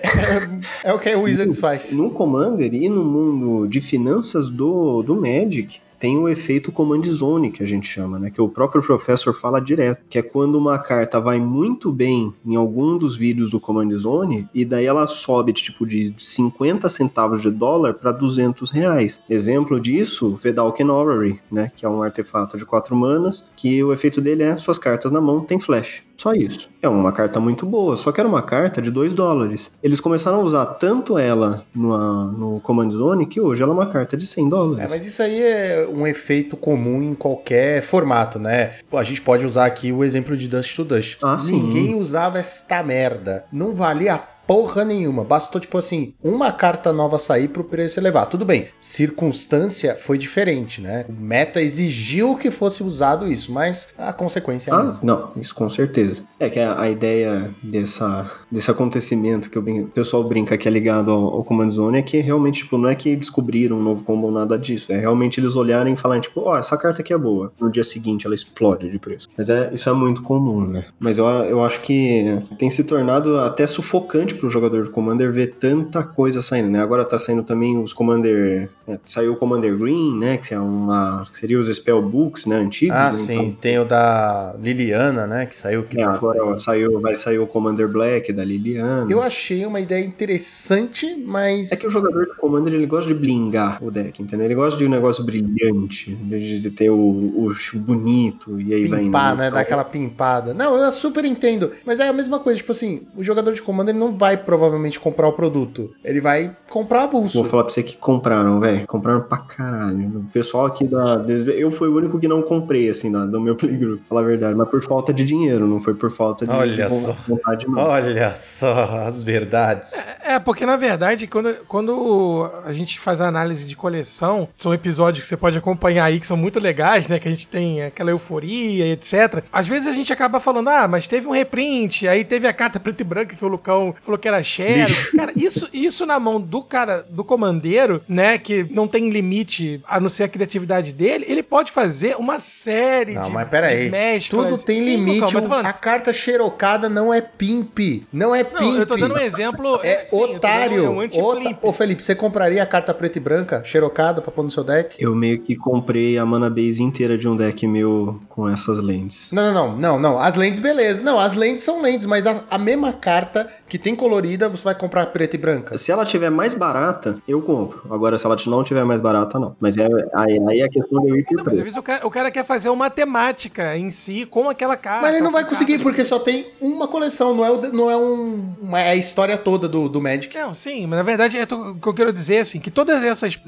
[0.84, 1.94] É o que a Wizards faz.
[1.94, 7.50] No Commander e no mundo de finanças do, do Magic, tem o efeito Command Zone,
[7.50, 8.30] que a gente chama, né?
[8.30, 12.58] Que o próprio professor fala direto, que é quando uma carta vai muito bem em
[12.58, 17.42] algum dos vídeos do Command Zone, e daí ela sobe de tipo de 50 centavos
[17.42, 19.24] de dólar para 200 reais.
[19.30, 21.72] Exemplo disso, Vedalken Orrery, né?
[21.74, 25.22] Que é um artefato de 4 manas, que o efeito dele é suas cartas na
[25.22, 26.04] mão tem flash.
[26.18, 26.70] Só isso.
[26.82, 29.72] É uma carta muito boa, só que era uma carta de 2 dólares.
[29.82, 33.88] Eles começaram a usar tanto ela no, no Command Zone que hoje ela é uma
[33.88, 34.86] carta de 100 dólares.
[34.86, 38.72] É, mas isso aí é um efeito comum em qualquer formato, né?
[38.92, 41.18] A gente pode usar aqui o exemplo de Dust to Dust.
[41.22, 41.62] Ah, sim.
[41.62, 43.46] Ninguém usava esta merda.
[43.52, 45.24] Não valia porra nenhuma.
[45.24, 48.26] Bastou, tipo assim, uma carta nova sair pro preço elevar.
[48.28, 51.06] Tudo bem, circunstância foi diferente, né?
[51.08, 55.00] O meta exigiu que fosse usado isso, mas a consequência é a Ah, mesma.
[55.04, 56.24] não, isso com certeza.
[56.40, 61.12] É que a, a ideia dessa, desse acontecimento que o pessoal brinca que é ligado
[61.12, 64.28] ao, ao Command Zone é que realmente, tipo, não é que descobriram um novo combo
[64.28, 64.92] ou nada disso.
[64.92, 67.52] É realmente eles olharem e falarem, tipo, ó, essa carta aqui é boa.
[67.60, 69.30] No dia seguinte ela explode de preço.
[69.38, 70.86] Mas é, isso é muito comum, né?
[71.00, 75.56] Mas eu, eu acho que tem se tornado até sufocante pro jogador de Commander ver
[75.60, 76.82] tanta coisa saindo, né?
[76.82, 78.70] Agora tá saindo também os Commander.
[78.88, 80.38] é, saiu o Commander Green, né?
[80.38, 81.26] Que é uma.
[81.32, 82.58] que seria os Spellbooks, né?
[82.58, 82.96] Antigos.
[82.96, 83.14] Ah, né?
[83.14, 85.46] sim, tem o da Liliana, né?
[85.46, 89.08] Que saiu que É, agora saiu, vai sair o Commander Black da Liliana.
[89.10, 91.72] Eu achei uma ideia interessante, mas.
[91.72, 94.46] É que o jogador do Commander ele gosta de blingar o deck, entendeu?
[94.46, 99.00] Ele gosta de um negócio brilhante, de, de ter o, o bonito e aí vai
[99.00, 99.06] indo.
[99.08, 99.48] pimpar, né?
[99.48, 100.54] Então, Dar aquela pimpada.
[100.54, 101.72] Não, eu super entendo.
[101.86, 105.00] Mas é a mesma coisa, tipo assim, o jogador de comando ele não vai provavelmente
[105.00, 105.92] comprar o produto.
[106.04, 107.40] Ele vai comprar avulso.
[107.42, 108.88] Vou falar pra você que compraram, velho.
[108.88, 110.08] Compraram pra caralho.
[110.20, 111.24] O pessoal aqui da.
[111.56, 114.24] Eu fui o único que não comprei, assim, da- do meu playgroup, pra falar a
[114.26, 114.56] verdade.
[114.56, 117.16] Mas por falta de dinheiro, não foi por falta de, Olha de só.
[117.28, 117.80] vontade, não.
[117.80, 120.10] Olha só as verdades.
[120.24, 125.22] É, porque na verdade, quando, quando a gente faz a análise de coleção, são episódios
[125.24, 127.20] que você pode acompanhar aí que são muito legais, né?
[127.20, 129.44] Que a gente tem aquela euforia e etc.
[129.52, 132.80] Às vezes a gente acaba falando, ah, mas teve um reprint, aí teve a carta
[132.80, 134.74] preta e branca que o Lucão falou que era Shadow.
[135.16, 138.38] Cara, isso, isso na mão do cara, do comandeiro, né?
[138.38, 143.14] Que não tem limite a não ser a criatividade dele, ele pode fazer uma série
[143.14, 143.86] Não, de, mas pera aí.
[143.86, 144.50] de mesclas.
[144.50, 145.22] Tudo tem Sim, limite.
[145.34, 147.80] Mas falando- a carta xerocada não é pimp.
[148.12, 148.62] Não é pimp.
[148.62, 149.80] Não, eu tô dando um exemplo.
[149.84, 150.92] É dando otário.
[150.92, 151.58] um Ota-.
[151.62, 154.96] Ô, Felipe, você compraria a carta preta e branca, xerocada, pra pôr no seu deck?
[155.02, 159.30] Eu meio que comprei a mana base inteira de um deck meu com essas lentes.
[159.32, 160.20] Não, não, não, não, não.
[160.20, 161.02] As lentes, beleza.
[161.02, 164.76] Não, as lentes são lentes, mas a, a mesma carta que tem colorida, você vai
[164.76, 165.78] comprar preta e branca.
[165.78, 167.84] Se ela tiver mais barata, eu compro.
[167.90, 169.56] Agora, se ela não tiver mais barata, não.
[169.62, 171.82] Mas é, aí, aí é a questão de eu ir Não, mas às vezes o
[171.82, 175.02] cara, o cara quer fazer uma temática em si com aquela carta.
[175.04, 175.84] Mas ele não vai conseguir, carta.
[175.84, 179.38] porque só tem uma coleção, não é, o, não é um, uma, é a história
[179.38, 180.36] toda do, do Magic.
[180.38, 182.94] Não, sim, mas na verdade é o que eu quero dizer assim, que todos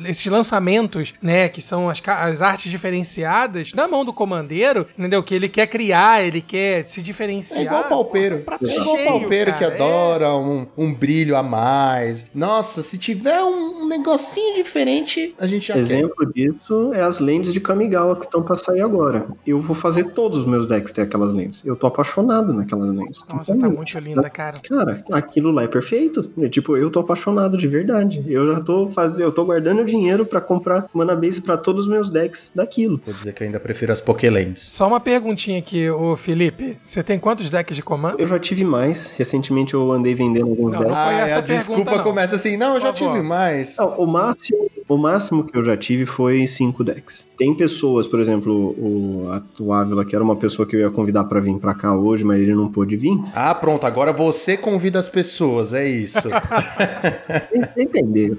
[0.05, 5.21] esses lançamentos, né, que são as, as artes diferenciadas, na mão do comandeiro, entendeu?
[5.21, 7.59] Que ele quer criar, ele quer se diferenciar.
[7.59, 8.39] É igual o palpeiro.
[8.39, 9.75] Pô, É igual o cheio, palpeiro cara, que é.
[9.75, 12.25] adora um, um brilho a mais.
[12.33, 15.79] Nossa, se tiver um, um negocinho diferente, a gente já quer.
[15.79, 19.25] Exemplo disso é as lentes de Kamigawa que estão pra sair agora.
[19.45, 21.65] Eu vou fazer todos os meus decks ter aquelas lentes.
[21.65, 23.21] Eu tô apaixonado naquelas lentes.
[23.29, 24.59] Nossa, Então, tá muito linda, cara.
[24.67, 26.29] Cara, aquilo lá é perfeito.
[26.39, 28.23] É, Tipo, eu tô apaixonado de verdade.
[28.27, 31.87] Eu já tô fazendo, eu tô guardando dinheiro pra comprar mana base pra todos os
[31.91, 32.99] meus decks daquilo.
[33.05, 34.63] Vou dizer que eu ainda prefiro as Pokélentes.
[34.63, 36.77] Só uma perguntinha aqui, ô Felipe.
[36.81, 38.19] Você tem quantos decks de comando?
[38.19, 39.11] Eu já tive mais.
[39.17, 40.87] Recentemente eu andei vendendo alguns Não, decks.
[40.95, 42.03] não foi Ah, essa a desculpa pergunta, não.
[42.03, 43.74] começa assim, não, eu já tive mais.
[43.77, 47.25] Não, o máximo, o máximo que eu já tive foi cinco decks.
[47.37, 50.89] Tem pessoas, por exemplo, o, a- o Ávila, que era uma pessoa que eu ia
[50.89, 53.17] convidar pra vir pra cá hoje, mas ele não pôde vir.
[53.33, 56.29] Ah, pronto, agora você convida as pessoas, é isso.
[57.73, 58.35] Você entendeu?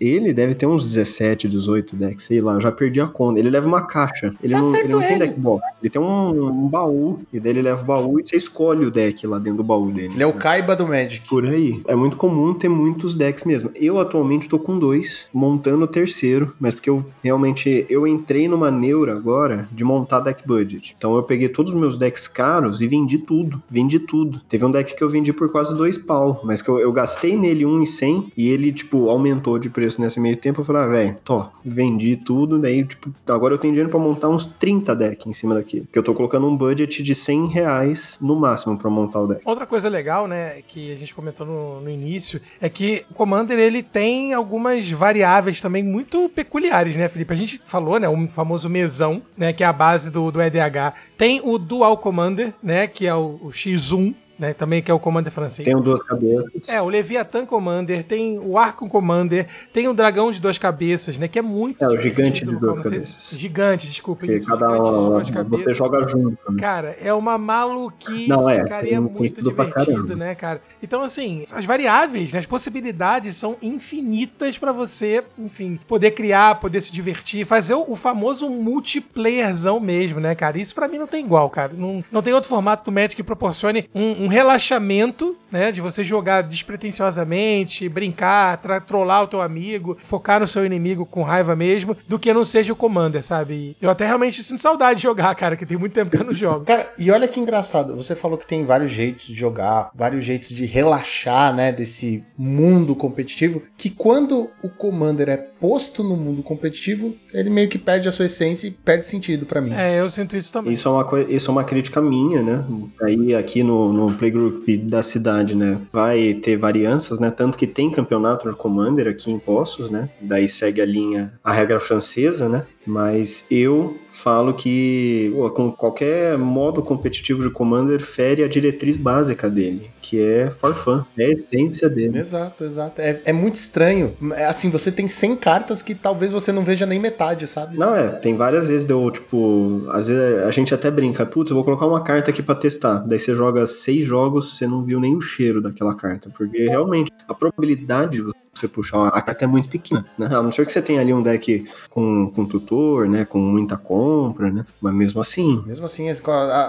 [0.00, 3.38] Ele deve ter uns 17, 18 decks, sei lá, eu já perdi a conta.
[3.38, 4.34] Ele leva uma caixa.
[4.42, 5.18] Ele Tá não, certo ele não tem ele.
[5.26, 5.62] deck box.
[5.82, 8.90] Ele tem um, um baú, e daí ele leva o baú e você escolhe o
[8.90, 10.14] deck lá dentro do baú dele.
[10.14, 11.28] Ele é o Kaiba do Magic.
[11.28, 11.80] Por aí.
[11.86, 13.70] É muito comum ter muitos decks mesmo.
[13.74, 18.70] Eu atualmente tô com dois, montando o terceiro, mas porque eu realmente eu entrei numa
[18.70, 20.94] neura agora de montar deck budget.
[20.96, 23.62] Então eu peguei todos os meus decks caros e vendi tudo.
[23.70, 24.40] Vendi tudo.
[24.48, 27.36] Teve um deck que eu vendi por quase dois pau, mas que eu, eu gastei
[27.36, 30.60] nele um e cem e ele, tipo, aumentou de preço nesse meio tempo.
[30.60, 32.58] Eu falei, ah, velho, tô, vendi tudo.
[32.58, 35.80] Daí, tipo, agora eu tenho dinheiro pra montar uns 30 decks em cima daqui.
[35.80, 39.42] Porque eu tô colocando um budget de 100 reais no máximo pra montar o deck.
[39.44, 43.58] Outra coisa legal, né, que a gente comentou no, no início, é que o Commander
[43.58, 47.32] ele tem algumas variáveis também muito peculiares, né, Felipe?
[47.32, 50.92] A gente falou, né, o famoso mesão, né, que é a base do, do EDH.
[51.16, 54.52] Tem o Dual Commander, né, que é o, o X1, né?
[54.52, 55.64] Também que é o Commander francês.
[55.64, 56.68] Tem o duas cabeças.
[56.68, 61.28] É, o Leviathan Commander, tem o Arco Commander, tem o Dragão de Duas Cabeças, né?
[61.28, 63.08] Que é muito É, o Gigante de Duas Cabeças.
[63.08, 64.26] se- Gigante, desculpa.
[64.26, 65.76] Que isso, cada um Duas você Cabeças.
[65.76, 66.36] joga junto.
[66.52, 66.60] Né?
[66.60, 70.60] Cara, é uma maluquice, Não, é, cara, tem- é muito divertido, né, cara?
[70.82, 76.80] Então, assim, as variáveis, né, as possibilidades são infinitas pra você, enfim, poder criar, poder
[76.80, 80.58] se divertir, fazer o, o famoso multiplayerzão mesmo, né, cara?
[80.58, 81.72] Isso pra mim não tem igual, cara.
[81.76, 86.02] Não, não tem outro formato do Magic que proporcione um, um relaxamento, né, de você
[86.02, 92.18] jogar despretensiosamente, brincar, trollar o teu amigo, focar no seu inimigo com raiva mesmo, do
[92.18, 93.76] que não seja o Commander, sabe?
[93.80, 96.32] Eu até realmente sinto saudade de jogar, cara, que tem muito tempo que eu não
[96.32, 96.64] jogo.
[96.64, 100.48] Cara, e olha que engraçado, você falou que tem vários jeitos de jogar, vários jeitos
[100.48, 107.14] de relaxar, né, desse mundo competitivo, que quando o Commander é posto no mundo competitivo,
[107.32, 109.72] ele meio que perde a sua essência e perde sentido pra mim.
[109.72, 110.72] É, eu sinto isso também.
[110.72, 112.64] Isso é, uma isso é uma crítica minha, né?
[113.02, 115.78] Aí aqui no, no Playgroup da cidade, né?
[115.92, 117.30] Vai ter varianças, né?
[117.30, 120.08] Tanto que tem campeonato de Commander aqui em Poços, né?
[120.20, 122.66] Daí segue a linha, a regra francesa, né?
[122.86, 129.90] Mas eu falo que com qualquer modo competitivo de Commander fere a diretriz básica dele,
[130.00, 132.18] que é for fun, é a essência dele.
[132.18, 133.00] Exato, exato.
[133.00, 134.14] É, é muito estranho.
[134.34, 137.78] É Assim, você tem 100 cartas que talvez você não veja nem metade, sabe?
[137.78, 141.54] Não, é, tem várias vezes deu, tipo, às vezes a gente até brinca, putz, eu
[141.54, 142.98] vou colocar uma carta aqui pra testar.
[143.06, 146.30] Daí você joga seis jogos, você não viu nem o cheiro daquela carta.
[146.36, 150.26] Porque realmente, a probabilidade de você puxar a carta é muito pequena, né?
[150.26, 153.24] A não ser que você tenha ali um deck com, com tutor, né?
[153.24, 154.64] Com muita compra, né?
[154.80, 156.16] Mas mesmo assim, Mesmo assim, é-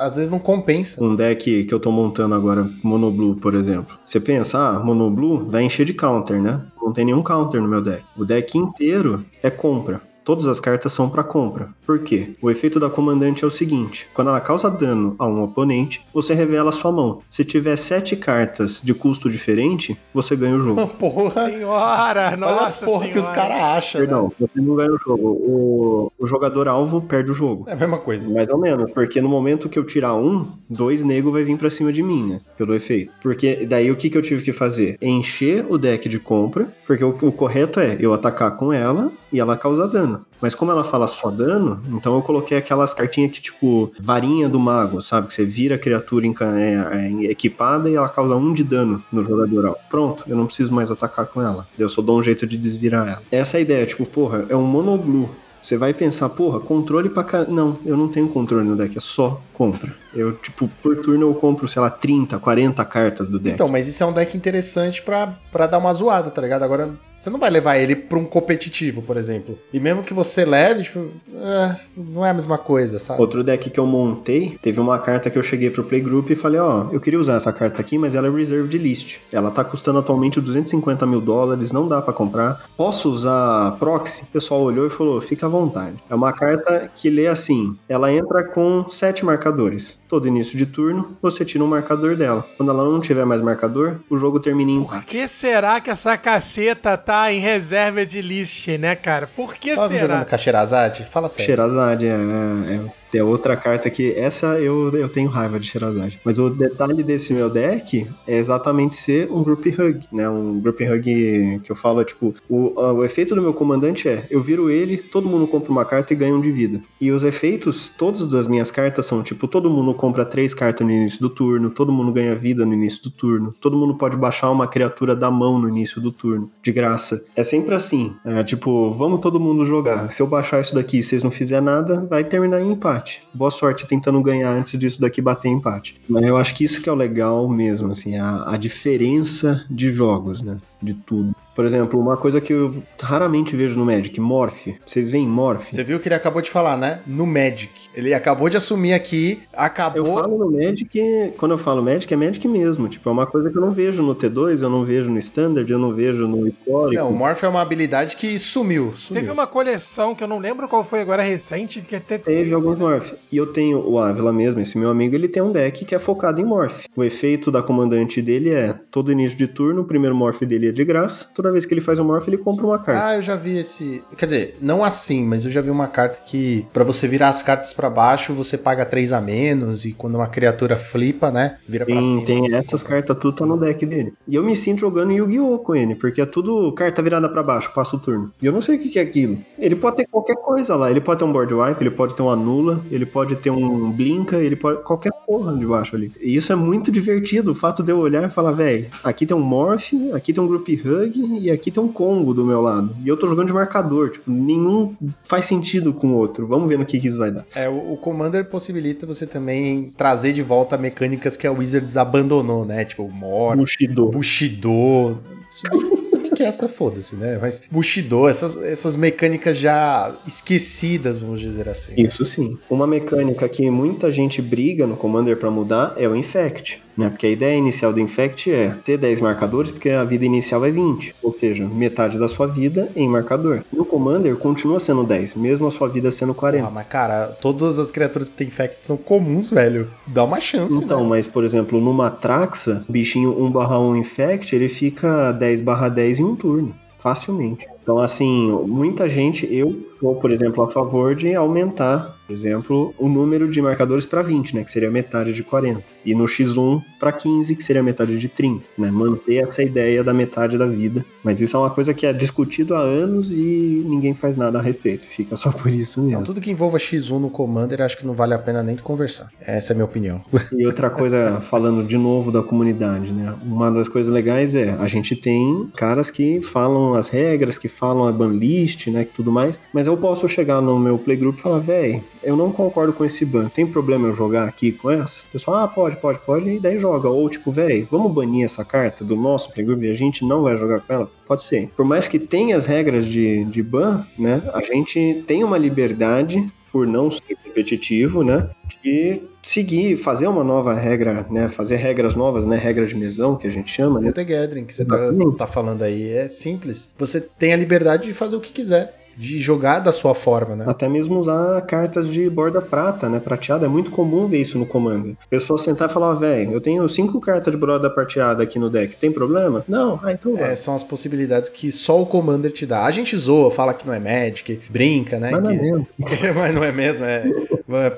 [0.02, 1.04] às vezes não compensa.
[1.04, 3.98] um deck que eu tô montando agora, Monoblue, por exemplo.
[4.04, 6.62] Você pensa, ah, Monoblue vai encher de counter, né?
[6.82, 8.04] Não tem nenhum counter no meu deck.
[8.18, 10.02] O deck inteiro é compra.
[10.24, 11.70] Todas as cartas são para compra.
[11.86, 12.32] Por quê?
[12.42, 16.34] O efeito da comandante é o seguinte: quando ela causa dano a um oponente, você
[16.34, 17.20] revela a sua mão.
[17.30, 20.88] Se tiver sete cartas de custo diferente, você ganha o jogo.
[21.00, 23.42] Porra, Senhora, nossa olha as porra que os senhora.
[23.50, 24.08] caras acham, né?
[24.08, 25.28] Perdão, você não ganha o jogo.
[25.28, 27.66] O, o jogador alvo perde o jogo.
[27.68, 28.30] É a mesma coisa.
[28.34, 31.70] Mais ou menos, porque no momento que eu tirar um, dois nego vai vir pra
[31.70, 32.40] cima de mim, né?
[32.58, 33.12] Pelo efeito.
[33.22, 34.98] Porque daí o que, que eu tive que fazer?
[35.02, 39.40] Encher o deck de compra, porque o, o correto é eu atacar com ela e
[39.40, 40.26] ela causar dano.
[40.40, 44.60] Mas como ela fala só dano, então eu coloquei aquelas cartinhas que, tipo, varinha do
[44.60, 45.28] mago, sabe?
[45.28, 49.04] Que você vira a criatura enca- é, é, equipada e ela causa um de dano
[49.12, 49.76] no jogador.
[49.90, 51.68] Pronto, eu não preciso mais atacar com ela.
[51.80, 53.24] Eu só dou um jeito de desvirar ela.
[53.32, 55.28] Essa é a ideia, tipo, porra, é um monoblue.
[55.64, 57.46] Você vai pensar, porra, controle pra cá.
[57.46, 59.96] Não, eu não tenho controle no deck, é só compra.
[60.14, 63.56] Eu, tipo, por turno eu compro, sei lá, 30, 40 cartas do deck.
[63.56, 66.64] Então, mas isso é um deck interessante pra, pra dar uma zoada, tá ligado?
[66.64, 69.58] Agora, você não vai levar ele pra um competitivo, por exemplo.
[69.72, 73.22] E mesmo que você leve, tipo, é, não é a mesma coisa, sabe?
[73.22, 76.60] Outro deck que eu montei, teve uma carta que eu cheguei pro Playgroup e falei,
[76.60, 79.18] ó, eu queria usar essa carta aqui, mas ela é reserved list.
[79.32, 82.66] Ela tá custando atualmente 250 mil dólares, não dá pra comprar.
[82.76, 84.24] Posso usar proxy?
[84.24, 85.96] O pessoal olhou e falou, fica à vontade.
[86.10, 90.02] É uma carta que lê assim, ela entra com sete marcadores.
[90.10, 92.46] Todo início de turno, você tira um marcador dela.
[92.58, 95.06] Quando ela não tiver mais marcador, o jogo termina em Por empate.
[95.06, 99.28] que será que essa caceta tá em reserva de list, né, cara?
[99.28, 100.00] Por que Tava será?
[100.02, 101.06] jogando com a Sherazade?
[101.06, 101.46] Fala sério.
[101.46, 102.80] Sherazade é, é,
[103.18, 104.12] é outra carta que.
[104.14, 106.20] Essa eu, eu tenho raiva de Sherazade.
[106.24, 110.30] Mas o detalhe desse meu deck é exatamente ser um group hug, né?
[110.30, 114.42] Um group hug que eu falo, tipo, o, o efeito do meu comandante é: eu
[114.42, 116.82] viro ele, todo mundo compra uma carta e ganha um de vida.
[117.00, 120.92] E os efeitos, todas das minhas cartas são tipo: todo mundo compra três cartas no
[120.92, 124.50] início do turno, todo mundo ganha vida no início do turno, todo mundo pode baixar
[124.52, 127.24] uma criatura da mão no início do turno, de graça.
[127.36, 128.14] É sempre assim.
[128.26, 130.10] É tipo, vamos todo mundo jogar.
[130.12, 133.03] Se eu baixar isso daqui e vocês não fizerem nada, vai terminar em empate.
[133.34, 135.96] Boa sorte tentando ganhar antes disso daqui bater em empate.
[136.08, 139.92] Mas eu acho que isso que é o legal mesmo, assim, a, a diferença de
[139.92, 140.58] jogos, né?
[140.82, 141.36] De tudo.
[141.56, 144.68] Por exemplo, uma coisa que eu raramente vejo no Magic, Morph.
[144.86, 145.70] Vocês veem Morph?
[145.70, 147.02] Você viu que ele acabou de falar, né?
[147.06, 147.72] No Magic.
[147.94, 150.06] Ele acabou de assumir aqui, acabou.
[150.06, 152.88] Eu falo no Magic, quando eu falo Magic, é Magic mesmo.
[152.88, 155.72] Tipo, é uma coisa que eu não vejo no T2, eu não vejo no Standard,
[155.72, 157.02] eu não vejo no histórico.
[157.02, 158.94] Não, o Morph é uma habilidade que sumiu.
[158.96, 159.22] sumiu.
[159.22, 162.78] Teve uma coleção que eu não lembro qual foi agora recente, que até Teve alguns
[162.78, 163.14] Morph.
[163.32, 166.00] E eu tenho o Ávila mesmo, esse meu amigo, ele tem um deck que é
[166.00, 166.86] focado em Morph.
[166.96, 170.72] O efeito da comandante dele é, todo início de turno, o primeiro Morph dele é
[170.72, 173.06] de graça, toda vez que ele faz um morph, ele compra uma carta.
[173.08, 174.02] Ah, eu já vi esse.
[174.18, 177.42] Quer dizer, não assim, mas eu já vi uma carta que, pra você virar as
[177.44, 181.58] cartas pra baixo, você paga 3 a menos, e quando uma criatura flipa, né?
[181.68, 182.26] Vira pra Tem, cima.
[182.26, 182.96] tem essas compra.
[182.98, 184.14] cartas, tudo tá no deck dele.
[184.26, 185.60] E eu me sinto jogando Yu-Gi-Oh!
[185.60, 188.32] com ele, porque é tudo carta virada pra baixo, passa o turno.
[188.42, 189.38] E eu não sei o que que é aquilo.
[189.60, 190.90] Ele pode ter qualquer coisa lá.
[190.90, 193.92] Ele pode ter um board wipe, ele pode ter um anula, ele pode ter um
[193.92, 194.82] blinka, ele pode.
[194.84, 196.12] qualquer porra de baixo ali.
[196.22, 199.36] E isso é muito divertido, o fato de eu olhar e falar, velho, aqui tem
[199.36, 202.96] um morph, aqui tem um group hug e aqui tem um combo do meu lado.
[203.04, 206.48] E eu tô jogando de marcador, tipo, nenhum faz sentido com o outro.
[206.48, 207.46] Vamos ver no que, que isso vai dar.
[207.56, 212.66] É, o, o Commander possibilita você também trazer de volta mecânicas que a Wizards abandonou,
[212.66, 212.86] né?
[212.86, 214.10] Tipo, Mor, Bushido.
[214.10, 215.20] Bushido.
[215.50, 215.70] Se
[216.18, 217.38] bem, que essa foda-se, né?
[217.40, 221.94] Mas Bushido, essas, essas mecânicas já esquecidas, vamos dizer assim.
[221.98, 222.58] Isso sim.
[222.70, 226.82] Uma mecânica que muita gente briga no Commander pra mudar é o Infect.
[226.98, 227.10] Né?
[227.10, 230.72] Porque a ideia inicial do Infect é ter 10 marcadores, porque a vida inicial é
[230.72, 231.16] 20.
[231.24, 233.62] Ou seja, metade da sua vida em marcador.
[233.72, 236.68] No Commander continua sendo 10, mesmo a sua vida sendo 40.
[236.68, 239.88] Ah, mas cara, todas as criaturas que tem Infect são comuns, velho.
[240.06, 241.10] Dá uma chance, Então, né?
[241.10, 246.74] mas por exemplo, numa Traxa, o bichinho 1/1 Infect, ele fica 10/10 em um turno,
[246.98, 247.66] facilmente.
[247.82, 253.08] Então, assim, muita gente, eu sou, por exemplo, a favor de aumentar, por exemplo, o
[253.08, 255.82] número de marcadores para 20, né, que seria metade de 40.
[256.06, 258.90] E no X1 para 15, que seria metade de 30, né?
[258.92, 261.06] Manter essa ideia da metade da vida.
[261.24, 264.62] Mas isso é uma coisa que é discutido há anos e ninguém faz nada a
[264.62, 265.06] respeito.
[265.06, 266.26] Fica só por isso Não, mesmo.
[266.26, 269.30] tudo que envolva X1 no Commander, acho que não vale a pena nem conversar.
[269.42, 270.22] Essa é a minha opinião.
[270.54, 273.34] E outra coisa, falando de novo da comunidade, né?
[273.46, 278.08] Uma das coisas legais é, a gente tem caras que falam as regras, que falam
[278.08, 281.60] a banlist, né, que tudo mais, mas eu posso chegar no meu playgroup e falar,
[281.60, 285.24] véi, eu não concordo com esse ban, tem problema eu jogar aqui com essa?
[285.24, 287.10] O pessoal, ah, pode, pode, pode, e daí joga.
[287.10, 290.58] Ou tipo, véi, vamos banir essa carta do nosso playgroup e a gente não vai
[290.58, 291.12] jogar com ela?
[291.26, 291.70] Pode ser.
[291.76, 296.52] Por mais que tenha as regras de, de ban, né, a gente tem uma liberdade
[296.74, 298.50] por não ser competitivo, né?
[298.82, 301.48] De seguir, fazer uma nova regra, né?
[301.48, 302.58] Fazer regras novas, né?
[302.58, 304.12] Regras de mesão, que a gente chama, né?
[304.12, 304.98] The Gathering que você tá,
[305.38, 306.96] tá falando aí é simples.
[306.98, 310.66] Você tem a liberdade de fazer o que quiser, de jogar da sua forma, né?
[310.68, 313.20] Até mesmo usar cartas de borda prata, né?
[313.20, 313.66] Prateada.
[313.66, 315.16] É muito comum ver isso no Commander.
[315.24, 318.70] A pessoa sentar e falar, velho, eu tenho cinco cartas de borda prateada aqui no
[318.70, 318.96] deck.
[318.96, 319.64] Tem problema?
[319.68, 320.00] Não?
[320.04, 320.52] Ah, então vai.
[320.52, 322.86] É, são as possibilidades que só o Commander te dá.
[322.86, 325.32] A gente zoa, fala que não é Magic, brinca, né?
[325.32, 325.88] Mas não é que- mesmo.
[326.36, 327.24] Mas não é mesmo, é.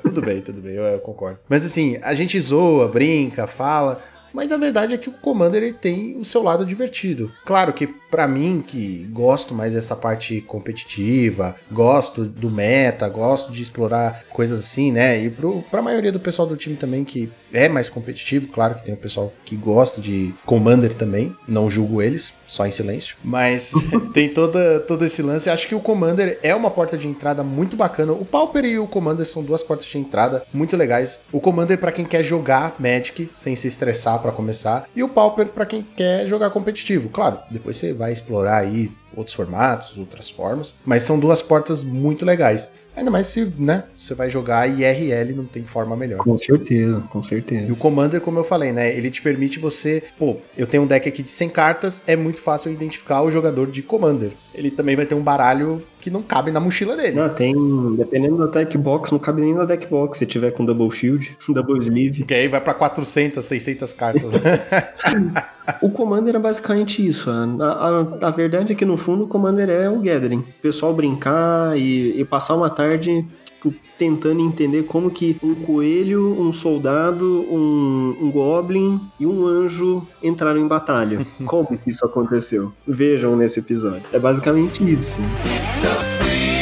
[0.04, 1.40] Tudo bem, tudo bem, eu, eu concordo.
[1.50, 4.00] Mas assim, a gente zoa, brinca, fala.
[4.34, 7.32] Mas a verdade é que o Commander ele tem o seu lado divertido.
[7.46, 13.62] Claro que pra mim, que gosto mais dessa parte competitiva, gosto do meta, gosto de
[13.62, 15.22] explorar coisas assim, né?
[15.22, 18.86] E pro, pra maioria do pessoal do time também que é mais competitivo, claro que
[18.86, 23.18] tem o pessoal que gosta de Commander também, não julgo eles, só em silêncio.
[23.22, 23.74] Mas
[24.14, 25.50] tem toda, todo esse lance.
[25.50, 28.14] Acho que o Commander é uma porta de entrada muito bacana.
[28.14, 31.22] O Pauper e o Commander são duas portas de entrada muito legais.
[31.32, 35.48] O Commander pra quem quer jogar Magic sem se estressar pra começar, e o Pauper
[35.48, 37.10] pra quem quer jogar competitivo.
[37.10, 42.26] Claro, depois você vai explorar aí outros formatos, outras formas, mas são duas portas muito
[42.26, 42.72] legais.
[42.95, 46.19] Ainda mais se, né, você vai jogar IRL, não tem forma melhor.
[46.19, 47.76] Com certeza, com E o certeza.
[47.76, 48.95] Commander, como eu falei, né?
[48.95, 50.02] Ele te permite você.
[50.18, 53.68] Pô, eu tenho um deck aqui de 100 cartas, é muito fácil identificar o jogador
[53.68, 54.32] de Commander.
[54.53, 57.19] Ele também vai ter um baralho que não cabe na mochila dele.
[57.19, 57.53] Não, tem,
[57.98, 61.36] dependendo da deck box, não cabe nem na deck box se tiver com double shield,
[61.49, 62.23] double sleeve.
[62.23, 64.32] Que aí vai pra 400, 600 cartas.
[65.82, 67.30] O Commander é basicamente isso.
[67.30, 70.40] A, a, a verdade é que no fundo o Commander é o Gathering.
[70.40, 73.26] O pessoal brincar e, e passar uma tarde
[73.70, 80.06] tipo, tentando entender como que um coelho, um soldado, um, um goblin e um anjo
[80.22, 81.26] entraram em batalha.
[81.46, 82.72] como que isso aconteceu?
[82.88, 84.04] Vejam nesse episódio.
[84.12, 85.20] É basicamente isso.
[85.46, 86.55] It's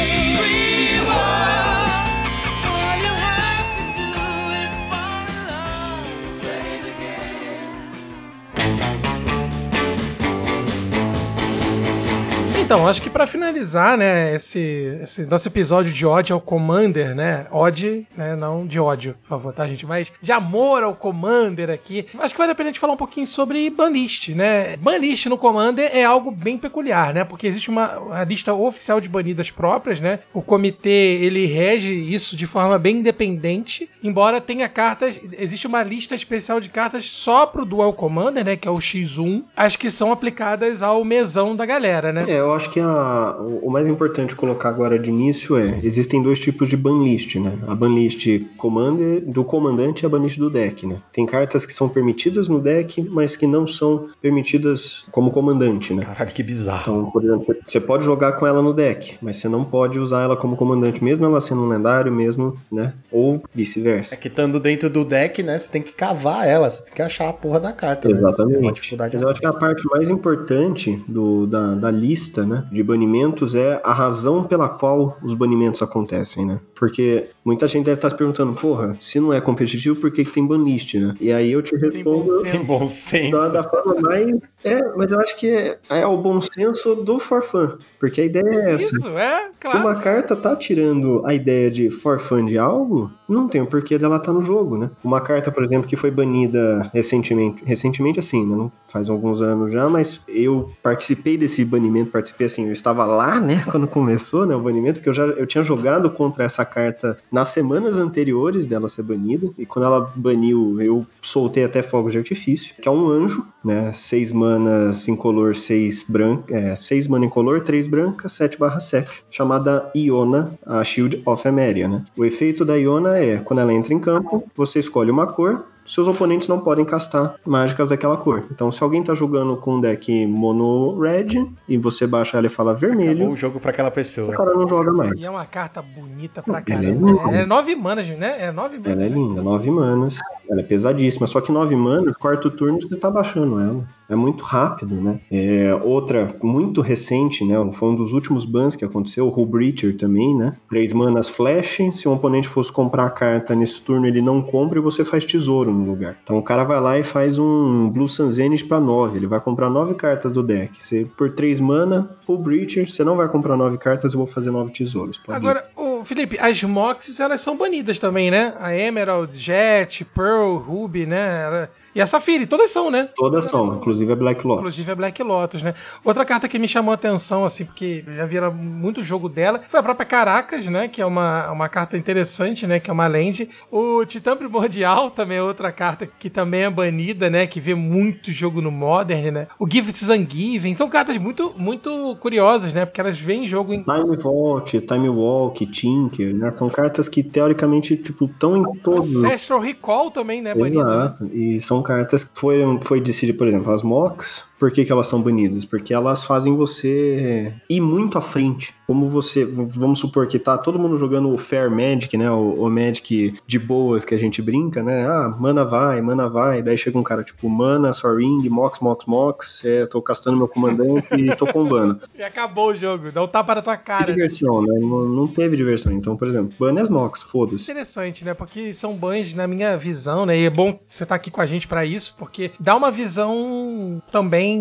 [12.74, 17.46] Então, acho que pra finalizar, né, esse, esse nosso episódio de ódio ao Commander, né,
[17.52, 22.08] ódio, né, não de ódio, por favor, tá, gente, mas de amor ao Commander aqui,
[22.18, 25.38] acho que vale a pena a gente falar um pouquinho sobre banlist, né, banlist no
[25.38, 30.02] Commander é algo bem peculiar, né, porque existe uma, uma lista oficial de banidas próprias,
[30.02, 35.84] né, o comitê, ele rege isso de forma bem independente, embora tenha cartas, existe uma
[35.84, 39.92] lista especial de cartas só pro Dual Commander, né, que é o X1, as que
[39.92, 42.26] são aplicadas ao mesão da galera, né.
[42.28, 46.22] É, eu acho acho que a, o mais importante colocar agora de início é: existem
[46.24, 47.54] dois tipos de banlist, né?
[47.68, 48.26] A banlist
[48.58, 50.98] commander, do comandante e a banlist do deck, né?
[51.12, 56.04] Tem cartas que são permitidas no deck, mas que não são permitidas como comandante, né?
[56.04, 56.82] Caralho, que bizarro.
[56.82, 60.22] Então, por exemplo, você pode jogar com ela no deck, mas você não pode usar
[60.24, 62.94] ela como comandante, mesmo ela sendo um lendário, mesmo, né?
[63.12, 64.16] Ou É vice-versa.
[64.16, 65.58] que estando dentro do deck, né?
[65.58, 68.08] Você tem que cavar ela, você tem que achar a porra da carta.
[68.08, 68.14] né?
[68.16, 68.74] É uma Exatamente.
[68.74, 69.14] dificuldade.
[69.16, 73.56] Mas eu acho que a parte mais importante do, da, da lista, né, de banimentos
[73.56, 76.60] é a razão pela qual os banimentos acontecem, né?
[76.76, 80.32] Porque muita gente deve estar se perguntando, porra, se não é competitivo, por que, que
[80.32, 81.16] tem banlist, né?
[81.20, 83.32] E aí eu te Tem bom respondo Tem bom senso.
[83.32, 84.38] da, da forma mais.
[84.64, 87.78] É, mas eu acho que é, é o bom senso do for fun.
[88.00, 88.96] Porque a ideia é essa.
[88.96, 89.80] Isso, é, Se claro.
[89.80, 93.98] uma carta tá tirando a ideia de for fun de algo, não tem o porquê
[93.98, 94.90] dela tá no jogo, né?
[95.04, 98.70] Uma carta, por exemplo, que foi banida recentemente, recentemente assim, né?
[98.88, 103.64] Faz alguns anos já, mas eu participei desse banimento, participei assim, eu estava lá, né,
[103.70, 107.50] quando começou, né, o banimento, porque eu já eu tinha jogado contra essa carta nas
[107.50, 112.76] semanas anteriores dela ser banida, e quando ela baniu, eu soltei até fogos de artifício,
[112.82, 117.88] que é um anjo, né, seis manas incolor, seis branca, é, seis mana incolor, três
[117.88, 122.04] branca, 7 barra 7, chamada Iona, a Shield of Emeria, né.
[122.18, 126.08] O efeito da Iona é, quando ela entra em campo, você escolhe uma cor, seus
[126.08, 128.44] oponentes não podem castar mágicas daquela cor.
[128.52, 132.50] Então, se alguém tá jogando com um deck mono red e você baixa ela e
[132.50, 134.34] fala vermelho, Acabou o jogo pra aquela o pessoa.
[134.36, 135.12] cara não joga mais.
[135.20, 137.12] E é uma carta bonita pra Ela é caramba.
[137.12, 137.38] linda.
[137.38, 138.36] É, nove manas, né?
[138.40, 138.92] É nove manas.
[138.94, 140.18] Ela é linda, 9 manas.
[140.50, 141.28] Ela é pesadíssima.
[141.28, 143.84] Só que 9 manas, quarto turno, você tá baixando ela.
[144.10, 145.20] É muito rápido, né?
[145.32, 147.56] É, outra, muito recente, né?
[147.74, 150.54] Foi um dos últimos bans que aconteceu, o Hull Breacher também, né?
[150.70, 151.80] 3 manas flash.
[151.94, 155.26] Se um oponente fosse comprar a carta nesse turno, ele não compra e você faz
[155.26, 156.18] tesouro no lugar.
[156.24, 159.18] Então o cara vai lá e faz um Blue Sun Zenith pra 9.
[159.18, 160.84] Ele vai comprar 9 cartas do deck.
[160.84, 164.52] Você, por 3 mana, Hull Breacher, você não vai comprar 9 cartas, eu vou fazer
[164.52, 165.18] 9 tesouros.
[165.18, 165.38] Pode ir.
[165.38, 168.54] Agora, ô, Felipe, as Moxes, elas são banidas também, né?
[168.60, 171.70] A Emerald, Jet, Pearl, Ruby, né?
[171.96, 173.10] E a Safiri, todas são, né?
[173.16, 174.62] Todas são, inclusive a Black Lotus.
[174.62, 175.76] Inclusive a Black Lotus, né?
[176.04, 179.80] Outra carta que me chamou a atenção, assim, porque já vira muito jogo dela, foi
[179.80, 180.88] a própria Caracas, né?
[180.88, 182.80] Que é uma, uma carta interessante, né?
[182.80, 183.48] Que é uma land.
[183.72, 187.46] O Titã Primordial também é outra carta que também é banida, né?
[187.46, 189.48] Que vê muito jogo no Modern, né?
[189.60, 190.74] O Gifts Ungiven.
[190.74, 192.86] São cartas muito, muito curiosas, né?
[192.86, 193.84] Porque elas veem jogo em.
[193.84, 196.52] Time Vault, Time Walk, Tinker, né?
[196.52, 199.24] São cartas que teoricamente, tipo, estão em todos.
[199.24, 200.54] Ancestral Recall também, né?
[200.54, 200.70] Né?
[200.70, 201.26] Exato.
[201.34, 204.44] E são cartas que foram, foi decidido, por exemplo, as MOCs.
[204.64, 205.66] Por que, que elas são banidas?
[205.66, 208.74] Porque elas fazem você ir muito à frente.
[208.88, 212.32] Como você, vamos supor que tá todo mundo jogando o Fair Magic, né?
[212.32, 215.06] O, o Magic de boas que a gente brinca, né?
[215.06, 216.62] Ah, mana vai, mana vai.
[216.62, 219.66] Daí chega um cara tipo, mana, Soaring, Mox, Mox, Mox.
[219.66, 222.00] É, tô castando meu comandante e tô combando.
[222.18, 223.12] E acabou o jogo.
[223.12, 224.06] Dá um tapa na tua Que cara.
[224.06, 224.80] diversão, né?
[224.80, 225.92] Não, não teve diversão.
[225.92, 227.64] Então, por exemplo, bane as Mox, foda-se.
[227.64, 228.34] Interessante, né?
[228.34, 230.38] Porque são bans, na minha visão, né?
[230.38, 234.02] E é bom você estar aqui com a gente pra isso, porque dá uma visão
[234.12, 234.53] também.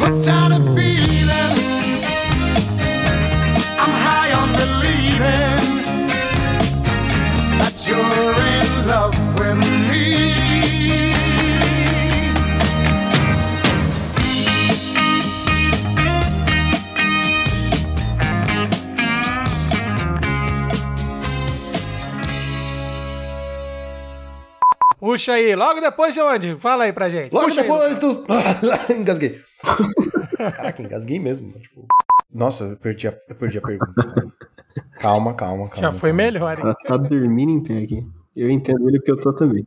[0.00, 0.51] Hooked on a feeling.
[25.02, 26.54] Puxa aí, logo depois de onde?
[26.60, 27.32] Fala aí pra gente.
[27.32, 28.22] Logo Puxa aí, depois dos.
[28.96, 29.40] engasguei.
[30.36, 31.50] Caraca, engasguei mesmo.
[31.58, 31.88] Tipo...
[32.32, 33.92] Nossa, eu perdi a, eu perdi a pergunta.
[35.00, 35.68] Calma, calma, calma.
[35.70, 36.22] calma Já foi calma.
[36.22, 36.56] melhor, O hein?
[36.56, 38.06] cara tá dormindo em pé aqui.
[38.36, 39.66] Eu entendo ele porque eu tô também.